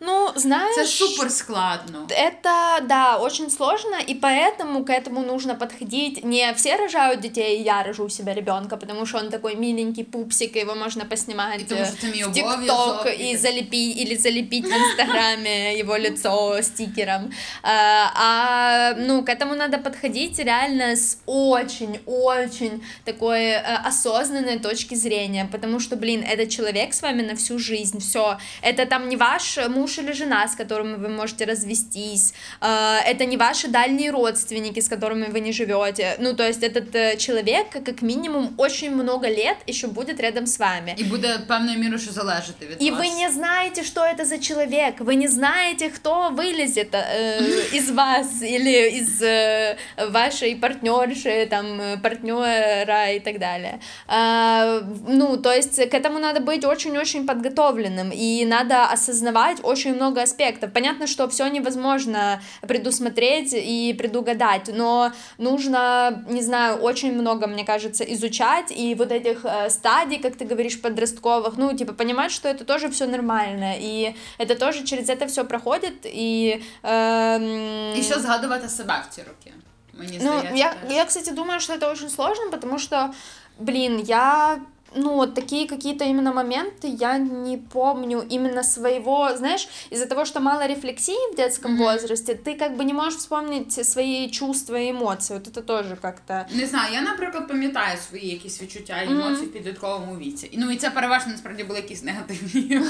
Ну, 0.00 0.28
знаешь... 0.36 0.74
це 0.74 0.84
супер 0.84 1.30
складно. 1.30 2.06
Это, 2.08 2.86
да, 2.88 3.16
очень 3.16 3.50
сложно, 3.50 3.96
и 4.08 4.14
поэтому 4.14 4.84
к 4.84 4.90
этому 4.90 5.26
нужно 5.26 5.54
подходить. 5.54 6.24
Не 6.24 6.52
все 6.56 6.76
рожают 6.76 7.20
детей, 7.20 7.62
я 7.62 7.82
рожу 7.82 8.04
у 8.04 8.08
себя 8.08 8.34
ребенка, 8.34 8.76
потому 8.76 9.06
что 9.06 9.18
он 9.18 9.28
такой 9.28 9.56
миленький 9.56 10.04
пупсик, 10.04 10.56
и 10.56 10.60
его 10.60 10.74
можно 10.74 11.04
поснимать 11.04 11.60
И 11.60 11.74
э, 11.74 12.12
мій 12.12 12.24
в 12.24 12.32
ТикТок 12.32 13.06
и 13.06 13.30
и 13.30 13.36
залепить 13.36 13.96
или 13.96 14.16
залепить 14.16 14.64
в 14.64 14.72
Инстаграме 14.76 15.78
его 15.78 15.98
лицо 15.98 16.62
стикером. 16.62 17.30
А, 17.62 18.10
а, 18.14 18.94
ну, 18.98 19.24
к 19.24 19.28
этому 19.28 19.54
надо 19.54 19.78
подходить 19.78 20.38
реально 20.38 20.96
с 20.96 21.18
очень-очень 21.26 22.82
такой 23.04 23.40
э, 23.40 23.62
осознанной 23.88 24.58
точки 24.58 24.94
зрения, 24.94 25.48
потому 25.52 25.80
что, 25.80 25.96
блин, 25.96 26.24
это 26.32 26.46
человек 26.46 26.94
с 26.94 27.02
вами 27.02 27.22
на 27.22 27.34
всю 27.34 27.58
жизнь, 27.58 27.98
все. 27.98 28.38
Это 28.62 28.86
там 28.86 29.08
не 29.08 29.16
ваш 29.16 29.58
муж 29.68 29.87
или 29.87 30.13
жена, 30.13 30.47
с 30.47 30.55
которыми 30.55 30.95
вы 30.95 31.09
можете 31.09 31.45
развестись, 31.45 32.33
э, 32.61 33.11
это 33.11 33.25
не 33.25 33.37
ваши 33.37 33.67
дальние 33.67 34.11
родственники, 34.11 34.79
с 34.79 34.89
которыми 34.89 35.25
вы 35.31 35.39
не 35.39 35.51
живете. 35.51 36.15
Ну, 36.19 36.33
то 36.33 36.47
есть 36.47 36.63
этот 36.63 36.95
э, 36.95 37.17
человек, 37.17 37.67
как 37.85 38.01
минимум, 38.01 38.53
очень 38.57 38.91
много 38.95 39.27
лет 39.27 39.57
еще 39.67 39.87
будет 39.87 40.19
рядом 40.19 40.45
с 40.47 40.59
вами. 40.59 40.93
І 40.97 41.03
буде 41.03 41.39
певною 41.47 41.79
мірою, 41.79 41.99
що 41.99 42.11
залежати 42.11 42.65
від 42.65 42.81
И 42.81 42.91
вас. 42.91 42.99
вы 42.99 43.07
не 43.21 43.29
знаете, 43.31 43.83
что 43.83 44.01
это 44.01 44.25
за 44.25 44.37
человек, 44.39 44.99
вы 44.99 45.15
не 45.15 45.27
знаете, 45.27 45.89
кто 45.89 46.29
вылезет 46.29 46.93
э, 46.93 47.77
из 47.77 47.89
вас 47.91 48.41
или 48.41 48.89
из 48.99 49.21
э, 49.21 49.75
вашей 50.11 50.55
партнерши, 50.55 51.47
там, 51.49 51.81
э, 51.81 51.97
партнера 51.97 53.11
и 53.11 53.19
так 53.19 53.39
далее. 53.39 53.79
А, 54.07 54.81
ну, 55.07 55.37
то 55.37 55.51
есть 55.53 55.89
к 55.89 55.93
этому 55.93 56.19
надо 56.19 56.39
быть 56.39 56.65
очень-очень 56.65 57.25
подготовленным, 57.25 58.11
и 58.13 58.45
надо 58.45 58.85
осознавать 58.93 59.57
очень 59.63 59.76
много 59.95 60.21
аспектов. 60.21 60.71
Понятно, 60.73 61.07
что 61.07 61.27
все 61.27 61.47
невозможно 61.47 62.41
предусмотреть 62.61 63.53
и 63.53 63.95
предугадать, 63.97 64.69
но 64.73 65.11
нужно, 65.37 66.23
не 66.29 66.41
знаю, 66.41 66.77
очень 66.77 67.13
много, 67.13 67.47
мне 67.47 67.63
кажется, 67.65 68.03
изучать, 68.03 68.71
и 68.71 68.95
вот 68.95 69.11
этих 69.11 69.45
э, 69.45 69.69
стадий, 69.69 70.19
как 70.19 70.35
ты 70.35 70.45
говоришь, 70.45 70.81
подростковых, 70.81 71.57
ну, 71.57 71.75
типа, 71.77 71.93
понимать, 71.93 72.31
что 72.31 72.49
это 72.49 72.65
тоже 72.65 72.89
все 72.89 73.07
нормально, 73.07 73.75
и 73.79 74.15
это 74.37 74.55
тоже 74.55 74.83
через 74.83 75.09
это 75.09 75.27
все 75.27 75.43
проходит, 75.43 76.05
и... 76.05 76.61
эм, 76.83 77.93
І 77.97 78.03
ще 78.03 78.19
згадувати 78.19 78.69
себе 78.69 79.03
в 79.09 79.15
ці 79.15 79.21
роки. 79.21 79.53
Мені 79.93 80.19
ну, 80.23 80.31
здається. 80.39 80.55
я, 80.55 80.73
теж. 80.73 80.97
я, 80.97 81.05
кстати, 81.05 81.31
думаю, 81.31 81.59
что 81.59 81.73
это 81.73 81.91
очень 81.91 82.09
сложно, 82.09 82.49
потому 82.51 82.79
что, 82.79 83.13
блин, 83.59 84.03
я 84.05 84.57
ну, 84.95 85.15
вот 85.15 85.33
такие 85.33 85.67
какие-то 85.67 86.05
именно 86.05 86.31
моменты 86.31 86.87
я 86.99 87.17
не 87.17 87.57
помню 87.57 88.23
именно 88.31 88.63
своего, 88.63 89.35
знаешь, 89.37 89.67
из-за 89.89 90.05
того, 90.05 90.23
что 90.25 90.39
мало 90.39 90.67
рефлексии 90.67 91.33
в 91.33 91.35
детском 91.35 91.71
Мгм. 91.73 91.83
возрасте, 91.83 92.33
ты 92.35 92.55
как 92.59 92.77
бы 92.77 92.83
не 92.83 92.93
можешь 92.93 93.15
вспомнить 93.19 93.73
свои 93.87 94.29
чувства 94.29 94.75
и 94.75 94.91
эмоции. 94.91 95.33
Вот 95.33 95.47
это 95.47 95.61
тоже 95.63 95.95
как-то... 96.01 96.45
Не 96.53 96.65
знаю, 96.65 96.93
я, 96.93 97.01
наприклад, 97.01 97.47
пам'ятаю 97.47 97.97
свої 98.09 98.27
якісь 98.29 98.61
відчуття 98.61 99.01
і 99.01 99.09
Мгм. 99.09 99.21
емоції 99.21 99.47
в 99.47 99.53
підлітковому 99.53 100.17
віці. 100.17 100.49
І, 100.51 100.57
Ну 100.57 100.71
і 100.71 100.75
це 100.75 100.89
переважно 100.89 101.31
насправді 101.31 101.63
були 101.63 101.79
якісь 101.79 102.03
негативні. 102.03 102.81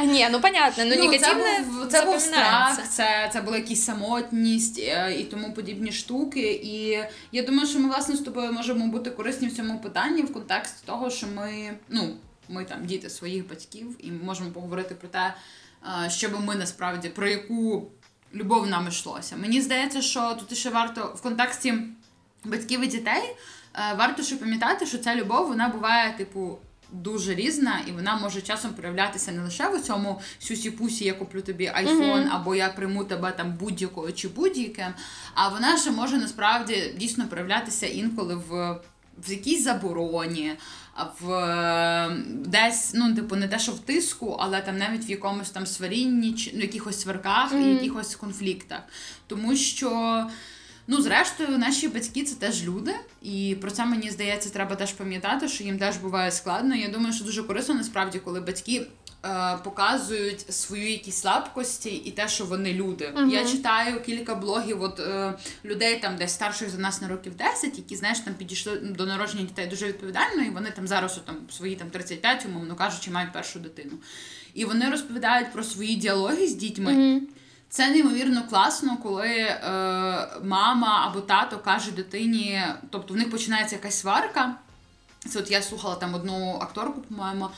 Не, 0.03 0.29
ну 0.31 0.41
понятно, 0.41 0.85
но 0.85 0.95
Ну, 0.97 1.03
негативное 1.05 1.57
це 1.57 1.63
був, 1.63 1.87
це 1.91 2.05
був 2.05 2.19
запоминается. 2.19 2.27
страх, 2.27 2.89
це, 2.89 3.29
це 3.33 3.41
була 3.41 3.57
якісь 3.57 3.85
самотність 3.85 4.79
е, 4.79 5.15
і 5.19 5.23
тому 5.23 5.53
подібні 5.53 5.91
штуки. 5.91 6.61
І 6.63 6.99
я 7.31 7.43
думаю, 7.43 7.67
що 7.67 7.79
ми 7.79 7.87
власне 7.89 8.15
з 8.15 8.19
тобою 8.19 8.51
можемо 8.53 8.87
бути 8.87 9.09
корисні 9.09 9.47
в 9.47 9.55
цьому 9.55 9.79
питанні 9.79 10.21
в 10.21 10.33
контексті 10.33 10.77
того, 10.85 11.09
що 11.09 11.24
ми, 11.34 11.76
ну, 11.88 12.16
ми 12.48 12.64
там 12.64 12.86
діти 12.86 13.10
своїх 13.10 13.48
батьків, 13.48 13.96
і 13.98 14.10
можемо 14.10 14.50
поговорити 14.50 14.94
про 14.94 15.08
те, 15.08 15.34
що 16.08 16.28
би 16.28 16.40
ми 16.40 16.54
насправді 16.54 17.08
про 17.08 17.28
яку 17.28 17.90
любов 18.34 18.66
нам 18.66 18.88
йшлося. 18.88 19.36
Мені 19.36 19.60
здається, 19.60 20.02
що 20.02 20.34
тут 20.34 20.58
ще 20.58 20.70
варто 20.70 21.14
в 21.16 21.22
контексті 21.22 21.74
батьків 22.44 22.80
і 22.84 22.86
дітей 22.86 23.22
е, 23.74 23.94
варто 23.98 24.22
ще 24.22 24.36
пам'ятати, 24.36 24.86
що 24.86 24.98
ця 24.98 25.14
любов 25.14 25.48
вона 25.48 25.68
буває, 25.68 26.14
типу. 26.18 26.58
Дуже 26.92 27.34
різна, 27.34 27.80
і 27.88 27.92
вона 27.92 28.16
може 28.16 28.40
часом 28.42 28.70
проявлятися 28.74 29.32
не 29.32 29.42
лише 29.42 29.68
в 29.68 29.80
цьому 29.80 30.20
сюсі-пусі, 30.40 31.04
я 31.04 31.14
куплю 31.14 31.42
тобі 31.42 31.70
айфон, 31.74 32.20
Мгм. 32.20 32.30
або 32.32 32.54
я 32.54 32.68
прийму 32.68 33.04
тебе 33.04 33.32
там 33.32 33.52
будь-якою 33.52 34.12
чи 34.12 34.28
будь-яким. 34.28 34.86
А 35.34 35.48
вона 35.48 35.78
ще 35.78 35.90
може 35.90 36.16
насправді 36.18 36.94
дійсно 36.98 37.28
проявлятися 37.28 37.86
інколи 37.86 38.34
в, 38.34 38.80
в 39.26 39.30
якійсь 39.30 39.64
забороні, 39.64 40.52
в 41.20 41.30
е, 41.30 42.16
десь, 42.28 42.92
ну, 42.94 43.14
типу, 43.14 43.36
не 43.36 43.48
те, 43.48 43.58
що 43.58 43.72
в 43.72 43.78
тиску, 43.78 44.36
але 44.40 44.60
там 44.60 44.78
навіть 44.78 45.08
в 45.08 45.10
якомусь 45.10 45.50
там 45.50 45.66
сварінні, 45.66 46.34
чи 46.34 46.50
ну, 46.54 46.60
якихось 46.60 47.00
сварках 47.00 47.52
і 47.52 47.62
якихось 47.62 48.16
конфліктах. 48.16 48.80
Тому 49.26 49.56
що. 49.56 50.26
Ну, 50.88 51.02
зрештою, 51.02 51.58
наші 51.58 51.88
батьки 51.88 52.24
це 52.24 52.34
теж 52.34 52.64
люди, 52.64 52.94
і 53.22 53.56
про 53.60 53.70
це 53.70 53.86
мені 53.86 54.10
здається, 54.10 54.50
треба 54.50 54.76
теж 54.76 54.92
пам'ятати, 54.92 55.48
що 55.48 55.64
їм 55.64 55.78
теж 55.78 55.96
буває 55.96 56.32
складно. 56.32 56.74
Я 56.74 56.88
думаю, 56.88 57.12
що 57.12 57.24
дуже 57.24 57.42
корисно 57.42 57.74
насправді, 57.74 58.18
коли 58.18 58.40
батьки 58.40 58.86
показують 59.64 60.54
свої 60.54 60.92
якісь 60.92 61.16
слабкості 61.16 61.90
і 61.90 62.10
те, 62.10 62.28
що 62.28 62.44
вони 62.44 62.72
люди. 62.72 63.12
Мгм. 63.16 63.30
Я 63.30 63.44
читаю 63.44 64.00
кілька 64.00 64.34
блогів 64.34 64.82
от 64.82 65.00
е, 65.00 65.34
людей 65.64 66.00
там 66.00 66.16
десь 66.16 66.32
старших 66.32 66.70
за 66.70 66.78
нас 66.78 67.02
на 67.02 67.08
років 67.08 67.36
10, 67.36 67.76
які 67.76 67.96
знаєш 67.96 68.20
там 68.20 68.34
підійшли 68.34 68.76
до 68.76 69.06
народження 69.06 69.42
дітей 69.42 69.66
дуже 69.66 69.86
відповідально, 69.86 70.42
і 70.42 70.50
вони 70.50 70.70
там 70.70 70.86
зараз 70.86 71.20
там 71.24 71.36
свої 71.50 71.76
там 71.76 71.90
35, 71.90 72.46
умовно 72.46 72.74
кажучи, 72.74 73.10
мають 73.10 73.32
першу 73.32 73.58
дитину. 73.58 73.92
І 74.54 74.64
вони 74.64 74.90
розповідають 74.90 75.52
про 75.52 75.64
свої 75.64 75.94
діалоги 75.94 76.46
з 76.46 76.54
дітьми. 76.54 76.92
Мгм. 76.92 77.28
Це 77.68 77.90
неймовірно 77.90 78.42
класно, 78.48 78.96
коли 78.96 79.28
е, 79.28 79.58
мама 80.44 81.06
або 81.06 81.20
тато 81.20 81.58
каже 81.58 81.90
дитині, 81.90 82.62
тобто 82.90 83.14
в 83.14 83.16
них 83.16 83.30
починається 83.30 83.76
якась 83.76 84.00
сварка. 84.00 84.54
Це 85.28 85.38
от 85.38 85.50
я 85.50 85.62
слухала 85.62 85.94
там 85.94 86.14
одну 86.14 86.58
акторку, 86.60 87.00
по-моєму. 87.00 87.48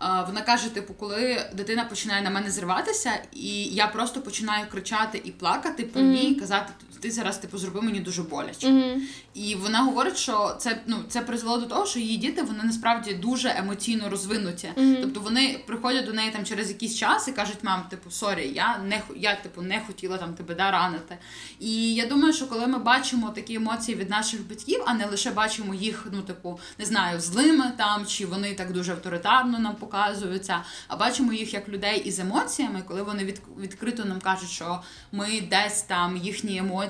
Вона 0.00 0.42
каже: 0.46 0.74
типу, 0.74 0.94
коли 0.94 1.50
дитина 1.52 1.84
починає 1.84 2.22
на 2.22 2.30
мене 2.30 2.50
зриватися, 2.50 3.10
і 3.32 3.64
я 3.64 3.86
просто 3.86 4.20
починаю 4.20 4.66
кричати 4.70 5.22
і 5.24 5.30
плакати 5.30 5.84
по 5.84 6.00
ній, 6.00 6.34
казати, 6.34 6.72
ти 7.00 7.10
зараз 7.10 7.38
типу 7.38 7.58
зроби 7.58 7.82
мені 7.82 8.00
дуже 8.00 8.22
боляче. 8.22 8.70
Мгм. 8.70 9.02
І 9.34 9.54
вона 9.54 9.82
говорить, 9.82 10.16
що 10.16 10.56
це 10.58 10.80
ну 10.86 10.96
це 11.08 11.20
призвело 11.20 11.58
до 11.58 11.66
того, 11.66 11.86
що 11.86 11.98
її 11.98 12.16
діти 12.16 12.42
вони 12.42 12.64
насправді 12.64 13.14
дуже 13.14 13.54
емоційно 13.58 14.08
розвинуті. 14.10 14.68
Мгм. 14.76 14.96
Тобто 15.00 15.20
вони 15.20 15.60
приходять 15.66 16.06
до 16.06 16.12
неї 16.12 16.30
там 16.30 16.44
через 16.44 16.68
якийсь 16.68 16.96
час 16.96 17.28
і 17.28 17.32
кажуть, 17.32 17.58
мам, 17.62 17.82
типу, 17.90 18.10
sorry, 18.10 18.52
я 18.54 18.78
не 18.78 19.02
я 19.16 19.34
типу 19.34 19.62
не 19.62 19.80
хотіла 19.86 20.18
там 20.18 20.34
тебе 20.34 20.54
да, 20.54 20.70
ранити. 20.70 21.18
І 21.60 21.94
я 21.94 22.06
думаю, 22.06 22.32
що 22.32 22.46
коли 22.46 22.66
ми 22.66 22.78
бачимо 22.78 23.30
такі 23.30 23.54
емоції 23.54 23.98
від 23.98 24.10
наших 24.10 24.48
батьків, 24.48 24.82
а 24.86 24.94
не 24.94 25.06
лише 25.06 25.30
бачимо 25.30 25.74
їх, 25.74 26.06
ну 26.12 26.22
типу, 26.22 26.60
не 26.78 26.84
знаю, 26.84 27.20
злими 27.20 27.72
там, 27.76 28.06
чи 28.06 28.26
вони 28.26 28.54
так 28.54 28.72
дуже 28.72 28.92
авторитарно 28.92 29.58
нам 29.58 29.74
показуються, 29.74 30.62
а 30.88 30.96
бачимо 30.96 31.32
їх 31.32 31.54
як 31.54 31.68
людей 31.68 32.02
із 32.04 32.18
емоціями, 32.18 32.82
коли 32.88 33.02
вони 33.02 33.24
від, 33.24 33.42
відкрито 33.60 34.04
нам 34.04 34.20
кажуть, 34.20 34.50
що 34.50 34.80
ми 35.12 35.40
десь 35.50 35.82
там 35.82 36.16
їхні 36.16 36.58
емоції 36.58 36.85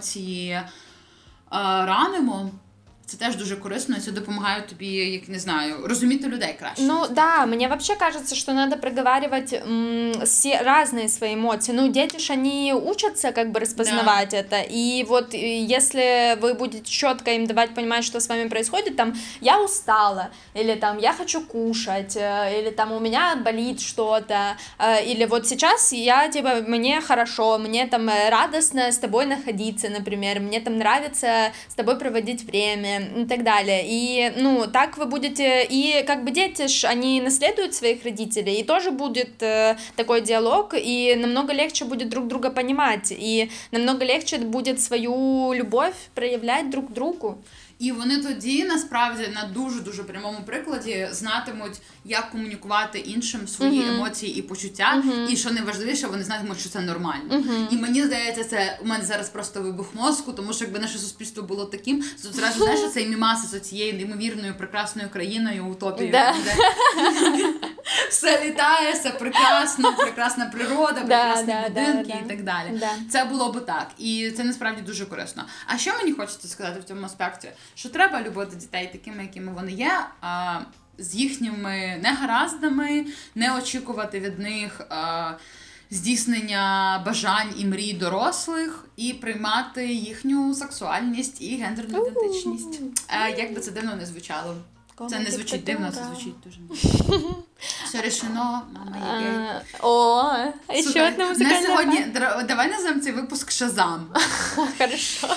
е, 0.50 0.64
ранимо. 1.86 2.50
Це 3.05 3.17
теж 3.17 3.35
дуже 3.35 3.55
корисно, 3.55 3.95
і 3.97 3.99
це 3.99 4.11
допомагає 4.11 4.61
тобі, 4.61 4.87
як 4.87 5.29
не 5.29 5.39
знаю, 5.39 5.75
розуміти 5.87 6.27
людей 6.27 6.55
краще. 6.59 6.81
Ну 6.83 7.03
да, 7.09 7.45
мне 7.45 7.67
вообще 7.67 7.95
кажется, 7.95 8.35
что 8.35 8.53
надо 8.53 8.77
проговаривать 8.77 9.53
м, 9.53 10.11
все 10.25 10.61
разные 10.61 11.09
свои 11.09 11.33
эмоции. 11.33 11.73
Ну, 11.75 11.87
дети 11.89 12.19
ж 12.19 12.33
они 12.33 12.73
учатся 12.73 13.31
как 13.31 13.51
бы 13.51 13.59
распознавать 13.59 14.33
это. 14.33 14.61
И 14.71 15.03
вот 15.09 15.33
э, 15.33 15.37
если 15.77 16.37
вы 16.41 16.53
будете 16.53 16.89
четко 16.91 17.31
им 17.31 17.45
давать 17.47 17.73
понимать, 17.73 18.05
что 18.05 18.19
с 18.19 18.29
вами 18.29 18.47
происходит, 18.47 18.95
там 18.95 19.13
я 19.41 19.59
устала, 19.61 20.29
или 20.53 20.75
там 20.75 20.97
я 20.97 21.11
хочу 21.13 21.41
кушать, 21.41 22.15
э, 22.15 22.59
или 22.61 22.69
там 22.71 22.91
у 22.93 22.99
меня 22.99 23.35
болит 23.35 23.81
что-то, 23.81 24.55
э, 24.79 25.03
или 25.11 25.25
вот 25.25 25.47
сейчас 25.47 25.91
я 25.93 26.29
типа 26.29 26.61
мне 26.67 27.01
хорошо, 27.01 27.57
мне 27.57 27.87
там 27.87 28.07
э, 28.09 28.29
радостно 28.29 28.81
с 28.89 28.97
тобой 28.97 29.25
находиться, 29.25 29.89
например, 29.89 30.39
мне 30.39 30.61
там 30.61 30.77
нравится 30.77 31.51
с 31.67 31.75
тобой 31.75 31.95
проводить 31.99 32.43
время 32.43 32.94
и 32.96 33.24
так 33.26 33.42
далее. 33.44 33.84
И, 33.86 34.32
ну, 34.36 34.66
так 34.66 34.98
вы 34.98 35.06
будете, 35.06 35.64
и 35.64 36.04
как 36.06 36.24
бы 36.24 36.30
дети 36.30 36.66
ж, 36.68 36.84
они 36.84 37.20
наследуют 37.20 37.74
своих 37.74 38.04
родителей, 38.04 38.60
и 38.60 38.64
тоже 38.64 38.90
будет 38.90 39.42
э, 39.42 39.76
такой 39.96 40.20
диалог, 40.20 40.74
и 40.76 41.14
намного 41.16 41.52
легче 41.52 41.84
будет 41.84 42.08
друг 42.08 42.26
друга 42.26 42.50
понимать, 42.50 43.12
и 43.12 43.50
намного 43.70 44.04
легче 44.04 44.38
будет 44.38 44.80
свою 44.80 45.52
любовь 45.52 45.94
проявлять 46.14 46.70
друг 46.70 46.92
другу. 46.92 47.38
І 47.78 47.92
вони 47.92 48.18
тоді 48.18 48.64
насправді 48.64 49.28
на 49.34 49.44
дуже 49.44 49.80
дуже 49.80 50.02
прямому 50.04 50.38
прикладі 50.46 51.08
знатимуть, 51.10 51.80
як 52.04 52.30
комунікувати 52.30 52.98
іншим 52.98 53.48
свої 53.48 53.80
Мгм. 53.80 53.94
емоції 53.94 54.36
і 54.38 54.42
почуття. 54.42 54.94
Мгм. 54.94 55.28
І 55.30 55.36
що 55.36 55.50
найважливіше, 55.50 56.06
вони 56.06 56.24
знатимуть, 56.24 56.60
що 56.60 56.68
це 56.68 56.80
нормально. 56.80 57.38
Мгм. 57.38 57.68
І 57.70 57.76
мені 57.76 58.04
здається, 58.04 58.44
це 58.44 58.78
у 58.82 58.86
мене 58.86 59.04
зараз 59.04 59.28
просто 59.28 59.62
вибух 59.62 59.94
мозку, 59.94 60.32
тому 60.32 60.52
що 60.52 60.64
якби 60.64 60.78
наше 60.78 60.98
суспільство 60.98 61.42
було 61.42 61.64
таким, 61.64 62.04
то 62.22 62.32
зразу 62.32 62.58
знаєш 62.58 62.80
цей 62.94 63.06
мімас 63.06 63.50
з 63.50 63.60
цією 63.60 63.94
неймовірною 63.94 64.54
прекрасною 64.58 65.08
країною 65.10 65.66
утопією. 65.66 66.12
Да. 66.12 66.34
Все 68.10 68.44
літає, 68.46 68.92
все 68.92 69.10
прекрасно, 69.10 69.96
прекрасна 69.96 70.46
природа, 70.46 71.00
Да, 71.06 71.34
прекрасні 71.34 71.54
будинки 71.68 72.14
і 72.24 72.28
так 72.28 72.42
далі. 72.42 72.80
Це 73.12 73.24
було 73.24 73.52
би 73.52 73.60
так, 73.60 73.88
і 73.98 74.30
це 74.36 74.44
насправді 74.44 74.82
дуже 74.82 75.06
корисно. 75.06 75.44
А 75.66 75.78
що 75.78 75.92
мені 75.98 76.12
хочеться 76.12 76.48
сказати 76.48 76.80
в 76.80 76.84
цьому 76.84 77.06
аспекті? 77.06 77.48
Що 77.74 77.88
треба 77.88 78.22
любити 78.22 78.56
дітей 78.56 78.90
такими, 78.92 79.22
якими 79.22 79.52
вони 79.52 79.72
є. 79.72 80.06
А, 80.20 80.60
з 80.98 81.14
їхніми 81.14 82.00
негараздами, 82.02 83.06
не 83.34 83.56
очікувати 83.56 84.20
від 84.20 84.38
них 84.38 84.80
а, 84.90 85.32
здійснення 85.90 87.02
бажань 87.06 87.54
і 87.58 87.64
мрій 87.64 87.92
дорослих, 87.92 88.84
і 88.96 89.12
приймати 89.12 89.86
їхню 89.86 90.54
сексуальність 90.54 91.42
і 91.42 91.56
гендерну 91.56 92.06
ідентичність. 92.06 92.80
А, 93.06 93.28
як 93.28 93.54
би 93.54 93.60
це 93.60 93.70
дивно 93.70 93.96
не 93.96 94.06
звучало. 94.06 94.56
Це 95.10 95.18
не 95.18 95.30
звучить 95.30 95.64
дивно, 95.64 95.92
це 95.92 96.04
звучить 96.04 96.34
дуже. 96.44 96.58
Все 97.85 98.01
решено, 98.01 98.61
мама 98.73 98.97
є 98.97 99.19
гей. 99.19 99.37
А, 99.79 99.87
О, 99.87 100.23
еще 100.73 100.83
Слухай, 100.83 101.07
одна 101.11 101.25
на 101.25 101.33
музыкальная 101.33 101.67
сьогодні 101.67 101.99
дра- 101.99 102.45
давай 102.47 102.69
назвемо 102.69 103.01
цей 103.01 103.11
випуск 103.11 103.51
Шазам. 103.51 104.07
Хорошо. 104.77 105.27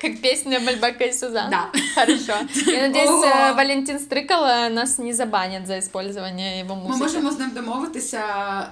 Как 0.00 0.20
песня 0.22 0.60
Мальбака 0.60 1.04
и 1.04 1.12
Сузан. 1.12 1.50
Да. 1.50 1.68
Хорошо. 1.94 2.32
Я 2.66 2.82
надеюсь, 2.82 3.10
Ого. 3.10 3.24
э, 3.24 3.54
Валентин 3.56 3.98
Стрыкало 3.98 4.68
нас 4.68 4.98
не 4.98 5.12
забанит 5.12 5.66
за 5.66 5.78
использование 5.78 6.60
его 6.60 6.74
Ми 6.76 6.82
музыки. 6.82 6.98
можемо 6.98 7.30
з 7.30 7.38
ним 7.38 7.50
домовитися 7.50 8.20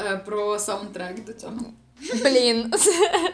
е, 0.07 0.17
про 0.17 0.59
саундтрек 0.59 1.25
до 1.25 1.33
цього. 1.33 1.53
Блин, 2.24 2.74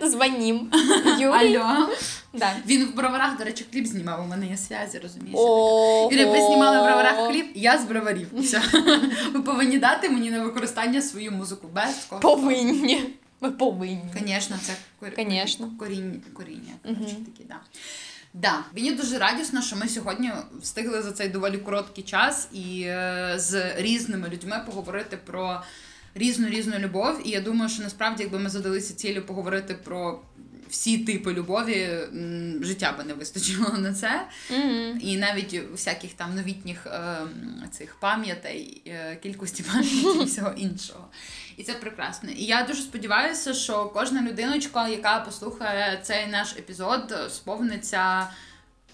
звоним. 0.01 0.72
Юрий. 1.20 1.57
Алло. 1.57 1.89
Да. 2.34 2.55
Він 2.68 2.86
в 2.86 2.95
броварах, 2.95 3.38
до 3.38 3.43
речі, 3.43 3.65
кліп 3.72 3.86
знімав. 3.86 4.24
У 4.26 4.28
мене 4.28 4.47
є 4.47 4.57
зв'язі, 4.57 4.99
розумієш? 4.99 5.36
О, 5.39 6.09
Юрій, 6.11 6.26
ви 6.26 6.41
знімали 6.41 6.78
в 6.80 6.84
броварах 6.84 7.28
кліп, 7.28 7.51
я 7.55 7.78
з 7.78 7.84
броварів. 7.86 8.28
Все. 8.39 8.61
Ви 9.34 9.41
повинні 9.41 9.78
дати 9.78 10.09
мені 10.09 10.32
на 10.32 10.43
використання 10.43 11.01
свою 11.01 11.32
музику 11.32 11.68
без 11.74 12.05
кого. 12.09 12.22
Повинні. 12.22 13.03
Ми 13.41 13.51
повинні. 13.51 14.03
Звісно, 14.26 14.57
це 14.63 14.74
кор... 14.99 15.15
Конечно. 15.15 15.70
коріння. 15.80 16.20
коріння 16.34 16.74
Мгм. 16.84 16.95
коротше, 16.95 17.15
такі, 17.15 17.43
да. 17.49 17.55
Да, 18.34 18.59
мені 18.76 18.91
дуже 18.91 19.18
радісно, 19.18 19.61
що 19.61 19.76
ми 19.76 19.88
сьогодні 19.88 20.32
встигли 20.61 21.01
за 21.01 21.11
цей 21.11 21.30
доволі 21.30 21.57
короткий 21.57 22.03
час 22.03 22.47
і 22.53 22.82
е, 22.82 23.34
з 23.36 23.76
різними 23.78 24.30
людьми 24.30 24.61
поговорити 24.65 25.18
про 25.26 25.61
різну 26.15 26.49
різну 26.49 26.79
любов. 26.79 27.27
І 27.27 27.29
я 27.29 27.41
думаю, 27.41 27.69
що 27.69 27.83
насправді, 27.83 28.23
якби 28.23 28.39
ми 28.39 28.49
задалися 28.49 28.93
цілею 28.93 29.25
поговорити 29.25 29.73
про 29.73 30.19
всі 30.69 30.97
типи 30.97 31.33
любові, 31.33 31.89
життя 32.61 32.95
би 32.97 33.03
не 33.03 33.13
вистачило 33.13 33.77
на 33.77 33.93
це. 33.93 34.27
Мгм. 34.49 34.99
І 35.01 35.17
навіть 35.17 35.61
всяких 35.71 36.13
там 36.13 36.35
новітніх 36.35 36.87
е, 36.87 37.17
цих 37.71 37.95
пам'ятей, 37.99 38.81
е, 38.87 39.15
кількості 39.15 39.63
пам'яті 39.63 40.21
і 40.21 40.25
всього 40.25 40.53
іншого. 40.57 41.07
І 41.57 41.63
це 41.63 41.73
прекрасно. 41.73 42.29
І 42.29 42.45
я 42.45 42.63
дуже 42.63 42.81
сподіваюся, 42.81 43.53
що 43.53 43.85
кожна 43.85 44.21
людиночка, 44.21 44.87
яка 44.87 45.19
послухає 45.19 45.99
цей 46.03 46.27
наш 46.27 46.51
епізод, 46.51 47.15
сповниться 47.29 48.27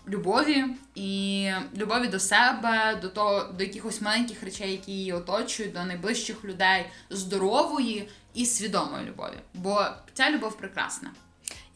любові 0.09 0.65
і 0.95 1.51
любові 1.77 2.07
до 2.07 2.21
себе, 2.21 2.99
до 3.03 3.09
того, 3.09 3.43
до 3.59 3.65
якихось 3.65 4.01
маленьких 4.01 4.43
речей, 4.43 4.73
які 4.73 4.93
її 4.93 5.13
оточують, 5.13 5.73
до 5.73 5.85
найближчих 5.85 6.45
людей, 6.45 6.87
здорової 7.11 8.09
і 8.35 8.47
свідомої 8.47 9.07
любові. 9.07 9.39
Бо 9.55 9.87
ця 10.15 10.31
любов 10.31 10.57
прекрасна. 10.57 11.11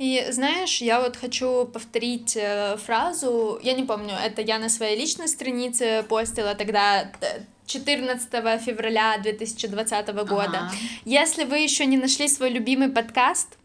И 0.01 0.27
знаешь, 0.31 0.83
я 0.83 1.01
вот 1.01 1.17
хочу 1.17 1.67
повторить 1.73 2.37
э, 2.37 2.77
фразу, 2.77 3.61
я 3.63 3.75
не 3.75 3.85
помню, 3.85 4.15
это 4.15 4.43
я 4.43 4.59
на 4.59 4.69
своей 4.69 4.99
личной 4.99 5.29
странице 5.29 6.03
постила 6.09 6.55
тогда 6.55 7.03
э, 7.21 7.43
14 7.67 8.63
февраля 8.63 9.19
2020 9.19 10.09
года. 10.09 10.59
Ага. 10.59 10.73
Если 11.05 11.45
вы 11.45 11.59
еще 11.59 11.87
не 11.87 11.97
нашли 11.97 12.29
свой 12.29 12.51
любимый 12.51 12.89
подкаст, 12.89 13.59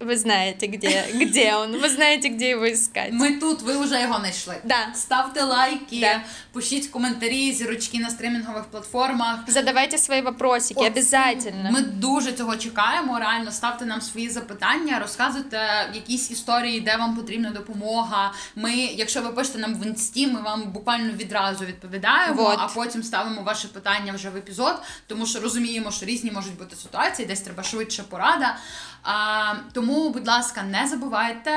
вы 0.00 0.16
знаете, 0.16 0.66
где, 0.66 1.04
где 1.14 1.54
он, 1.54 1.78
вы 1.78 1.88
знаете, 1.88 2.28
где 2.28 2.50
его 2.50 2.64
искать. 2.72 3.12
Ми 3.12 3.30
тут, 3.36 3.62
ви 3.62 3.76
вже 3.76 4.00
його 4.00 4.18
знайшли. 4.18 4.54
Да. 4.64 4.94
Ставте 4.94 5.42
лайки, 5.44 6.00
Да. 6.00 6.20
пишіть 6.52 6.86
коментарі, 6.86 7.52
зірочки 7.52 7.98
на 7.98 8.10
стримінгових 8.10 8.64
платформах. 8.64 9.38
Задавайте 9.48 9.98
свои 9.98 10.22
вопросики, 10.22 10.80
От, 10.80 10.86
обязательно. 10.86 11.70
Ми 11.72 11.80
дуже 11.82 12.32
цього 12.32 12.56
чекаємо. 12.56 13.18
Реально 13.18 13.52
ставте 13.52 13.84
нам 13.86 14.00
свої 14.00 14.28
запитання, 14.30 14.98
розказуйте 14.98 15.90
якісь 15.94 16.30
історії, 16.30 16.80
де 16.80 16.96
вам 16.96 17.16
потрібна 17.16 17.50
допомога. 17.50 18.32
Ми, 18.56 18.72
якщо 18.74 19.22
ви 19.22 19.28
пишете 19.32 19.58
нам 19.58 19.74
в 19.74 19.86
інсті, 19.86 20.26
ми 20.26 20.40
вам 20.42 20.62
буквально 20.72 21.12
відразу 21.12 21.64
відповідаємо, 21.64 22.42
Вот. 22.42 22.56
а 22.60 22.66
потім 22.66 23.02
ставимо 23.02 23.42
ваше 23.42 23.68
питання 23.68 24.12
вже 24.12 24.30
в 24.30 24.36
епізод, 24.36 24.74
тому 25.06 25.26
що 25.26 25.40
розуміємо, 25.40 25.90
що 25.90 26.06
різні 26.06 26.30
можуть 26.30 26.58
бути 26.58 26.76
ситуації, 26.76 27.28
десь 27.28 27.40
треба 27.40 27.62
швидше 27.62 28.02
порада. 28.02 28.56
А, 29.03 29.53
тому, 29.73 30.09
будь 30.09 30.27
ласка, 30.27 30.63
не 30.63 30.87
забувайте. 30.87 31.51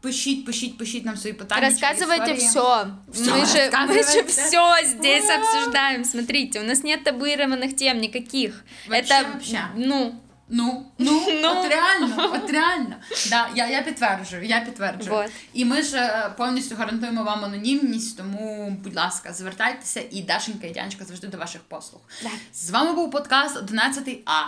Пишіть, 0.00 0.46
пишіть, 0.46 0.78
пишіть 0.78 1.04
нам 1.04 1.16
свої 1.16 1.34
питання. 1.34 1.68
чи 1.70 1.74
Рассказывайте 1.76 2.30
історії. 2.34 2.34
все. 2.48 2.60
Всё 2.60 2.86
мы, 3.12 3.24
же, 3.24 3.36
мы 3.36 3.46
же 3.46 3.70
рассказывайте. 3.70 4.26
все 4.26 4.86
здесь 4.86 5.30
обсуждаем. 5.30 6.04
Смотрите, 6.04 6.60
у 6.60 6.62
нас 6.62 6.82
нет 6.84 7.04
табуированных 7.04 7.72
тем 7.76 8.00
никаких. 8.00 8.64
Вообще, 8.88 9.14
Это, 9.14 9.32
вообще. 9.32 9.60
ну, 9.76 10.14
Ну, 10.48 10.86
ну, 10.98 11.26
Ну. 11.42 11.48
от 11.48 11.68
реально, 11.70 12.30
от 12.34 12.50
реально. 12.50 12.96
Да, 13.30 13.48
я, 13.54 13.66
я 13.68 13.82
підтверджую, 13.82 14.44
я 14.46 14.60
підтверджую. 14.60 15.10
Вот. 15.16 15.30
І 15.52 15.64
ми 15.64 15.82
ж 15.82 15.96
е, 15.96 16.34
повністю 16.36 16.76
гарантуємо 16.76 17.22
вам 17.24 17.44
анонімність, 17.44 18.16
тому, 18.18 18.70
будь 18.84 18.96
ласка, 18.96 19.32
звертайтеся, 19.32 20.02
і 20.10 20.22
Дашенька 20.22 20.66
і 20.66 20.70
Дянечка 20.70 21.04
завжди 21.04 21.26
до 21.26 21.38
ваших 21.38 21.60
послуг. 21.60 22.00
Да. 22.22 22.28
З 22.54 22.70
вами 22.70 22.92
був 22.92 23.10
подкаст 23.10 23.56
11 23.56 24.08
А. 24.26 24.42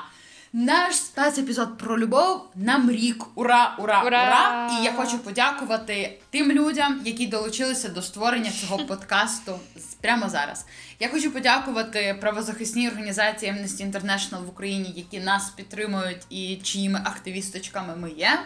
Наш 0.54 0.96
спецепізод 0.96 1.78
про 1.78 2.00
любов 2.00 2.48
нам 2.56 2.92
рік. 2.92 3.26
Ура, 3.36 3.76
ура, 3.80 4.04
ура, 4.04 4.28
Ура! 4.28 4.70
І 4.80 4.84
я 4.84 4.94
хочу 4.94 5.20
подякувати 5.20 6.20
тим 6.30 6.52
людям, 6.52 7.02
які 7.06 7.28
долучилися 7.28 7.90
до 7.90 8.02
створення 8.02 8.52
цього 8.52 8.78
подкасту 8.88 9.60
прямо 10.02 10.30
зараз. 10.30 10.66
Я 11.00 11.10
хочу 11.10 11.32
подякувати 11.32 12.18
правозахисній 12.22 12.90
організації 12.90 13.52
Amnesty 13.52 13.92
International 13.92 14.46
в 14.46 14.50
Україні, 14.50 14.94
які 14.96 15.20
нас 15.20 15.50
підтримують 15.50 16.22
і 16.30 16.56
чиїми 16.64 17.02
активісточками 17.06 17.96
ми 17.96 18.12
є. 18.12 18.40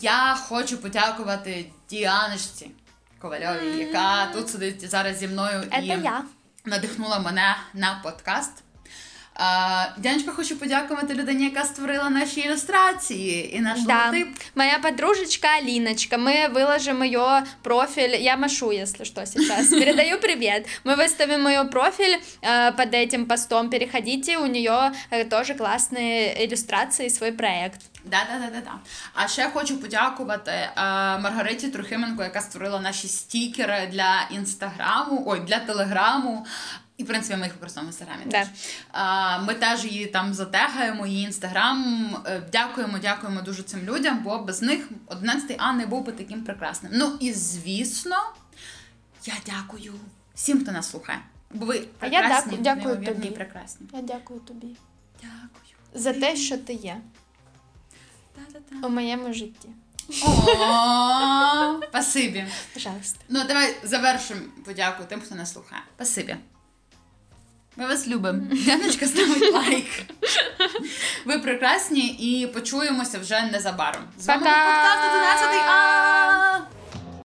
Я 0.00 0.36
хочу 0.48 0.78
подякувати 0.78 1.66
Діаночці 1.90 2.70
Ковальовій, 3.18 3.78
яка 3.78 4.26
тут 4.26 4.48
сидить 4.50 4.90
зараз 4.90 5.18
зі 5.18 5.28
мною 5.28 5.62
і 5.82 5.98
надихнула 6.64 7.18
мене 7.18 7.56
на 7.74 8.00
подкаст. 8.04 8.52
А, 9.37 9.85
Дянечка, 9.97 10.31
хочу 10.31 10.59
подякувати 10.59 11.13
людині, 11.13 11.43
яка 11.43 11.63
створила 11.63 12.09
наші 12.09 12.39
ілюстрації 12.39 13.55
і 13.55 13.59
наш 13.59 13.81
Да. 13.81 14.05
логотип. 14.05 14.27
Моя 14.55 14.79
подружечка 14.79 15.47
Алиночка, 15.47 16.17
мы 16.17 16.53
выложим 16.53 17.03
ее 17.03 17.43
профиль, 17.61 18.15
я 18.21 18.37
машу, 18.37 18.71
если 18.71 19.05
что, 19.05 19.25
сейчас, 19.25 19.67
передаю 19.69 20.19
привет, 20.19 20.67
мы 20.83 20.95
выставим 20.95 21.47
ее 21.47 21.63
профиль 21.63 22.17
э, 22.41 22.71
под 22.71 22.93
этим 22.93 23.25
постом, 23.25 23.69
переходите, 23.69 24.37
у 24.37 24.45
нее 24.45 24.91
э, 25.11 25.25
тоже 25.25 25.53
классные 25.55 26.45
иллюстрации, 26.45 27.09
свой 27.09 27.31
проект. 27.31 27.81
Да, 28.05 28.17
да, 28.31 28.39
да, 28.39 28.51
да, 28.53 28.61
да. 28.61 28.71
А 29.13 29.27
ще 29.27 29.49
хочу 29.53 29.77
подякувати 29.77 30.51
е, 30.51 30.69
Маргариті 31.17 31.67
Трохименко, 31.67 32.23
яка 32.23 32.41
створила 32.41 32.79
наші 32.79 33.07
стікери 33.07 33.89
для 33.91 34.27
інстаграму, 34.31 35.23
ой, 35.25 35.39
для 35.39 35.59
телеграму. 35.59 36.45
І, 36.98 37.04
в 37.04 37.06
принципі, 37.06 37.36
ми 37.36 37.44
їх 37.44 37.52
використовуємо 37.54 37.90
в 37.90 37.94
інстаграмі. 37.94 38.22
Да. 38.24 38.30
теж. 38.30 38.48
А, 38.92 39.38
Ми 39.38 39.54
теж 39.54 39.84
її 39.84 40.06
там 40.06 40.34
затегаємо, 40.34 41.06
її 41.06 41.24
інстаграм. 41.24 42.10
Е, 42.26 42.42
Дякуємо, 42.52 42.98
дякуємо 42.98 43.42
дуже 43.42 43.62
цим 43.62 43.80
людям, 43.84 44.18
бо 44.24 44.38
без 44.38 44.62
них 44.62 44.88
11 45.06 45.56
А 45.58 45.72
не 45.72 45.86
був 45.86 46.04
би 46.04 46.12
таким 46.12 46.44
прекрасним. 46.44 46.92
Ну 46.94 47.16
і 47.20 47.32
звісно, 47.32 48.16
я 49.24 49.34
дякую 49.46 49.94
всім, 50.34 50.62
хто 50.62 50.72
нас 50.72 50.90
слухає. 50.90 51.18
Бо 51.50 51.66
ви 51.66 51.88
А 52.00 52.06
я 52.06 52.20
прекрасні, 52.20 52.52
дяку- 52.52 52.62
дякую 52.62 53.04
тобі. 53.04 53.28
прекрасні. 53.30 53.86
Я 53.92 54.02
дякую 54.02 54.40
тобі 54.40 54.66
Дякую. 55.22 55.74
за 55.94 56.12
те, 56.12 56.36
що 56.36 56.58
ти 56.58 56.72
є 56.72 57.00
Та-та-та. 58.34 58.86
у 58.86 58.90
моєму 58.90 59.32
житті. 59.32 59.68
О, 60.58 61.80
Спасибі. 61.88 62.46
Пожалуйста. 62.74 63.20
Ну, 63.28 63.44
давай 63.48 63.76
завершимо 63.84 64.40
подяку 64.64 65.04
тим, 65.08 65.20
хто 65.20 65.34
нас 65.34 65.52
слухає. 65.52 65.82
Спасибі. 65.96 66.36
Ми 67.78 67.86
вас 67.86 68.08
любимо. 68.08 68.40
Яночка 68.52 69.06
ставить 69.06 69.52
лайк. 69.54 69.86
Ви 71.24 71.38
прекрасні 71.38 72.06
і 72.08 72.46
почуємося 72.46 73.18
вже 73.18 73.42
незабаром. 73.52 74.02
З 74.18 74.26
вами 74.26 74.40
був 74.42 74.52
подкаст 74.52 74.98
11 75.14 75.46
А. 75.68 76.58